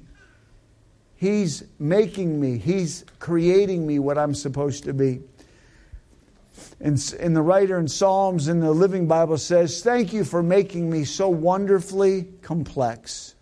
He's 1.15 1.63
making 1.79 2.39
me, 2.39 2.59
He's 2.59 3.03
creating 3.17 3.87
me 3.87 3.97
what 3.97 4.19
I'm 4.19 4.35
supposed 4.35 4.83
to 4.83 4.93
be. 4.93 5.21
And, 6.83 6.97
the 6.97 7.41
writer 7.41 7.79
in 7.79 7.87
Psalms 7.87 8.49
in 8.49 8.59
the 8.59 8.73
Living 8.73 9.07
Bible 9.07 9.37
says, 9.37 9.81
Thank 9.81 10.11
you 10.11 10.25
for 10.25 10.43
making 10.43 10.89
me 10.89 11.05
so 11.05 11.29
wonderfully 11.29 12.27
complex. 12.41 13.35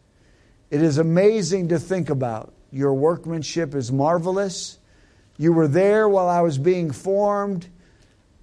It 0.69 0.83
is 0.83 0.99
amazing 0.99 1.69
to 1.69 1.79
think 1.79 2.11
about. 2.11 2.53
Your 2.71 2.93
workmanship 2.93 3.73
is 3.73 3.91
marvelous. 3.91 4.77
You 5.37 5.53
were 5.53 5.67
there 5.67 6.07
while 6.07 6.29
I 6.29 6.41
was 6.41 6.59
being 6.59 6.91
formed. 6.91 7.67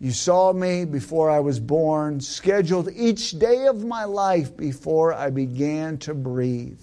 You 0.01 0.11
saw 0.11 0.53
me 0.53 0.85
before 0.85 1.31
I 1.31 1.39
was 1.39 1.61
born, 1.61 2.21
scheduled 2.21 2.91
each 2.93 3.39
day 3.39 3.67
of 3.67 3.85
my 3.85 4.05
life 4.05 4.57
before 4.57 5.15
I 5.15 5.31
began 5.31 5.99
to 5.99 6.13
breathe. 6.13 6.81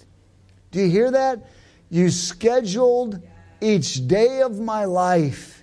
Do 0.70 0.80
you 0.80 0.88
hear 0.88 1.10
that? 1.10 1.50
You 1.90 2.08
scheduled 2.08 3.20
each 3.60 4.08
day 4.08 4.40
of 4.40 4.58
my 4.58 4.86
life 4.86 5.55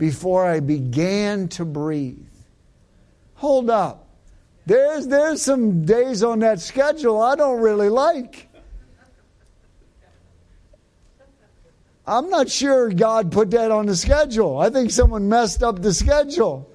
before 0.00 0.46
I 0.46 0.60
began 0.60 1.48
to 1.48 1.66
breathe. 1.66 2.26
Hold 3.34 3.68
up. 3.68 4.08
There's, 4.64 5.06
there's 5.06 5.42
some 5.42 5.84
days 5.84 6.22
on 6.22 6.38
that 6.38 6.58
schedule 6.58 7.20
I 7.20 7.36
don't 7.36 7.60
really 7.60 7.90
like. 7.90 8.48
I'm 12.06 12.30
not 12.30 12.48
sure 12.48 12.88
God 12.88 13.30
put 13.30 13.50
that 13.50 13.70
on 13.70 13.84
the 13.84 13.94
schedule. 13.94 14.56
I 14.58 14.70
think 14.70 14.90
someone 14.90 15.28
messed 15.28 15.62
up 15.62 15.82
the 15.82 15.92
schedule. 15.92 16.66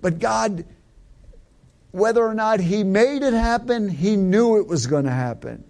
But 0.00 0.20
God, 0.20 0.64
whether 1.90 2.24
or 2.24 2.34
not 2.34 2.60
He 2.60 2.84
made 2.84 3.22
it 3.24 3.34
happen, 3.34 3.88
He 3.88 4.14
knew 4.14 4.58
it 4.58 4.68
was 4.68 4.86
going 4.86 5.06
to 5.06 5.10
happen 5.10 5.64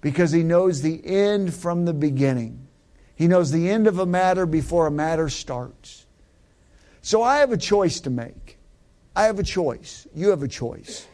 because 0.00 0.32
he 0.32 0.42
knows 0.42 0.82
the 0.82 1.04
end 1.04 1.54
from 1.54 1.84
the 1.84 1.94
beginning. 1.94 2.68
He 3.14 3.26
knows 3.26 3.50
the 3.50 3.68
end 3.68 3.86
of 3.86 3.98
a 3.98 4.06
matter 4.06 4.46
before 4.46 4.86
a 4.86 4.90
matter 4.90 5.28
starts. 5.28 6.06
So 7.02 7.22
I 7.22 7.38
have 7.38 7.52
a 7.52 7.56
choice 7.56 8.00
to 8.00 8.10
make. 8.10 8.58
I 9.16 9.24
have 9.24 9.38
a 9.38 9.44
choice. 9.44 10.06
You 10.14 10.30
have 10.30 10.42
a 10.42 10.48
choice. 10.48 11.06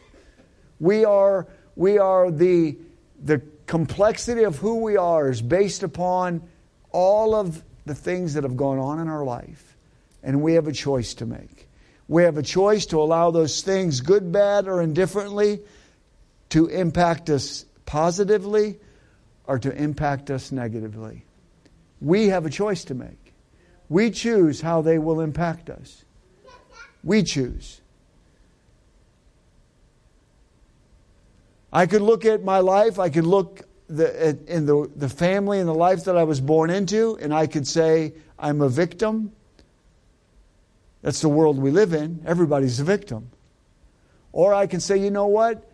We 0.79 1.05
are, 1.05 1.47
we 1.75 1.97
are 1.97 2.29
the, 2.29 2.77
the 3.19 3.41
complexity 3.65 4.43
of 4.43 4.57
who 4.57 4.81
we 4.81 4.97
are 4.97 5.29
is 5.29 5.41
based 5.41 5.81
upon 5.81 6.47
all 6.91 7.33
of 7.33 7.63
the 7.85 7.95
things 7.95 8.35
that 8.35 8.43
have 8.43 8.57
gone 8.57 8.77
on 8.77 8.99
in 8.99 9.07
our 9.07 9.23
life. 9.23 9.75
And 10.21 10.41
we 10.41 10.53
have 10.53 10.67
a 10.67 10.71
choice 10.71 11.15
to 11.15 11.25
make. 11.25 11.69
We 12.07 12.23
have 12.23 12.37
a 12.37 12.43
choice 12.43 12.85
to 12.87 13.01
allow 13.01 13.31
those 13.31 13.61
things, 13.61 14.01
good, 14.01 14.31
bad, 14.31 14.67
or 14.67 14.81
indifferently, 14.81 15.61
to 16.49 16.67
impact 16.67 17.29
us 17.29 17.65
positively 17.85 18.79
or 19.45 19.59
to 19.59 19.71
impact 19.75 20.31
us 20.31 20.51
negatively. 20.51 21.25
We 22.01 22.27
have 22.27 22.45
a 22.45 22.49
choice 22.49 22.83
to 22.85 22.95
make. 22.95 23.33
We 23.89 24.11
choose 24.11 24.61
how 24.61 24.81
they 24.81 24.97
will 24.97 25.21
impact 25.21 25.69
us. 25.69 26.03
We 27.03 27.23
choose. 27.23 27.81
I 31.71 31.85
could 31.85 32.01
look 32.01 32.25
at 32.25 32.43
my 32.43 32.59
life, 32.59 32.99
I 32.99 33.09
could 33.09 33.25
look 33.25 33.61
the, 33.87 34.27
at, 34.27 34.41
in 34.47 34.65
the, 34.65 34.89
the 34.95 35.09
family 35.09 35.59
and 35.59 35.67
the 35.67 35.73
life 35.73 36.05
that 36.05 36.17
I 36.17 36.23
was 36.23 36.39
born 36.39 36.69
into, 36.69 37.17
and 37.21 37.33
I 37.33 37.47
could 37.47 37.67
say, 37.67 38.13
I'm 38.39 38.61
a 38.61 38.69
victim. 38.69 39.33
That's 41.01 41.21
the 41.21 41.29
world 41.29 41.59
we 41.59 41.71
live 41.71 41.93
in. 41.93 42.23
Everybody's 42.25 42.79
a 42.79 42.83
victim. 42.83 43.29
Or 44.31 44.53
I 44.53 44.67
can 44.67 44.79
say, 44.79 44.97
you 44.97 45.11
know 45.11 45.27
what? 45.27 45.69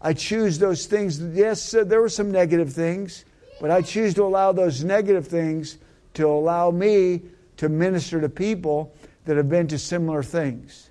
I 0.00 0.12
choose 0.12 0.58
those 0.58 0.86
things. 0.86 1.20
Yes, 1.20 1.72
there 1.72 2.00
were 2.00 2.08
some 2.08 2.30
negative 2.30 2.72
things, 2.72 3.24
but 3.60 3.70
I 3.70 3.82
choose 3.82 4.14
to 4.14 4.24
allow 4.24 4.52
those 4.52 4.84
negative 4.84 5.26
things 5.26 5.78
to 6.14 6.26
allow 6.26 6.70
me 6.70 7.22
to 7.56 7.68
minister 7.68 8.20
to 8.20 8.28
people 8.28 8.94
that 9.24 9.36
have 9.36 9.48
been 9.48 9.66
to 9.68 9.78
similar 9.78 10.22
things. 10.22 10.90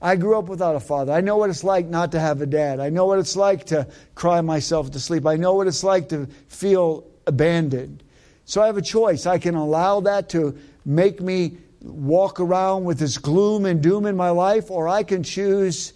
I 0.00 0.14
grew 0.14 0.38
up 0.38 0.48
without 0.48 0.76
a 0.76 0.80
father. 0.80 1.12
I 1.12 1.20
know 1.20 1.36
what 1.36 1.50
it's 1.50 1.64
like 1.64 1.86
not 1.86 2.12
to 2.12 2.20
have 2.20 2.40
a 2.40 2.46
dad. 2.46 2.78
I 2.78 2.88
know 2.88 3.06
what 3.06 3.18
it's 3.18 3.34
like 3.34 3.64
to 3.66 3.88
cry 4.14 4.40
myself 4.40 4.92
to 4.92 5.00
sleep. 5.00 5.26
I 5.26 5.36
know 5.36 5.54
what 5.54 5.66
it's 5.66 5.82
like 5.82 6.08
to 6.10 6.26
feel 6.46 7.04
abandoned. 7.26 8.04
So 8.44 8.62
I 8.62 8.66
have 8.66 8.76
a 8.76 8.82
choice. 8.82 9.26
I 9.26 9.38
can 9.38 9.54
allow 9.54 10.00
that 10.00 10.28
to 10.30 10.56
make 10.84 11.20
me 11.20 11.58
walk 11.82 12.38
around 12.38 12.84
with 12.84 12.98
this 12.98 13.18
gloom 13.18 13.64
and 13.64 13.82
doom 13.82 14.06
in 14.06 14.16
my 14.16 14.30
life, 14.30 14.70
or 14.70 14.88
I 14.88 15.02
can 15.02 15.22
choose 15.22 15.94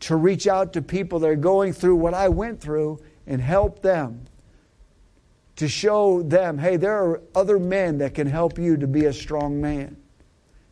to 0.00 0.16
reach 0.16 0.46
out 0.46 0.72
to 0.74 0.82
people 0.82 1.18
that 1.20 1.28
are 1.28 1.36
going 1.36 1.72
through 1.72 1.96
what 1.96 2.14
I 2.14 2.28
went 2.28 2.60
through 2.60 3.00
and 3.26 3.40
help 3.40 3.82
them. 3.82 4.24
To 5.56 5.68
show 5.68 6.22
them, 6.22 6.58
hey, 6.58 6.76
there 6.76 6.92
are 6.92 7.22
other 7.34 7.58
men 7.58 7.98
that 7.98 8.14
can 8.14 8.26
help 8.26 8.58
you 8.58 8.76
to 8.76 8.86
be 8.86 9.06
a 9.06 9.12
strong 9.12 9.60
man. 9.60 9.96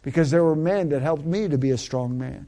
Because 0.02 0.30
there 0.30 0.44
were 0.44 0.56
men 0.56 0.90
that 0.90 1.00
helped 1.00 1.24
me 1.24 1.48
to 1.48 1.56
be 1.56 1.70
a 1.70 1.78
strong 1.78 2.18
man. 2.18 2.46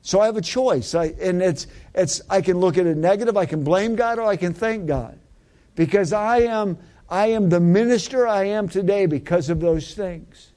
So 0.00 0.20
I 0.20 0.26
have 0.26 0.36
a 0.38 0.42
choice. 0.42 0.94
I, 0.94 1.14
and 1.20 1.42
it's, 1.42 1.66
it's, 1.94 2.22
I 2.30 2.40
can 2.40 2.58
look 2.58 2.78
at 2.78 2.86
it 2.86 2.96
negative, 2.96 3.36
I 3.36 3.44
can 3.44 3.62
blame 3.62 3.96
God, 3.96 4.18
or 4.18 4.26
I 4.26 4.36
can 4.36 4.54
thank 4.54 4.86
God. 4.86 5.18
Because 5.74 6.12
I 6.12 6.38
am, 6.38 6.78
I 7.08 7.28
am 7.28 7.50
the 7.50 7.60
minister 7.60 8.26
I 8.26 8.44
am 8.44 8.68
today 8.68 9.06
because 9.06 9.50
of 9.50 9.60
those 9.60 9.94
things. 9.94 10.51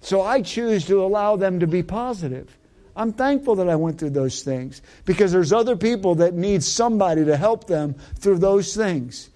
So 0.00 0.22
I 0.22 0.42
choose 0.42 0.86
to 0.86 1.02
allow 1.02 1.36
them 1.36 1.60
to 1.60 1.66
be 1.66 1.82
positive. 1.82 2.56
I'm 2.94 3.12
thankful 3.12 3.56
that 3.56 3.68
I 3.68 3.76
went 3.76 3.98
through 3.98 4.10
those 4.10 4.42
things 4.42 4.82
because 5.04 5.30
there's 5.30 5.52
other 5.52 5.76
people 5.76 6.16
that 6.16 6.34
need 6.34 6.64
somebody 6.64 7.24
to 7.24 7.36
help 7.36 7.66
them 7.66 7.94
through 8.16 8.38
those 8.38 8.74
things. 8.74 9.30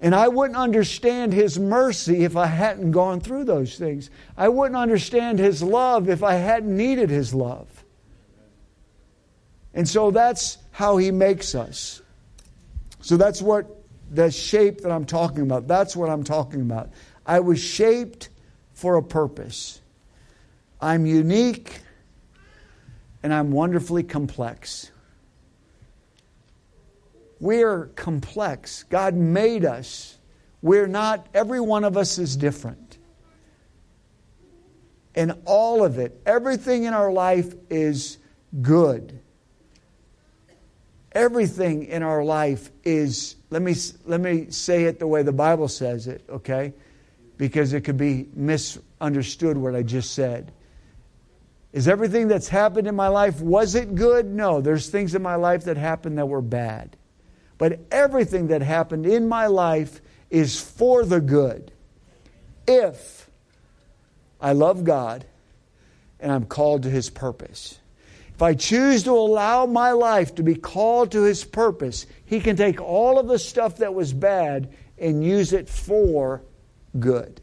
And 0.00 0.14
I 0.14 0.28
wouldn't 0.28 0.56
understand 0.56 1.32
His 1.32 1.58
mercy 1.58 2.24
if 2.24 2.36
I 2.36 2.46
hadn't 2.46 2.92
gone 2.92 3.20
through 3.20 3.44
those 3.44 3.76
things. 3.76 4.08
I 4.36 4.48
wouldn't 4.48 4.76
understand 4.76 5.38
His 5.38 5.62
love 5.62 6.08
if 6.08 6.22
I 6.22 6.34
hadn't 6.34 6.74
needed 6.74 7.10
His 7.10 7.34
love. 7.34 7.68
And 9.74 9.88
so 9.88 10.10
that's 10.10 10.58
how 10.70 10.96
He 10.96 11.10
makes 11.10 11.54
us. 11.54 12.00
So 13.02 13.16
that's 13.16 13.42
what 13.42 13.82
the 14.10 14.30
shape 14.30 14.80
that 14.82 14.90
I'm 14.90 15.04
talking 15.04 15.42
about. 15.42 15.68
That's 15.68 15.94
what 15.94 16.08
I'm 16.08 16.24
talking 16.24 16.62
about. 16.62 16.90
I 17.26 17.40
was 17.40 17.60
shaped 17.60 18.29
for 18.80 18.96
a 18.96 19.02
purpose. 19.02 19.78
I'm 20.80 21.04
unique 21.04 21.80
and 23.22 23.32
I'm 23.32 23.50
wonderfully 23.50 24.02
complex. 24.02 24.90
We're 27.40 27.88
complex. 27.88 28.84
God 28.84 29.14
made 29.14 29.66
us. 29.66 30.16
We're 30.62 30.86
not, 30.86 31.26
every 31.34 31.60
one 31.60 31.84
of 31.84 31.98
us 31.98 32.16
is 32.16 32.36
different. 32.36 32.96
And 35.14 35.34
all 35.44 35.84
of 35.84 35.98
it, 35.98 36.18
everything 36.24 36.84
in 36.84 36.94
our 36.94 37.12
life 37.12 37.52
is 37.68 38.16
good. 38.62 39.20
Everything 41.12 41.84
in 41.84 42.02
our 42.02 42.24
life 42.24 42.70
is, 42.82 43.36
let 43.50 43.60
me, 43.60 43.74
let 44.06 44.22
me 44.22 44.46
say 44.50 44.84
it 44.84 44.98
the 44.98 45.06
way 45.06 45.22
the 45.22 45.32
Bible 45.32 45.68
says 45.68 46.06
it, 46.06 46.24
okay? 46.30 46.72
Because 47.40 47.72
it 47.72 47.84
could 47.84 47.96
be 47.96 48.28
misunderstood 48.34 49.56
what 49.56 49.74
I 49.74 49.82
just 49.82 50.12
said. 50.12 50.52
Is 51.72 51.88
everything 51.88 52.28
that's 52.28 52.48
happened 52.48 52.86
in 52.86 52.94
my 52.94 53.08
life, 53.08 53.40
was 53.40 53.74
it 53.74 53.94
good? 53.94 54.26
No, 54.26 54.60
there's 54.60 54.90
things 54.90 55.14
in 55.14 55.22
my 55.22 55.36
life 55.36 55.64
that 55.64 55.78
happened 55.78 56.18
that 56.18 56.26
were 56.26 56.42
bad. 56.42 56.98
But 57.56 57.80
everything 57.90 58.48
that 58.48 58.60
happened 58.60 59.06
in 59.06 59.26
my 59.26 59.46
life 59.46 60.02
is 60.28 60.60
for 60.60 61.02
the 61.06 61.18
good. 61.18 61.72
If 62.68 63.30
I 64.38 64.52
love 64.52 64.84
God 64.84 65.24
and 66.20 66.30
I'm 66.30 66.44
called 66.44 66.82
to 66.82 66.90
His 66.90 67.08
purpose. 67.08 67.78
If 68.34 68.42
I 68.42 68.52
choose 68.52 69.04
to 69.04 69.12
allow 69.12 69.64
my 69.64 69.92
life 69.92 70.34
to 70.34 70.42
be 70.42 70.56
called 70.56 71.12
to 71.12 71.22
His 71.22 71.42
purpose, 71.42 72.04
He 72.26 72.40
can 72.40 72.56
take 72.56 72.82
all 72.82 73.18
of 73.18 73.28
the 73.28 73.38
stuff 73.38 73.78
that 73.78 73.94
was 73.94 74.12
bad 74.12 74.74
and 74.98 75.24
use 75.24 75.54
it 75.54 75.70
for 75.70 76.42
good. 76.98 77.40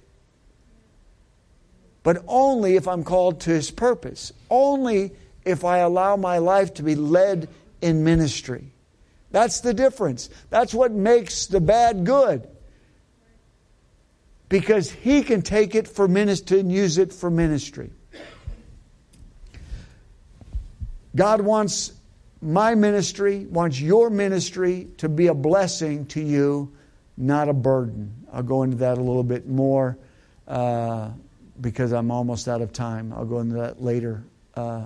But 2.04 2.24
only 2.28 2.76
if 2.76 2.88
I'm 2.88 3.04
called 3.04 3.41
to 3.41 3.52
His 3.52 3.72
purpose. 3.72 4.32
Only 4.50 5.12
if 5.45 5.64
I 5.64 5.80
allow 5.80 6.16
my 6.16 6.38
life 6.38 6.74
to 6.76 6.84
be 6.84 6.95
led 6.95 7.50
in 7.82 8.04
ministry. 8.04 8.72
That's 9.32 9.62
the 9.62 9.74
difference. 9.74 10.30
That's 10.50 10.74
what 10.74 10.91
makes 10.91 11.48
the 11.48 11.60
bad 11.60 12.06
good. 12.06 12.48
Because 14.50 14.89
he 14.89 15.24
can 15.24 15.41
take 15.41 15.76
it 15.76 15.88
for 15.88 16.08
ministry 16.08 16.62
and 16.62 16.72
use 16.72 16.98
it 16.98 17.12
for 17.12 17.30
ministry. 17.30 17.91
God 21.16 21.41
wants 21.41 21.91
my 22.41 22.76
ministry, 22.76 23.45
wants 23.45 23.82
your 23.82 24.10
ministry 24.10 24.88
to 24.98 25.10
be 25.10 25.28
a 25.28 25.34
blessing 25.34 26.06
to 26.08 26.22
you, 26.22 26.76
not 27.18 27.49
a 27.49 27.53
burden. 27.53 28.28
I'll 28.32 28.43
go 28.43 28.63
into 28.63 28.78
that 28.78 28.97
a 28.97 29.01
little 29.01 29.24
bit 29.24 29.47
more 29.47 29.97
uh, 30.47 31.09
because 31.59 31.91
I'm 31.91 32.11
almost 32.11 32.47
out 32.47 32.61
of 32.61 32.72
time. 32.72 33.11
I'll 33.13 33.26
go 33.26 33.39
into 33.39 33.55
that 33.55 33.82
later. 33.82 34.24
Uh, 34.55 34.86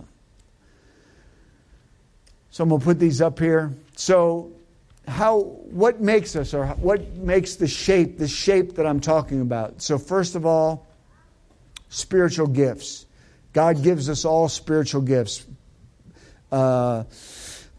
so 2.49 2.63
I'm 2.63 2.69
going 2.69 2.81
to 2.81 2.85
put 2.85 2.99
these 2.99 3.21
up 3.21 3.39
here. 3.39 3.73
So, 3.95 4.51
how, 5.07 5.39
what 5.39 5.99
makes 5.99 6.35
us, 6.35 6.53
or 6.53 6.67
what 6.67 7.15
makes 7.17 7.55
the 7.55 7.67
shape, 7.67 8.17
the 8.17 8.27
shape 8.27 8.75
that 8.75 8.85
I'm 8.85 8.99
talking 8.99 9.41
about? 9.41 9.81
So, 9.81 9.97
first 9.97 10.35
of 10.35 10.45
all, 10.45 10.87
spiritual 11.89 12.47
gifts. 12.47 13.05
God 13.53 13.83
gives 13.83 14.09
us 14.09 14.25
all 14.25 14.47
spiritual 14.47 15.01
gifts. 15.01 15.45
Uh, 16.51 17.03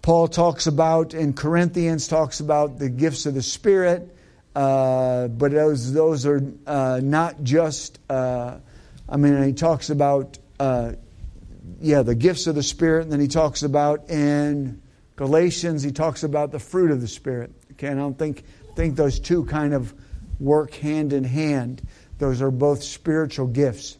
Paul 0.03 0.28
talks 0.28 0.66
about 0.66 1.14
in 1.14 1.32
Corinthians 1.32 2.09
talks 2.09 2.40
about 2.40 2.78
the 2.78 2.88
gifts 2.88 3.26
of 3.26 3.34
the 3.34 3.42
Spirit, 3.42 4.14
uh, 4.55 5.28
but 5.28 5.53
those 5.53 5.92
those 5.92 6.26
are 6.26 6.42
uh, 6.66 7.00
not 7.03 7.42
just. 7.42 7.98
Uh, 8.09 8.59
I 9.09 9.16
mean, 9.16 9.42
he 9.42 9.53
talks 9.53 9.90
about 9.90 10.38
uh, 10.61 10.92
yeah 11.80 12.03
the 12.03 12.14
gifts 12.14 12.46
of 12.46 12.55
the 12.55 12.62
Spirit, 12.62 13.03
and 13.03 13.12
then 13.12 13.20
he 13.20 13.28
talks 13.28 13.62
about 13.62 14.11
in 14.11 14.82
Galatians, 15.16 15.82
he 15.82 15.92
talks 15.92 16.22
about 16.22 16.50
the 16.50 16.59
fruit 16.59 16.90
of 16.90 17.00
the 17.00 17.09
Spirit. 17.09 17.53
Okay, 17.72 17.88
and 17.88 17.98
I 17.98 18.03
don't 18.03 18.18
think, 18.18 18.44
think 18.74 18.96
those 18.96 19.20
two 19.20 19.44
kind 19.44 19.74
of 19.74 19.94
work 20.40 20.74
hand 20.74 21.12
in 21.12 21.24
hand. 21.24 21.86
Those 22.18 22.40
are 22.42 22.50
both 22.50 22.82
spiritual 22.82 23.46
gifts. 23.46 23.96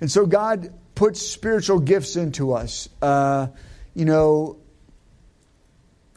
And 0.00 0.10
so 0.10 0.26
God 0.26 0.72
puts 0.94 1.20
spiritual 1.20 1.78
gifts 1.78 2.16
into 2.16 2.52
us. 2.52 2.88
Uh, 3.00 3.48
you 3.94 4.04
know, 4.04 4.58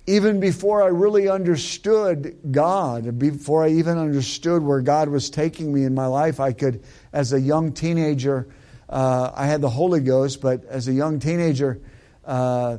even 0.07 0.39
before 0.39 0.81
I 0.81 0.87
really 0.87 1.27
understood 1.27 2.37
God, 2.49 3.19
before 3.19 3.65
I 3.65 3.69
even 3.71 3.97
understood 3.97 4.63
where 4.63 4.79
God 4.79 5.09
was 5.09 5.29
taking 5.29 5.73
me 5.73 5.83
in 5.83 5.93
my 5.93 6.07
life, 6.07 6.39
I 6.39 6.53
could, 6.53 6.81
as 7.11 7.33
a 7.33 7.39
young 7.39 7.73
teenager, 7.73 8.47
uh, 8.87 9.31
I 9.35 9.47
had 9.47 9.59
the 9.59 9.69
Holy 9.69 9.99
Ghost, 9.99 10.41
but 10.41 10.63
as 10.65 10.87
a 10.87 10.93
young 10.93 11.19
teenager, 11.19 11.81
uh, 12.23 12.77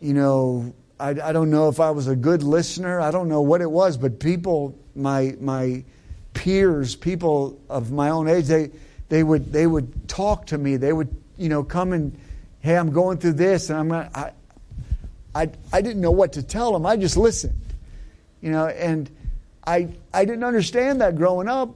you 0.00 0.12
know, 0.12 0.74
I, 1.00 1.10
I 1.10 1.32
don't 1.32 1.50
know 1.50 1.70
if 1.70 1.80
I 1.80 1.90
was 1.92 2.08
a 2.08 2.16
good 2.16 2.42
listener. 2.42 3.00
I 3.00 3.10
don't 3.10 3.28
know 3.28 3.40
what 3.40 3.62
it 3.62 3.70
was, 3.70 3.96
but 3.96 4.20
people, 4.20 4.78
my 4.94 5.34
my 5.40 5.82
peers, 6.34 6.94
people 6.94 7.58
of 7.70 7.90
my 7.90 8.10
own 8.10 8.28
age, 8.28 8.46
they 8.46 8.70
they 9.08 9.22
would 9.22 9.50
they 9.50 9.66
would 9.66 10.08
talk 10.08 10.46
to 10.48 10.58
me. 10.58 10.76
They 10.76 10.92
would 10.92 11.08
you 11.38 11.48
know 11.48 11.64
come 11.64 11.94
and 11.94 12.18
hey, 12.60 12.76
I'm 12.76 12.92
going 12.92 13.18
through 13.18 13.32
this, 13.32 13.70
and 13.70 13.78
I'm 13.78 13.88
gonna, 13.88 14.10
I, 14.14 14.32
I 15.34 15.50
I 15.72 15.82
didn't 15.82 16.00
know 16.00 16.10
what 16.10 16.34
to 16.34 16.42
tell 16.42 16.72
them. 16.72 16.86
I 16.86 16.96
just 16.96 17.16
listened, 17.16 17.74
you 18.40 18.50
know, 18.50 18.66
and 18.66 19.10
I 19.66 19.88
I 20.12 20.24
didn't 20.24 20.44
understand 20.44 21.00
that 21.00 21.16
growing 21.16 21.48
up, 21.48 21.74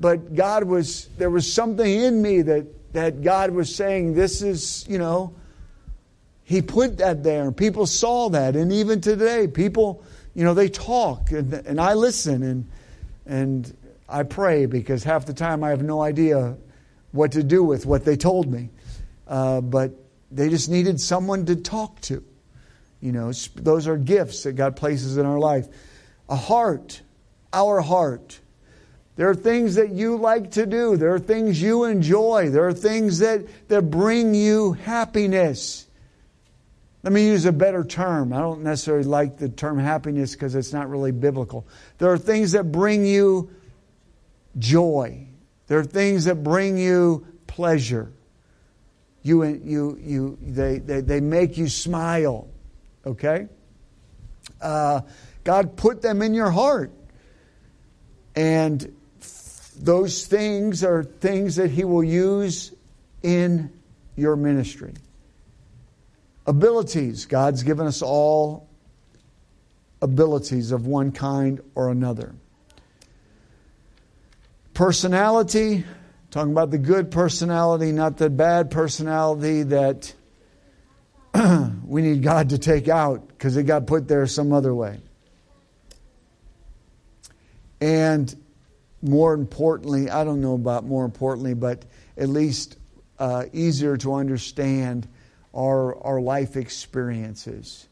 but 0.00 0.34
God 0.34 0.64
was 0.64 1.08
there 1.18 1.30
was 1.30 1.50
something 1.50 1.88
in 1.88 2.20
me 2.22 2.42
that 2.42 2.66
that 2.92 3.22
God 3.22 3.50
was 3.50 3.74
saying 3.74 4.14
this 4.14 4.42
is 4.42 4.86
you 4.88 4.98
know 4.98 5.34
he 6.46 6.62
put 6.62 6.98
that 6.98 7.24
there, 7.24 7.42
and 7.42 7.56
people 7.56 7.86
saw 7.86 8.28
that. 8.28 8.54
And 8.54 8.72
even 8.72 9.00
today, 9.00 9.48
people, 9.48 10.04
you 10.32 10.44
know, 10.44 10.54
they 10.54 10.68
talk, 10.68 11.32
and, 11.32 11.52
and 11.52 11.80
I 11.80 11.94
listen, 11.94 12.44
and, 12.44 12.68
and 13.26 13.76
I 14.08 14.22
pray 14.22 14.66
because 14.66 15.02
half 15.02 15.26
the 15.26 15.34
time 15.34 15.64
I 15.64 15.70
have 15.70 15.82
no 15.82 16.00
idea 16.00 16.56
what 17.10 17.32
to 17.32 17.42
do 17.42 17.64
with 17.64 17.84
what 17.84 18.04
they 18.04 18.16
told 18.16 18.46
me. 18.48 18.68
Uh, 19.26 19.60
but 19.60 19.90
they 20.30 20.48
just 20.48 20.70
needed 20.70 21.00
someone 21.00 21.46
to 21.46 21.56
talk 21.56 22.00
to. 22.02 22.22
You 23.00 23.12
know, 23.12 23.32
those 23.54 23.86
are 23.86 23.96
gifts 23.96 24.44
that 24.44 24.52
God 24.52 24.76
places 24.76 25.16
in 25.16 25.26
our 25.26 25.38
life. 25.38 25.68
A 26.28 26.36
heart, 26.36 27.02
our 27.52 27.80
heart. 27.80 28.40
There 29.16 29.30
are 29.30 29.34
things 29.34 29.76
that 29.76 29.90
you 29.90 30.16
like 30.16 30.52
to 30.52 30.66
do. 30.66 30.96
There 30.96 31.14
are 31.14 31.18
things 31.18 31.60
you 31.60 31.84
enjoy. 31.84 32.50
There 32.50 32.66
are 32.68 32.74
things 32.74 33.18
that, 33.20 33.46
that 33.68 33.90
bring 33.90 34.34
you 34.34 34.72
happiness. 34.74 35.86
Let 37.02 37.12
me 37.12 37.26
use 37.26 37.44
a 37.44 37.52
better 37.52 37.84
term. 37.84 38.32
I 38.32 38.38
don't 38.38 38.62
necessarily 38.62 39.04
like 39.04 39.38
the 39.38 39.48
term 39.48 39.78
happiness 39.78 40.32
because 40.32 40.54
it's 40.54 40.72
not 40.72 40.90
really 40.90 41.12
biblical. 41.12 41.66
There 41.98 42.10
are 42.10 42.18
things 42.18 42.52
that 42.52 42.72
bring 42.72 43.06
you 43.06 43.50
joy. 44.58 45.26
There 45.68 45.78
are 45.78 45.84
things 45.84 46.24
that 46.24 46.42
bring 46.42 46.76
you 46.76 47.26
pleasure. 47.46 48.12
You, 49.22 49.44
you, 49.44 49.98
you, 50.02 50.38
they, 50.42 50.78
they, 50.78 51.00
they 51.00 51.20
make 51.20 51.56
you 51.56 51.68
smile. 51.68 52.48
Okay? 53.06 53.46
Uh, 54.60 55.02
God 55.44 55.76
put 55.76 56.02
them 56.02 56.22
in 56.22 56.34
your 56.34 56.50
heart. 56.50 56.90
And 58.34 58.94
those 59.78 60.26
things 60.26 60.82
are 60.84 61.04
things 61.04 61.56
that 61.56 61.70
He 61.70 61.84
will 61.84 62.04
use 62.04 62.74
in 63.22 63.72
your 64.16 64.36
ministry. 64.36 64.94
Abilities. 66.46 67.26
God's 67.26 67.62
given 67.62 67.86
us 67.86 68.02
all 68.02 68.68
abilities 70.02 70.72
of 70.72 70.86
one 70.86 71.12
kind 71.12 71.60
or 71.74 71.90
another. 71.90 72.34
Personality. 74.74 75.84
Talking 76.30 76.52
about 76.52 76.70
the 76.70 76.78
good 76.78 77.10
personality, 77.10 77.92
not 77.92 78.18
the 78.18 78.28
bad 78.28 78.70
personality 78.70 79.62
that 79.62 80.12
we 81.84 82.02
need 82.02 82.22
God 82.22 82.50
to 82.50 82.58
take 82.58 82.88
out 82.88 83.28
because 83.28 83.56
it 83.56 83.64
got 83.64 83.86
put 83.86 84.08
there 84.08 84.26
some 84.26 84.52
other 84.52 84.74
way. 84.74 84.98
And 87.80 88.34
more 89.02 89.34
importantly, 89.34 90.08
I 90.10 90.24
don't 90.24 90.40
know 90.40 90.54
about 90.54 90.84
more 90.84 91.04
importantly, 91.04 91.54
but 91.54 91.84
at 92.16 92.28
least 92.28 92.76
uh, 93.18 93.44
easier 93.52 93.96
to 93.98 94.14
understand 94.14 95.08
our, 95.54 95.96
our 96.02 96.20
life 96.20 96.56
experiences. 96.56 97.88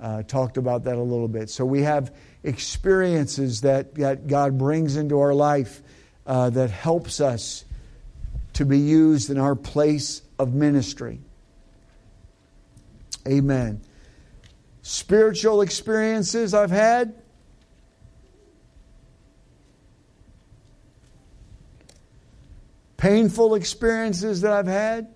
Uh, 0.00 0.22
talked 0.22 0.56
about 0.56 0.84
that 0.84 0.96
a 0.96 1.02
little 1.02 1.28
bit. 1.28 1.48
So 1.48 1.64
we 1.64 1.82
have 1.82 2.14
experiences 2.42 3.60
that, 3.60 3.94
that 3.96 4.26
God 4.26 4.58
brings 4.58 4.96
into 4.96 5.20
our 5.20 5.34
life 5.34 5.80
uh, 6.26 6.50
that 6.50 6.70
helps 6.70 7.20
us 7.20 7.64
to 8.54 8.64
be 8.64 8.78
used 8.78 9.30
in 9.30 9.38
our 9.38 9.54
place 9.54 10.22
of 10.38 10.54
ministry. 10.54 11.20
Amen. 13.26 13.80
Spiritual 14.82 15.62
experiences 15.62 16.54
I've 16.54 16.70
had. 16.70 17.14
Painful 22.96 23.54
experiences 23.54 24.42
that 24.42 24.52
I've 24.52 24.66
had. 24.66 25.12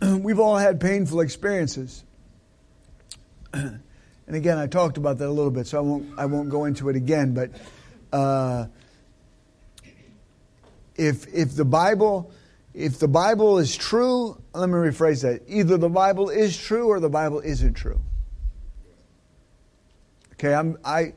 We've 0.02 0.40
all 0.40 0.56
had 0.56 0.80
painful 0.80 1.20
experiences. 1.20 2.04
and 3.52 3.82
again, 4.28 4.56
I 4.58 4.66
talked 4.66 4.96
about 4.96 5.18
that 5.18 5.28
a 5.28 5.32
little 5.32 5.50
bit, 5.50 5.66
so 5.66 5.78
I 5.78 5.80
won't, 5.82 6.18
I 6.18 6.26
won't 6.26 6.48
go 6.48 6.64
into 6.64 6.88
it 6.88 6.96
again. 6.96 7.34
But 7.34 7.50
uh, 8.12 8.66
if, 11.00 11.26
if 11.32 11.56
the 11.56 11.64
Bible 11.64 12.32
if 12.72 13.00
the 13.00 13.08
Bible 13.08 13.58
is 13.58 13.76
true, 13.76 14.40
let 14.54 14.68
me 14.68 14.74
rephrase 14.74 15.22
that. 15.22 15.42
Either 15.48 15.76
the 15.76 15.88
Bible 15.88 16.30
is 16.30 16.56
true 16.56 16.86
or 16.86 17.00
the 17.00 17.08
Bible 17.08 17.40
isn't 17.40 17.74
true. 17.74 18.00
Okay, 20.34 20.54
I'm 20.54 20.78
I 20.84 21.14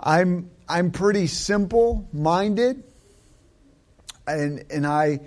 I'm 0.00 0.50
I'm 0.68 0.90
pretty 0.90 1.28
simple 1.28 2.08
minded 2.12 2.82
and 4.26 4.64
and 4.70 4.86
I 4.86 5.20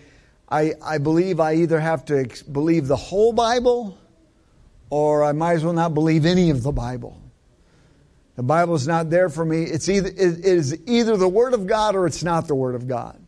I 0.50 0.74
I 0.84 0.98
believe 0.98 1.40
I 1.40 1.56
either 1.56 1.80
have 1.80 2.06
to 2.06 2.20
ex- 2.20 2.44
believe 2.44 2.88
the 2.88 2.98
whole 2.98 3.32
Bible 3.32 3.98
or 4.90 5.24
I 5.24 5.32
might 5.32 5.54
as 5.54 5.64
well 5.64 5.74
not 5.74 5.94
believe 5.94 6.26
any 6.26 6.50
of 6.50 6.62
the 6.62 6.72
Bible. 6.72 7.22
The 8.36 8.44
Bible 8.44 8.76
is 8.76 8.88
not 8.88 9.10
there 9.10 9.30
for 9.30 9.46
me. 9.46 9.64
It's 9.64 9.90
either 9.90 10.10
it 10.10 10.20
is 10.20 10.78
either 10.86 11.16
the 11.16 11.30
word 11.30 11.54
of 11.54 11.66
God 11.68 11.96
or 11.96 12.06
it's 12.06 12.24
not 12.24 12.48
the 12.48 12.56
word 12.56 12.76
of 12.76 12.88
God. 12.88 13.27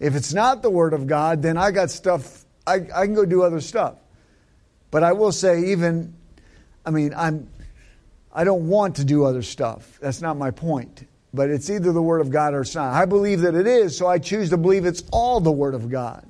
If 0.00 0.16
it's 0.16 0.32
not 0.32 0.62
the 0.62 0.70
Word 0.70 0.94
of 0.94 1.06
God, 1.06 1.42
then 1.42 1.58
I 1.58 1.70
got 1.70 1.90
stuff, 1.90 2.44
I, 2.66 2.76
I 2.94 3.04
can 3.04 3.14
go 3.14 3.26
do 3.26 3.42
other 3.42 3.60
stuff. 3.60 3.96
But 4.90 5.04
I 5.04 5.12
will 5.12 5.30
say, 5.30 5.66
even, 5.72 6.14
I 6.84 6.90
mean, 6.90 7.12
I'm, 7.14 7.48
I 8.32 8.44
don't 8.44 8.68
want 8.68 8.96
to 8.96 9.04
do 9.04 9.24
other 9.24 9.42
stuff. 9.42 9.98
That's 10.00 10.22
not 10.22 10.36
my 10.36 10.50
point. 10.50 11.06
But 11.32 11.50
it's 11.50 11.70
either 11.70 11.92
the 11.92 12.02
Word 12.02 12.22
of 12.22 12.30
God 12.30 12.54
or 12.54 12.62
it's 12.62 12.74
not. 12.74 12.92
I 12.94 13.04
believe 13.04 13.42
that 13.42 13.54
it 13.54 13.66
is, 13.66 13.96
so 13.96 14.06
I 14.06 14.18
choose 14.18 14.50
to 14.50 14.56
believe 14.56 14.86
it's 14.86 15.04
all 15.12 15.38
the 15.38 15.52
Word 15.52 15.74
of 15.74 15.90
God. 15.90 16.26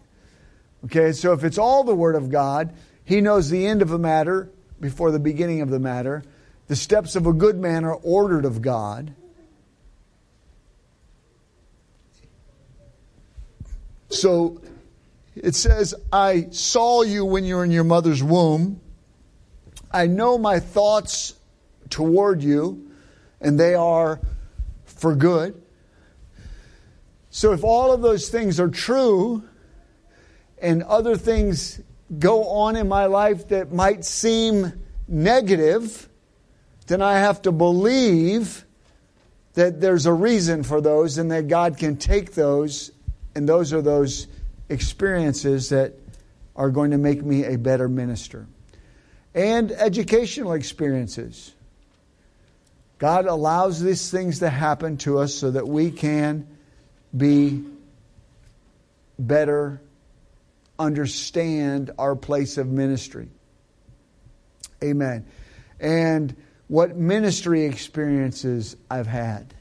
Okay, 0.84 1.12
so 1.12 1.32
if 1.32 1.44
it's 1.44 1.58
all 1.58 1.84
the 1.84 1.94
Word 1.94 2.16
of 2.16 2.28
God, 2.28 2.74
He 3.04 3.20
knows 3.20 3.48
the 3.48 3.66
end 3.66 3.82
of 3.82 3.88
the 3.88 3.98
matter 3.98 4.50
before 4.80 5.10
the 5.10 5.18
beginning 5.18 5.60
of 5.60 5.70
the 5.70 5.78
matter. 5.78 6.24
The 6.66 6.76
steps 6.76 7.16
of 7.16 7.26
a 7.26 7.32
good 7.32 7.58
man 7.58 7.84
are 7.84 7.94
ordered 7.94 8.44
of 8.44 8.62
God. 8.62 9.14
So 14.11 14.61
it 15.34 15.54
says, 15.54 15.94
I 16.12 16.48
saw 16.50 17.02
you 17.02 17.24
when 17.24 17.44
you 17.44 17.56
were 17.56 17.64
in 17.64 17.70
your 17.70 17.84
mother's 17.84 18.22
womb. 18.22 18.80
I 19.90 20.06
know 20.06 20.36
my 20.36 20.61
thoughts 20.61 21.34
toward 21.88 22.42
you, 22.42 22.90
and 23.40 23.58
they 23.58 23.74
are 23.74 24.20
for 24.84 25.14
good. 25.14 25.61
So 27.30 27.52
if 27.52 27.64
all 27.64 27.92
of 27.92 28.02
those 28.02 28.28
things 28.28 28.61
are 28.61 28.68
true, 28.68 29.44
and 30.61 30.82
other 30.82 31.16
things 31.16 31.80
go 32.18 32.44
on 32.44 32.76
in 32.76 32.88
my 32.88 33.06
life 33.06 33.48
that 33.48 33.72
might 33.72 34.04
seem 34.04 34.72
negative, 35.08 36.08
then 36.86 37.00
I 37.00 37.18
have 37.18 37.42
to 37.42 37.52
believe 37.52 38.64
that 39.54 39.80
there's 39.80 40.06
a 40.06 40.12
reason 40.12 40.62
for 40.62 40.80
those 40.80 41.18
and 41.18 41.30
that 41.30 41.48
God 41.48 41.78
can 41.78 41.96
take 41.96 42.34
those 42.34 42.92
and 43.34 43.48
those 43.48 43.72
are 43.72 43.82
those 43.82 44.26
experiences 44.68 45.68
that 45.70 45.94
are 46.56 46.70
going 46.70 46.90
to 46.90 46.98
make 46.98 47.22
me 47.22 47.44
a 47.44 47.56
better 47.56 47.88
minister. 47.88 48.46
And 49.34 49.70
educational 49.72 50.52
experiences. 50.52 51.52
God 52.98 53.26
allows 53.26 53.80
these 53.80 54.10
things 54.10 54.40
to 54.40 54.50
happen 54.50 54.98
to 54.98 55.18
us 55.18 55.34
so 55.34 55.52
that 55.52 55.66
we 55.66 55.90
can 55.90 56.46
be 57.16 57.64
better 59.18 59.80
understand 60.78 61.90
our 61.98 62.16
place 62.16 62.58
of 62.58 62.66
ministry. 62.66 63.28
Amen. 64.82 65.26
And 65.78 66.34
what 66.68 66.96
ministry 66.96 67.64
experiences 67.64 68.76
I've 68.90 69.06
had. 69.06 69.54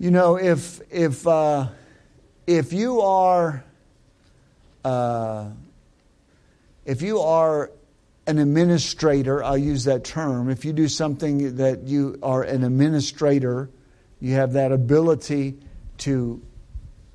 You 0.00 0.10
know, 0.10 0.36
if 0.36 0.80
if 0.90 1.26
uh, 1.26 1.66
if 2.46 2.72
you 2.72 3.02
are 3.02 3.62
uh, 4.82 5.50
if 6.86 7.02
you 7.02 7.20
are 7.20 7.70
an 8.26 8.38
administrator, 8.38 9.44
I'll 9.44 9.58
use 9.58 9.84
that 9.84 10.02
term. 10.02 10.48
If 10.48 10.64
you 10.64 10.72
do 10.72 10.88
something 10.88 11.56
that 11.56 11.82
you 11.82 12.18
are 12.22 12.42
an 12.42 12.64
administrator, 12.64 13.68
you 14.20 14.36
have 14.36 14.54
that 14.54 14.72
ability 14.72 15.58
to 15.98 16.40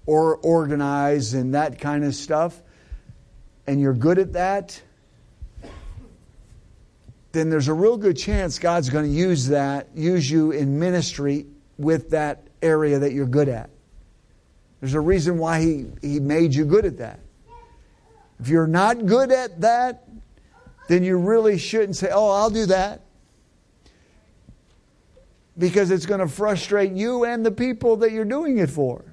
or 0.06 0.36
organize 0.36 1.34
and 1.34 1.56
that 1.56 1.80
kind 1.80 2.04
of 2.04 2.14
stuff, 2.14 2.62
and 3.66 3.82
you're 3.82 3.96
good 3.96 4.20
at 4.20 4.34
that, 4.34 4.80
then 7.32 7.50
there's 7.50 7.68
a 7.68 7.74
real 7.74 7.98
good 7.98 8.16
chance 8.16 8.60
God's 8.60 8.92
going 8.92 9.06
to 9.06 9.12
use 9.12 9.48
that, 9.48 9.88
use 9.96 10.30
you 10.30 10.52
in 10.52 10.78
ministry 10.78 11.48
with 11.80 12.12
that 12.12 12.45
area 12.62 13.00
that 13.00 13.14
you're 13.14 13.26
good 13.26 13.50
at. 13.50 13.70
There's 14.80 14.94
a 14.94 15.00
reason 15.00 15.38
why 15.38 15.62
he, 15.62 15.86
he 16.02 16.20
made 16.20 16.54
you 16.54 16.66
good 16.66 16.86
at 16.86 16.98
that. 16.98 17.20
If 18.40 18.50
you're 18.50 18.68
not 18.68 19.06
good 19.06 19.32
at 19.32 19.62
that, 19.62 20.08
then 20.88 21.04
you 21.04 21.18
really 21.18 21.58
shouldn't 21.58 21.96
say, 21.96 22.10
Oh, 22.12 22.30
I'll 22.30 22.50
do 22.50 22.66
that. 22.68 23.02
Because 25.58 25.90
it's 25.90 26.06
going 26.06 26.20
to 26.20 26.28
frustrate 26.28 26.92
you 26.92 27.24
and 27.24 27.46
the 27.46 27.52
people 27.52 27.98
that 27.98 28.12
you're 28.12 28.26
doing 28.26 28.58
it 28.58 28.70
for. 28.70 29.06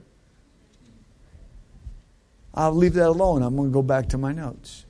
I'll 2.53 2.75
leave 2.75 2.95
that 2.95 3.09
alone. 3.09 3.43
I'm 3.43 3.57
going 3.57 3.71
to 3.71 3.73
go 3.73 3.83
back 3.83 4.09
to 4.11 4.19
my 4.19 4.33
notes. 4.33 4.85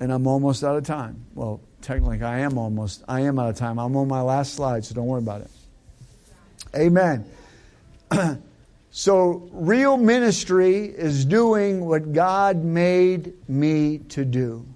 And 0.00 0.10
I'm 0.10 0.26
almost 0.26 0.64
out 0.64 0.76
of 0.76 0.84
time. 0.84 1.26
Well, 1.34 1.60
technically, 1.82 2.22
I 2.22 2.40
am 2.40 2.56
almost. 2.56 3.04
I 3.06 3.20
am 3.20 3.38
out 3.38 3.50
of 3.50 3.56
time. 3.56 3.78
I'm 3.78 3.94
on 3.96 4.08
my 4.08 4.22
last 4.22 4.54
slide, 4.54 4.84
so 4.84 4.94
don't 4.94 5.06
worry 5.06 5.20
about 5.20 5.42
it. 5.42 5.50
Amen. 6.74 7.24
so, 8.90 9.48
real 9.52 9.96
ministry 9.96 10.84
is 10.84 11.24
doing 11.24 11.84
what 11.84 12.12
God 12.12 12.64
made 12.64 13.48
me 13.48 13.98
to 14.10 14.24
do. 14.24 14.66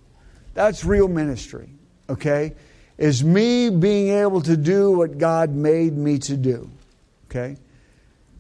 That's 0.55 0.85
real 0.85 1.09
ministry, 1.09 1.71
okay? 2.09 2.55
Is 2.97 3.25
me 3.25 3.71
being 3.71 4.11
able 4.17 4.41
to 4.43 4.57
do 4.57 4.93
what 4.93 5.19
God 5.19 5.51
made 5.51 5.97
me 5.97 6.19
to 6.21 6.37
do, 6.37 6.71
okay? 7.27 7.57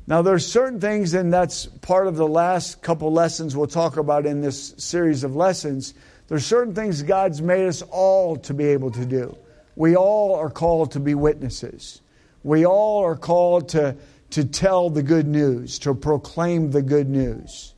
Now, 0.07 0.22
there's 0.22 0.46
certain 0.46 0.80
things, 0.80 1.14
and 1.14 1.32
that's 1.32 1.66
part 1.66 2.07
of 2.07 2.16
the 2.16 2.28
last 2.28 2.82
couple 2.82 3.12
lessons 3.12 3.57
we'll 3.57 3.66
talk 3.66 3.96
about 3.96 4.26
in 4.26 4.42
this 4.42 4.74
series 4.76 5.24
of 5.24 5.34
lessons. 5.34 5.94
There's 6.28 6.44
certain 6.44 6.74
things 6.74 7.02
God's 7.02 7.40
made 7.40 7.66
us 7.66 7.82
all 7.82 8.36
to 8.36 8.55
be 8.55 8.64
able 8.66 8.90
to 8.92 9.07
do. 9.07 9.36
We 9.76 9.96
all 9.96 10.34
are 10.36 10.50
called 10.50 10.92
to 10.92 11.00
be 11.00 11.14
witnesses. 11.14 12.00
We 12.45 12.64
all 12.64 13.03
are 13.03 13.16
called 13.16 13.70
to 13.70 13.97
to 14.30 14.45
tell 14.45 14.90
the 14.90 15.03
good 15.03 15.26
news, 15.26 15.78
to 15.80 15.95
proclaim 15.95 16.72
the 16.72 16.82
good 16.82 17.09
news. 17.09 17.72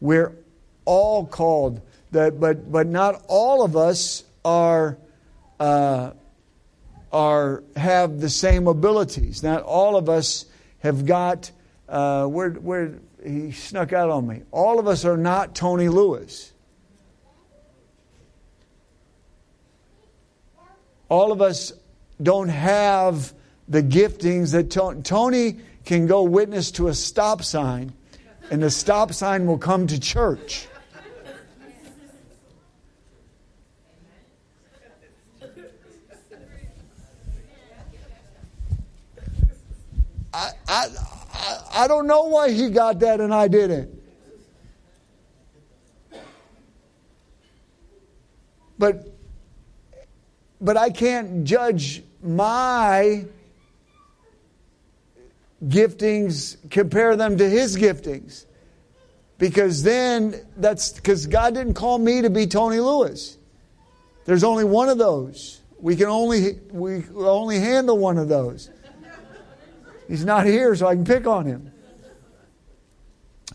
We're 0.00 0.34
all 0.84 1.26
called 1.26 1.80
that, 2.12 2.40
but 2.40 2.70
but 2.70 2.86
not 2.86 3.22
all 3.28 3.64
of 3.64 3.76
us 3.76 4.24
are 4.44 4.98
uh, 5.60 6.12
are 7.12 7.62
have 7.76 8.20
the 8.20 8.30
same 8.30 8.66
abilities. 8.66 9.42
Not 9.42 9.62
all 9.62 9.96
of 9.96 10.08
us 10.08 10.46
have 10.80 11.06
got 11.06 11.50
uh, 11.88 12.26
where 12.26 12.50
where 12.50 12.94
he 13.22 13.52
snuck 13.52 13.92
out 13.92 14.10
on 14.10 14.26
me. 14.26 14.42
All 14.50 14.78
of 14.78 14.88
us 14.88 15.04
are 15.04 15.16
not 15.16 15.54
Tony 15.54 15.88
Lewis. 15.88 16.52
All 21.10 21.32
of 21.32 21.40
us 21.40 21.72
don't 22.22 22.48
have 22.48 23.32
the 23.68 23.82
giftings 23.82 24.52
that 24.52 24.70
Tony, 24.70 25.02
Tony 25.02 25.56
can 25.84 26.06
go 26.06 26.22
witness 26.22 26.70
to 26.72 26.88
a 26.88 26.94
stop 26.94 27.42
sign, 27.42 27.92
and 28.50 28.62
the 28.62 28.70
stop 28.70 29.12
sign 29.12 29.46
will 29.46 29.58
come 29.58 29.86
to 29.86 30.00
church. 30.00 30.68
I, 40.32 40.50
I, 40.68 40.86
I 41.72 41.88
don't 41.88 42.06
know 42.06 42.24
why 42.24 42.50
he 42.50 42.70
got 42.70 43.00
that 43.00 43.20
and 43.20 43.32
I 43.32 43.48
didn't. 43.48 43.98
But 48.78 49.12
but 50.60 50.76
I 50.76 50.90
can't 50.90 51.44
judge 51.44 52.02
my 52.28 53.24
giftings, 55.64 56.56
compare 56.70 57.16
them 57.16 57.38
to 57.38 57.48
his 57.48 57.76
giftings. 57.76 58.44
Because 59.38 59.82
then 59.82 60.34
that's 60.56 60.92
because 60.92 61.26
God 61.26 61.54
didn't 61.54 61.74
call 61.74 61.98
me 61.98 62.22
to 62.22 62.30
be 62.30 62.46
Tony 62.46 62.80
Lewis. 62.80 63.38
There's 64.24 64.44
only 64.44 64.64
one 64.64 64.88
of 64.88 64.98
those. 64.98 65.60
We 65.80 65.94
can 65.94 66.06
only 66.06 66.58
we 66.72 67.04
only 67.14 67.60
handle 67.60 67.96
one 67.96 68.18
of 68.18 68.28
those. 68.28 68.68
He's 70.08 70.24
not 70.24 70.46
here, 70.46 70.74
so 70.74 70.86
I 70.86 70.94
can 70.94 71.04
pick 71.04 71.26
on 71.26 71.46
him. 71.46 71.70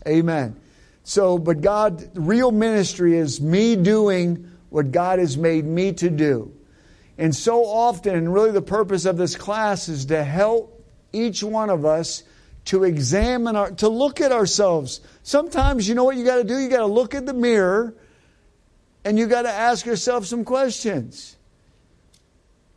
Amen. 0.06 0.56
So, 1.02 1.36
but 1.36 1.60
God, 1.60 2.08
real 2.14 2.50
ministry 2.50 3.16
is 3.16 3.40
me 3.40 3.76
doing 3.76 4.50
what 4.70 4.90
God 4.90 5.18
has 5.18 5.36
made 5.36 5.64
me 5.64 5.92
to 5.92 6.08
do. 6.08 6.53
And 7.16 7.34
so 7.34 7.64
often, 7.64 8.16
and 8.16 8.32
really 8.32 8.50
the 8.50 8.62
purpose 8.62 9.04
of 9.04 9.16
this 9.16 9.36
class 9.36 9.88
is 9.88 10.06
to 10.06 10.24
help 10.24 10.84
each 11.12 11.42
one 11.42 11.70
of 11.70 11.84
us 11.84 12.24
to 12.66 12.84
examine 12.84 13.56
our, 13.56 13.70
to 13.72 13.88
look 13.88 14.20
at 14.20 14.32
ourselves. 14.32 15.00
Sometimes, 15.22 15.88
you 15.88 15.94
know 15.94 16.04
what 16.04 16.16
you 16.16 16.24
got 16.24 16.36
to 16.36 16.44
do? 16.44 16.58
You 16.58 16.68
got 16.68 16.78
to 16.78 16.86
look 16.86 17.14
at 17.14 17.26
the 17.26 17.34
mirror 17.34 17.94
and 19.04 19.18
you 19.18 19.26
got 19.26 19.42
to 19.42 19.50
ask 19.50 19.84
yourself 19.84 20.26
some 20.26 20.44
questions. 20.44 21.36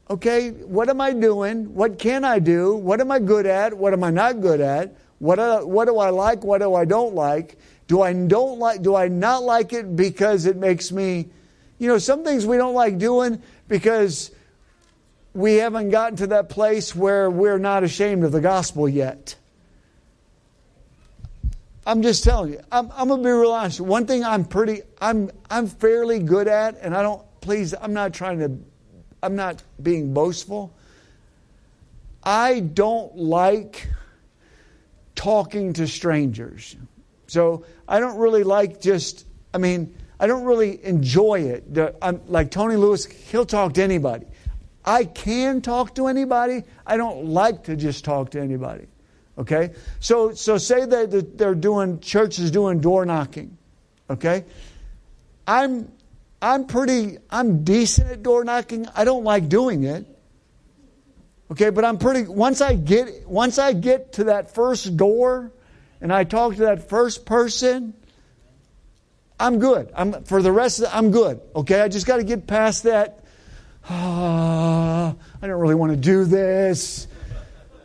Okay, 0.10 0.52
what 0.52 0.90
am 0.90 1.02
I 1.02 1.14
doing? 1.14 1.74
What 1.74 2.00
can 2.00 2.24
I 2.24 2.40
do? 2.40 2.76
What 2.76 3.02
am 3.02 3.12
I 3.12 3.20
good 3.20 3.46
at? 3.46 3.74
What 3.78 3.94
am 3.94 4.04
I 4.04 4.12
not 4.12 4.42
good 4.42 4.62
at? 4.62 4.96
What, 5.20 5.40
uh, 5.40 5.62
what 5.62 5.86
do 5.86 5.98
I 5.98 6.12
like? 6.12 6.44
What 6.44 6.60
do 6.60 6.76
I 6.76 6.86
don't 6.86 7.16
like? 7.16 7.58
Do 7.88 8.02
I 8.02 8.14
don't 8.14 8.60
like? 8.60 8.82
Do 8.82 8.96
I 8.96 9.08
not 9.08 9.44
like 9.44 9.74
it 9.74 9.96
because 9.96 10.46
it 10.46 10.58
makes 10.58 10.92
me, 10.92 11.30
you 11.80 11.88
know, 11.88 11.98
some 11.98 12.24
things 12.24 12.46
we 12.46 12.58
don't 12.58 12.74
like 12.74 12.98
doing 12.98 13.42
because 13.68 14.32
we 15.34 15.56
haven't 15.56 15.90
gotten 15.90 16.18
to 16.18 16.28
that 16.28 16.50
place 16.50 16.96
where 16.96 17.30
we're 17.30 17.60
not 17.60 17.84
ashamed 17.84 18.24
of 18.24 18.32
the 18.32 18.42
gospel 18.42 18.88
yet. 18.88 19.36
I'm 21.86 22.02
just 22.02 22.24
telling 22.24 22.54
you. 22.54 22.60
I'm, 22.72 22.92
I'm 22.96 23.08
gonna 23.08 23.24
be 23.24 23.30
real 23.30 23.52
honest. 23.52 23.80
One 23.80 24.06
thing 24.06 24.24
I'm 24.24 24.44
pretty, 24.44 24.82
I'm, 25.00 25.32
I'm 25.50 25.68
fairly 25.68 26.20
good 26.20 26.48
at, 26.48 26.78
and 26.82 26.96
I 26.96 27.02
don't. 27.02 27.24
Please, 27.40 27.74
I'm 27.74 27.94
not 27.94 28.14
trying 28.14 28.40
to 28.40 28.58
I'm 29.22 29.36
not 29.36 29.64
being 29.82 30.14
boastful. 30.14 30.74
I 32.24 32.60
don't 32.60 33.16
like 33.16 33.88
talking 35.16 35.74
to 35.74 35.88
strangers. 35.88 36.76
So 37.28 37.66
I 37.88 38.00
don't 38.00 38.18
really 38.18 38.44
like 38.44 38.82
just, 38.82 39.26
I 39.54 39.58
mean, 39.58 39.96
I 40.20 40.28
don't 40.28 40.44
really 40.46 40.84
enjoy 40.84 41.42
it. 41.42 42.30
Like 42.30 42.52
Tony 42.52 42.76
Lewis, 42.76 43.06
he'll 43.06 43.46
talk 43.46 43.74
to 43.76 43.84
anybody. 43.84 44.26
I 44.84 45.04
can 45.04 45.62
talk 45.62 45.96
to 45.96 46.08
anybody. 46.08 46.64
I 46.86 46.98
don't 46.98 47.26
like 47.26 47.66
to 47.66 47.76
just 47.76 48.06
talk 48.06 48.32
to 48.32 48.42
anybody. 48.42 48.88
Okay? 49.38 49.72
So, 50.00 50.34
so 50.34 50.58
say 50.58 50.86
that 50.86 51.38
they're 51.38 51.56
doing, 51.56 52.00
church 52.00 52.40
is 52.40 52.52
doing 52.52 52.80
door 52.80 53.06
knocking. 53.06 53.58
Okay? 54.10 54.46
I'm 55.46 55.92
I'm 56.42 56.66
pretty, 56.66 57.18
I'm 57.30 57.64
decent 57.64 58.12
at 58.12 58.24
door 58.24 58.44
knocking. 58.44 58.88
I 58.96 59.06
don't 59.06 59.24
like 59.24 59.50
doing 59.50 59.84
it. 59.84 60.06
Okay, 61.50 61.70
but 61.70 61.84
I'm 61.86 61.98
pretty, 61.98 62.28
once 62.28 62.62
I 62.62 62.76
get, 62.76 63.28
once 63.28 63.58
I 63.58 63.74
get 63.74 64.14
to 64.14 64.26
that 64.26 64.54
first 64.54 64.98
door 64.98 65.52
and 66.02 66.14
I 66.14 66.26
talk 66.26 66.56
to 66.56 66.62
that 66.64 66.90
first 66.90 67.26
person, 67.26 67.94
I'm 69.40 69.60
good. 69.60 69.92
I'm, 69.96 70.24
for 70.24 70.42
the 70.42 70.52
rest 70.52 70.80
of 70.80 70.86
the, 70.86 70.96
I'm 70.96 71.12
good. 71.12 71.42
Okay, 71.56 71.82
I 71.82 71.88
just 71.88 72.06
got 72.06 72.18
to 72.18 72.24
get 72.24 72.48
past 72.48 72.84
that. 72.84 73.24
Ah, 73.90 75.16
I 75.42 75.48
don't 75.48 75.60
really 75.60 75.76
want 75.76 75.92
to 75.92 75.98
do 75.98 76.26
this. 76.26 77.08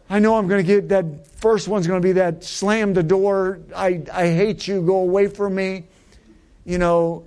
I 0.09 0.19
know 0.19 0.37
I'm 0.37 0.49
going 0.49 0.65
to 0.65 0.67
get 0.67 0.89
that 0.91 1.29
first 1.39 1.69
one's 1.69 1.87
going 1.87 2.01
to 2.01 2.07
be 2.07 2.13
that 2.13 2.45
slam 2.45 2.95
the 2.95 3.03
door. 3.03 3.61
I, 3.75 4.03
I 4.13 4.27
hate 4.27 4.67
you. 4.67 4.83
Go 4.83 4.97
away 4.97 5.29
from 5.29 5.55
me. 5.55 5.85
You 6.65 6.79
know, 6.79 7.25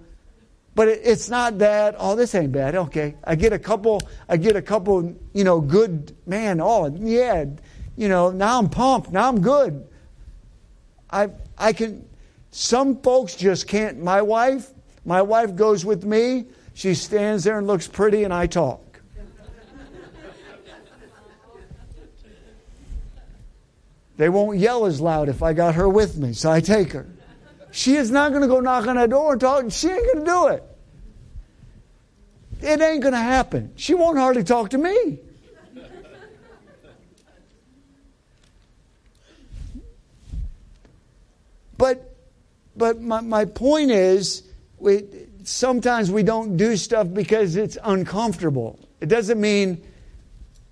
but 0.76 0.89
it's 0.89 1.30
not 1.30 1.59
that, 1.59 1.95
oh, 1.97 2.15
this 2.17 2.36
ain't 2.36 2.51
bad. 2.51 2.76
Okay. 2.76 3.15
I 3.23 3.36
get 3.36 3.53
a 3.53 3.59
couple, 3.59 4.01
I 4.28 4.36
get 4.36 4.57
a 4.57 4.61
couple, 4.61 5.15
you 5.34 5.45
know, 5.45 5.61
good, 5.61 6.15
man, 6.28 6.59
oh, 6.61 6.93
yeah, 6.99 7.45
you 7.95 8.09
know, 8.09 8.30
now 8.32 8.59
I'm 8.59 8.69
pumped. 8.69 9.09
Now 9.09 9.30
I'm 9.30 9.39
good. 9.39 9.88
I, 11.09 11.30
I 11.57 11.71
can, 11.71 12.05
some 12.56 13.01
folks 13.01 13.36
just 13.36 13.68
can't. 13.68 14.01
My 14.01 14.22
wife, 14.22 14.70
my 15.03 15.22
wife 15.22 15.58
goes 15.58 15.84
with 15.84 16.06
me. 16.06 16.45
She 16.74 16.93
stands 16.95 17.43
there 17.43 17.58
and 17.58 17.68
looks 17.68 17.86
pretty, 17.86 18.24
and 18.24 18.34
I 18.34 18.47
talk. 18.47 19.01
They 24.16 24.30
won't 24.30 24.58
yell 24.58 24.86
as 24.86 25.01
loud 25.01 25.28
if 25.28 25.43
I 25.43 25.51
got 25.51 25.76
her 25.76 25.89
with 25.89 26.16
me, 26.16 26.32
so 26.32 26.49
I 26.49 26.62
take 26.62 26.93
her. 26.93 27.06
She 27.72 27.97
is 27.97 28.10
not 28.10 28.30
going 28.30 28.41
to 28.41 28.47
go 28.47 28.62
knock 28.62 28.88
on 28.88 28.95
that 28.95 29.10
door 29.10 29.34
and 29.34 29.41
talk. 29.41 29.70
She 29.70 29.89
ain't 29.89 30.14
going 30.14 30.20
to 30.20 30.32
do 30.32 30.47
it. 30.47 30.64
It 32.62 32.80
ain't 32.80 33.01
going 33.01 33.14
to 33.14 33.20
happen. 33.20 33.74
She 33.76 33.93
won't 33.93 34.18
hardly 34.18 34.45
talk 34.45 34.70
to 34.70 34.78
me. 34.78 35.20
But, 41.78 42.14
but 42.76 43.01
my, 43.01 43.21
my 43.21 43.45
point 43.45 43.91
is, 43.91 44.43
we, 44.78 45.03
sometimes 45.43 46.11
we 46.11 46.23
don't 46.23 46.57
do 46.57 46.76
stuff 46.76 47.07
because 47.11 47.55
it's 47.55 47.78
uncomfortable. 47.84 48.80
It 48.99 49.07
doesn't 49.07 49.39
mean, 49.39 49.84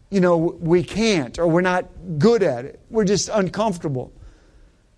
you 0.10 0.20
know, 0.20 0.38
we 0.38 0.84
can't 0.84 1.40
or 1.40 1.48
we're 1.48 1.62
not 1.62 1.86
good 2.18 2.44
at 2.44 2.66
it. 2.66 2.80
We're 2.90 3.06
just 3.06 3.30
uncomfortable. 3.30 4.14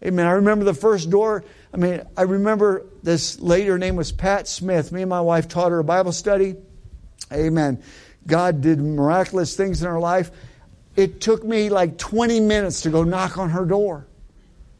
Amen. 0.03 0.27
I 0.27 0.31
remember 0.31 0.65
the 0.65 0.73
first 0.73 1.09
door. 1.09 1.43
I 1.73 1.77
mean, 1.77 2.01
I 2.15 2.23
remember 2.23 2.85
this 3.01 3.39
lady, 3.39 3.67
her 3.67 3.77
name 3.77 3.95
was 3.95 4.11
Pat 4.11 4.47
Smith. 4.47 4.91
Me 4.91 5.01
and 5.01 5.09
my 5.09 5.21
wife 5.21 5.47
taught 5.47 5.71
her 5.71 5.79
a 5.79 5.83
Bible 5.83 6.11
study. 6.11 6.55
Amen. 7.31 7.81
God 8.27 8.61
did 8.61 8.79
miraculous 8.79 9.55
things 9.55 9.81
in 9.81 9.87
her 9.87 9.99
life. 9.99 10.31
It 10.95 11.21
took 11.21 11.43
me 11.43 11.69
like 11.69 11.97
20 11.97 12.39
minutes 12.39 12.81
to 12.81 12.89
go 12.89 13.03
knock 13.03 13.37
on 13.37 13.49
her 13.51 13.65
door. 13.65 14.07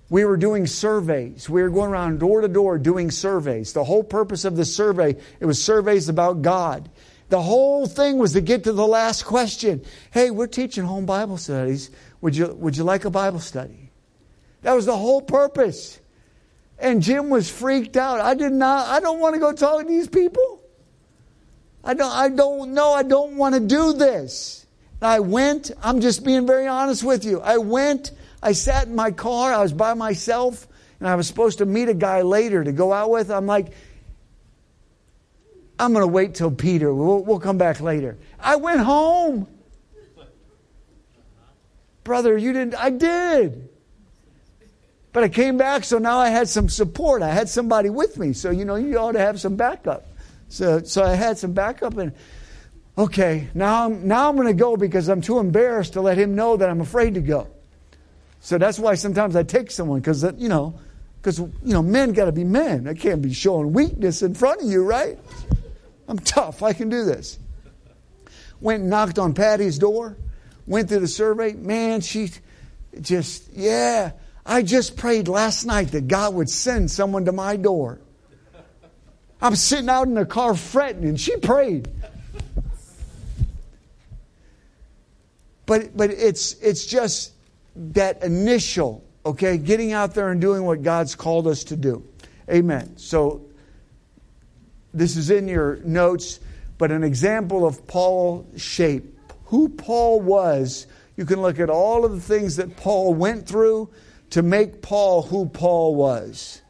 We 0.10 0.24
were 0.26 0.38
doing 0.38 0.68
surveys. 0.68 1.50
We 1.50 1.64
were 1.64 1.70
going 1.70 1.90
around 1.90 2.20
door 2.20 2.42
to 2.42 2.48
door 2.48 2.78
doing 2.78 3.10
surveys. 3.10 3.74
The 3.74 3.84
whole 3.84 4.04
purpose 4.04 4.46
of 4.46 4.56
the 4.56 4.66
survey, 4.66 5.16
it 5.40 5.46
was 5.46 5.64
surveys 5.64 6.10
about 6.10 6.42
God. 6.42 6.90
The 7.30 7.42
whole 7.42 7.88
thing 7.88 8.20
was 8.20 8.34
to 8.34 8.42
get 8.42 8.66
to 8.66 8.74
the 8.74 8.86
last 8.86 9.24
question. 9.24 9.84
Hey, 10.12 10.30
we're 10.30 10.48
teaching 10.48 10.84
home 10.84 11.08
Bible 11.08 11.38
studies. 11.38 11.90
Would 12.22 12.36
you, 12.36 12.48
would 12.54 12.78
you 12.78 12.84
like 12.84 13.06
a 13.06 13.10
Bible 13.10 13.40
study? 13.40 13.92
That 14.62 14.74
was 14.74 14.86
the 14.86 14.96
whole 14.96 15.22
purpose. 15.22 16.00
And 16.78 17.02
Jim 17.02 17.30
was 17.30 17.50
freaked 17.50 17.98
out. 17.98 18.20
I 18.20 18.36
did 18.36 18.52
not, 18.52 18.88
I 18.88 19.00
don't 19.00 19.20
want 19.20 19.34
to 19.34 19.40
go 19.40 19.54
talk 19.54 19.82
to 19.82 19.88
these 19.88 20.08
people. 20.08 20.62
I 21.84 21.96
don't, 21.96 22.12
I 22.12 22.30
don't 22.30 22.74
know. 22.74 22.92
I 22.94 23.04
don't 23.04 23.38
want 23.38 23.56
to 23.56 23.62
do 23.62 23.94
this. 23.94 24.66
And 25.02 25.08
I 25.08 25.20
went, 25.20 25.72
I'm 25.82 26.02
just 26.02 26.24
being 26.24 26.46
very 26.46 26.68
honest 26.68 27.04
with 27.04 27.26
you. 27.26 27.42
I 27.42 27.58
went, 27.58 28.12
I 28.42 28.52
sat 28.52 28.88
in 28.88 28.96
my 28.96 29.12
car, 29.12 29.54
I 29.54 29.62
was 29.62 29.74
by 29.74 29.94
myself, 29.94 30.68
and 31.00 31.08
I 31.08 31.16
was 31.16 31.28
supposed 31.28 31.60
to 31.60 31.66
meet 31.66 31.90
a 31.90 31.94
guy 31.94 32.22
later 32.22 32.64
to 32.64 32.72
go 32.72 32.94
out 32.94 33.10
with. 33.10 33.32
I'm 33.32 33.48
like, 33.48 33.74
I'm 35.78 35.94
going 35.94 36.04
to 36.04 36.12
wait 36.12 36.36
till 36.36 36.52
Peter. 36.52 36.94
We'll, 36.94 37.24
we'll 37.24 37.40
come 37.40 37.58
back 37.58 37.82
later. 37.82 38.18
I 38.40 38.56
went 38.56 38.80
home. 38.80 39.48
Brother, 42.04 42.38
you 42.38 42.54
didn't. 42.54 42.76
I 42.76 42.92
did. 42.92 43.70
But 45.12 45.24
I 45.24 45.30
came 45.30 45.58
back, 45.58 45.84
so 45.86 45.98
now 45.98 46.20
I 46.20 46.30
had 46.30 46.50
some 46.50 46.70
support. 46.70 47.22
I 47.22 47.30
had 47.30 47.50
somebody 47.50 47.90
with 47.90 48.18
me. 48.18 48.34
So, 48.34 48.52
you 48.52 48.66
know, 48.66 48.76
you 48.76 48.98
ought 48.98 49.14
to 49.14 49.20
have 49.20 49.40
some 49.40 49.56
backup. 49.56 50.06
So, 50.50 50.84
so 50.84 51.04
I 51.04 51.16
had 51.16 51.38
some 51.38 51.54
backup 51.54 51.98
and 51.98 52.14
okay, 52.98 53.50
now 53.54 53.86
I'm, 53.86 54.08
now 54.08 54.30
I'm 54.30 54.36
going 54.36 54.48
to 54.48 54.54
go 54.54 54.78
because 54.78 55.10
I'm 55.10 55.22
too 55.22 55.40
embarrassed 55.40 55.94
to 55.94 56.02
let 56.02 56.18
him 56.18 56.36
know 56.36 56.58
that 56.58 56.70
I'm 56.70 56.82
afraid 56.82 57.16
to 57.16 57.22
go. 57.22 57.48
So 58.46 58.60
that's 58.60 58.78
why 58.78 58.94
sometimes 58.94 59.36
I 59.36 59.42
take 59.42 59.72
someone 59.72 60.02
because, 60.02 60.22
you 60.38 60.50
know, 60.50 60.80
because, 61.18 61.40
you 61.40 61.50
know, 61.64 61.82
men 61.82 62.14
got 62.14 62.26
to 62.26 62.32
be 62.32 62.44
men. 62.44 62.88
I 62.88 62.94
can't 62.94 63.20
be 63.20 63.34
showing 63.34 63.74
weakness 63.74 64.22
in 64.22 64.36
front 64.36 64.62
of 64.62 64.70
you, 64.70 64.84
right? 64.84 65.18
I'm 66.08 66.20
tough. 66.20 66.62
I 66.62 66.74
can 66.74 66.90
do 66.90 67.06
this. 67.06 67.40
Went 68.62 68.82
and 68.82 68.92
knocked 68.92 69.18
on 69.18 69.34
Patty's 69.34 69.80
door. 69.80 70.16
Went 70.68 70.90
through 70.90 71.00
the 71.00 71.08
survey. 71.08 71.54
Man, 71.54 72.02
she 72.02 72.30
just, 73.02 73.52
yeah. 73.52 74.12
I 74.46 74.62
just 74.62 74.96
prayed 74.96 75.28
last 75.28 75.66
night 75.66 75.88
that 75.94 76.08
God 76.08 76.36
would 76.36 76.48
send 76.48 76.92
someone 76.92 77.26
to 77.26 77.32
my 77.32 77.56
door. 77.56 78.00
I'm 79.42 79.56
sitting 79.56 79.90
out 79.90 80.06
in 80.06 80.14
the 80.14 80.24
car 80.24 80.54
fretting, 80.54 81.06
and 81.06 81.20
she 81.20 81.36
prayed. 81.38 81.90
But, 85.66 85.98
but 85.98 86.12
it's, 86.12 86.54
it's 86.62 86.86
just 86.86 87.32
that 87.76 88.24
initial, 88.24 89.04
okay, 89.26 89.58
getting 89.58 89.92
out 89.92 90.14
there 90.14 90.30
and 90.30 90.40
doing 90.40 90.64
what 90.64 90.84
God's 90.84 91.16
called 91.16 91.48
us 91.48 91.64
to 91.66 91.76
do. 91.76 92.08
Amen. 92.50 92.98
So, 92.98 93.46
this 94.94 95.18
is 95.18 95.30
in 95.30 95.48
your 95.48 95.78
notes, 95.84 96.40
but 96.78 96.92
an 96.92 97.04
example 97.04 97.66
of 97.66 97.86
Paul's 97.86 98.62
shape. 98.62 99.18
Who 99.46 99.70
Paul 99.70 100.22
was, 100.22 100.88
you 101.18 101.26
can 101.26 101.42
look 101.42 101.60
at 101.60 101.70
all 101.70 102.06
of 102.06 102.12
the 102.12 102.22
things 102.22 102.56
that 102.56 102.78
Paul 102.78 103.14
went 103.14 103.48
through 103.48 103.90
to 104.32 104.42
make 104.42 104.82
Paul 104.82 105.22
who 105.22 105.48
Paul 105.48 105.96
was. 105.96 106.62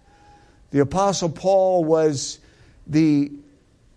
The 0.72 0.80
Apostle 0.80 1.30
Paul 1.30 1.86
was 1.86 2.40
the 2.88 3.32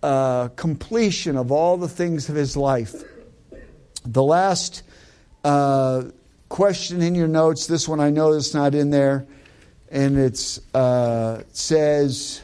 uh, 0.02 0.48
completion 0.48 1.36
of 1.36 1.50
all 1.50 1.76
the 1.76 1.88
things 1.88 2.28
of 2.28 2.36
his 2.36 2.56
life. 2.56 2.94
The 4.04 4.22
last 4.22 4.82
uh, 5.42 6.04
question 6.59 7.02
in 7.02 7.14
your 7.14 7.28
notes, 7.28 7.68
this 7.68 7.86
one 7.86 8.00
I 8.00 8.11
know 8.11 8.32
it's 8.32 8.52
not 8.52 8.74
in 8.74 8.90
there, 8.90 9.28
and 9.92 10.18
it's, 10.18 10.59
uh, 10.74 11.36
it 11.42 11.56
says, 11.56 12.42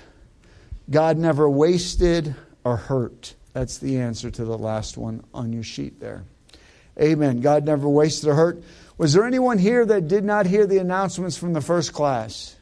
God 0.89 1.19
never 1.19 1.51
wasted 1.51 2.37
or 2.63 2.77
hurt. 2.77 3.35
That's 3.55 3.79
the 3.79 3.99
answer 3.99 4.31
to 4.31 4.45
the 4.45 4.57
last 4.57 4.97
one 4.97 5.25
on 5.35 5.53
your 5.53 5.65
sheet 5.65 5.99
there. 5.99 6.23
Amen. 6.97 7.41
God 7.41 7.65
never 7.65 7.89
wasted 7.89 8.29
or 8.29 8.37
hurt. 8.37 8.63
Was 8.99 9.15
there 9.15 9.25
anyone 9.25 9.59
here 9.59 9.85
that 9.85 10.07
did 10.07 10.23
not 10.23 10.47
hear 10.47 10.65
the 10.65 10.79
announcements 10.79 11.37
from 11.37 11.53
the 11.53 11.61
first 11.61 11.93
class? 11.93 12.55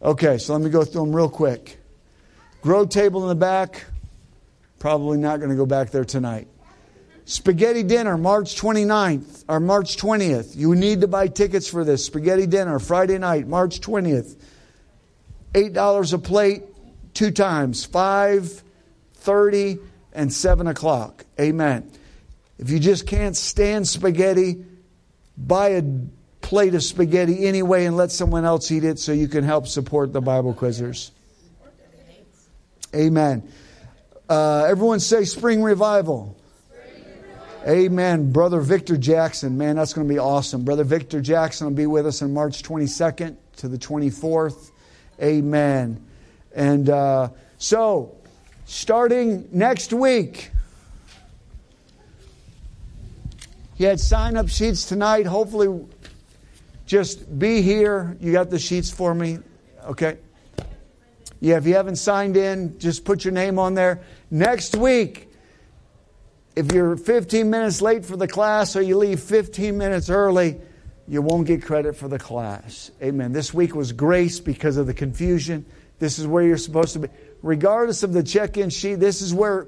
Okay, 0.00 0.38
so 0.38 0.52
let 0.52 0.62
me 0.62 0.70
go 0.70 0.84
through 0.84 1.00
them 1.00 1.16
real 1.16 1.28
quick. 1.28 1.80
Grow 2.60 2.86
table 2.86 3.24
in 3.24 3.28
the 3.28 3.34
back. 3.34 3.86
Probably 4.78 5.18
not 5.18 5.38
going 5.38 5.50
to 5.50 5.56
go 5.56 5.66
back 5.66 5.90
there 5.90 6.04
tonight. 6.04 6.46
Spaghetti 7.24 7.82
dinner, 7.82 8.16
March 8.18 8.60
29th 8.60 9.44
or 9.48 9.60
March 9.60 9.96
20th. 9.96 10.56
You 10.56 10.74
need 10.74 11.02
to 11.02 11.08
buy 11.08 11.28
tickets 11.28 11.68
for 11.68 11.84
this. 11.84 12.04
Spaghetti 12.04 12.46
dinner, 12.46 12.78
Friday 12.78 13.18
night, 13.18 13.46
March 13.46 13.80
20th. 13.80 14.36
$8 15.54 16.12
a 16.12 16.18
plate, 16.18 16.62
two 17.14 17.30
times, 17.30 17.84
5, 17.84 18.62
30, 19.14 19.78
and 20.14 20.32
7 20.32 20.66
o'clock. 20.66 21.24
Amen. 21.38 21.90
If 22.58 22.70
you 22.70 22.78
just 22.78 23.06
can't 23.06 23.36
stand 23.36 23.86
spaghetti, 23.86 24.64
buy 25.36 25.70
a 25.70 25.82
plate 26.40 26.74
of 26.74 26.82
spaghetti 26.82 27.46
anyway 27.46 27.86
and 27.86 27.96
let 27.96 28.10
someone 28.10 28.44
else 28.44 28.70
eat 28.70 28.84
it 28.84 28.98
so 28.98 29.12
you 29.12 29.28
can 29.28 29.44
help 29.44 29.66
support 29.66 30.12
the 30.12 30.20
Bible 30.20 30.54
quizzers. 30.54 31.10
Amen. 32.94 33.48
Uh, 34.28 34.64
everyone 34.68 35.00
say 35.00 35.24
spring 35.24 35.62
revival. 35.62 36.36
Amen. 37.66 38.32
Brother 38.32 38.60
Victor 38.60 38.96
Jackson, 38.96 39.56
man, 39.56 39.76
that's 39.76 39.92
going 39.92 40.06
to 40.06 40.12
be 40.12 40.18
awesome. 40.18 40.64
Brother 40.64 40.82
Victor 40.82 41.20
Jackson 41.20 41.68
will 41.68 41.74
be 41.74 41.86
with 41.86 42.08
us 42.08 42.20
on 42.20 42.34
March 42.34 42.64
22nd 42.64 43.36
to 43.58 43.68
the 43.68 43.78
24th. 43.78 44.72
Amen. 45.22 46.04
And 46.56 46.90
uh, 46.90 47.28
so, 47.58 48.16
starting 48.64 49.48
next 49.52 49.92
week, 49.92 50.50
you 53.76 53.86
had 53.86 54.00
sign 54.00 54.36
up 54.36 54.48
sheets 54.48 54.84
tonight. 54.84 55.26
Hopefully, 55.26 55.86
just 56.84 57.38
be 57.38 57.62
here. 57.62 58.16
You 58.20 58.32
got 58.32 58.50
the 58.50 58.58
sheets 58.58 58.90
for 58.90 59.14
me? 59.14 59.38
Okay. 59.84 60.18
Yeah, 61.38 61.58
if 61.58 61.66
you 61.66 61.74
haven't 61.74 61.96
signed 61.96 62.36
in, 62.36 62.76
just 62.80 63.04
put 63.04 63.24
your 63.24 63.32
name 63.32 63.60
on 63.60 63.74
there. 63.74 64.02
Next 64.32 64.74
week, 64.74 65.31
if 66.54 66.72
you're 66.72 66.96
15 66.96 67.48
minutes 67.48 67.80
late 67.80 68.04
for 68.04 68.16
the 68.16 68.28
class 68.28 68.76
or 68.76 68.82
you 68.82 68.98
leave 68.98 69.20
15 69.20 69.76
minutes 69.76 70.10
early, 70.10 70.60
you 71.08 71.22
won't 71.22 71.46
get 71.46 71.62
credit 71.62 71.96
for 71.96 72.08
the 72.08 72.18
class. 72.18 72.90
Amen. 73.02 73.32
This 73.32 73.52
week 73.54 73.74
was 73.74 73.92
grace 73.92 74.40
because 74.40 74.76
of 74.76 74.86
the 74.86 74.94
confusion. 74.94 75.64
This 75.98 76.18
is 76.18 76.26
where 76.26 76.42
you're 76.42 76.58
supposed 76.58 76.92
to 76.94 77.00
be. 77.00 77.08
Regardless 77.42 78.02
of 78.02 78.12
the 78.12 78.22
check 78.22 78.56
in 78.56 78.70
sheet, 78.70 78.96
this 78.96 79.22
is 79.22 79.34
where, 79.34 79.66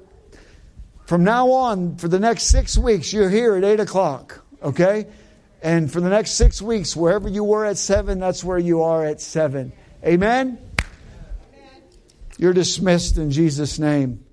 from 1.05 1.23
now 1.23 1.51
on, 1.51 1.97
for 1.97 2.07
the 2.07 2.19
next 2.19 2.43
six 2.43 2.77
weeks, 2.77 3.11
you're 3.11 3.29
here 3.29 3.55
at 3.55 3.63
8 3.63 3.79
o'clock. 3.81 4.43
Okay? 4.61 5.07
And 5.61 5.91
for 5.91 6.01
the 6.01 6.09
next 6.09 6.31
six 6.31 6.61
weeks, 6.61 6.95
wherever 6.95 7.27
you 7.27 7.43
were 7.43 7.65
at 7.65 7.77
7, 7.77 8.19
that's 8.19 8.43
where 8.43 8.59
you 8.59 8.83
are 8.83 9.05
at 9.05 9.21
7. 9.21 9.71
Amen? 10.03 10.59
Amen. 10.59 10.59
You're 12.37 12.53
dismissed 12.53 13.17
in 13.17 13.31
Jesus' 13.31 13.79
name. 13.79 14.24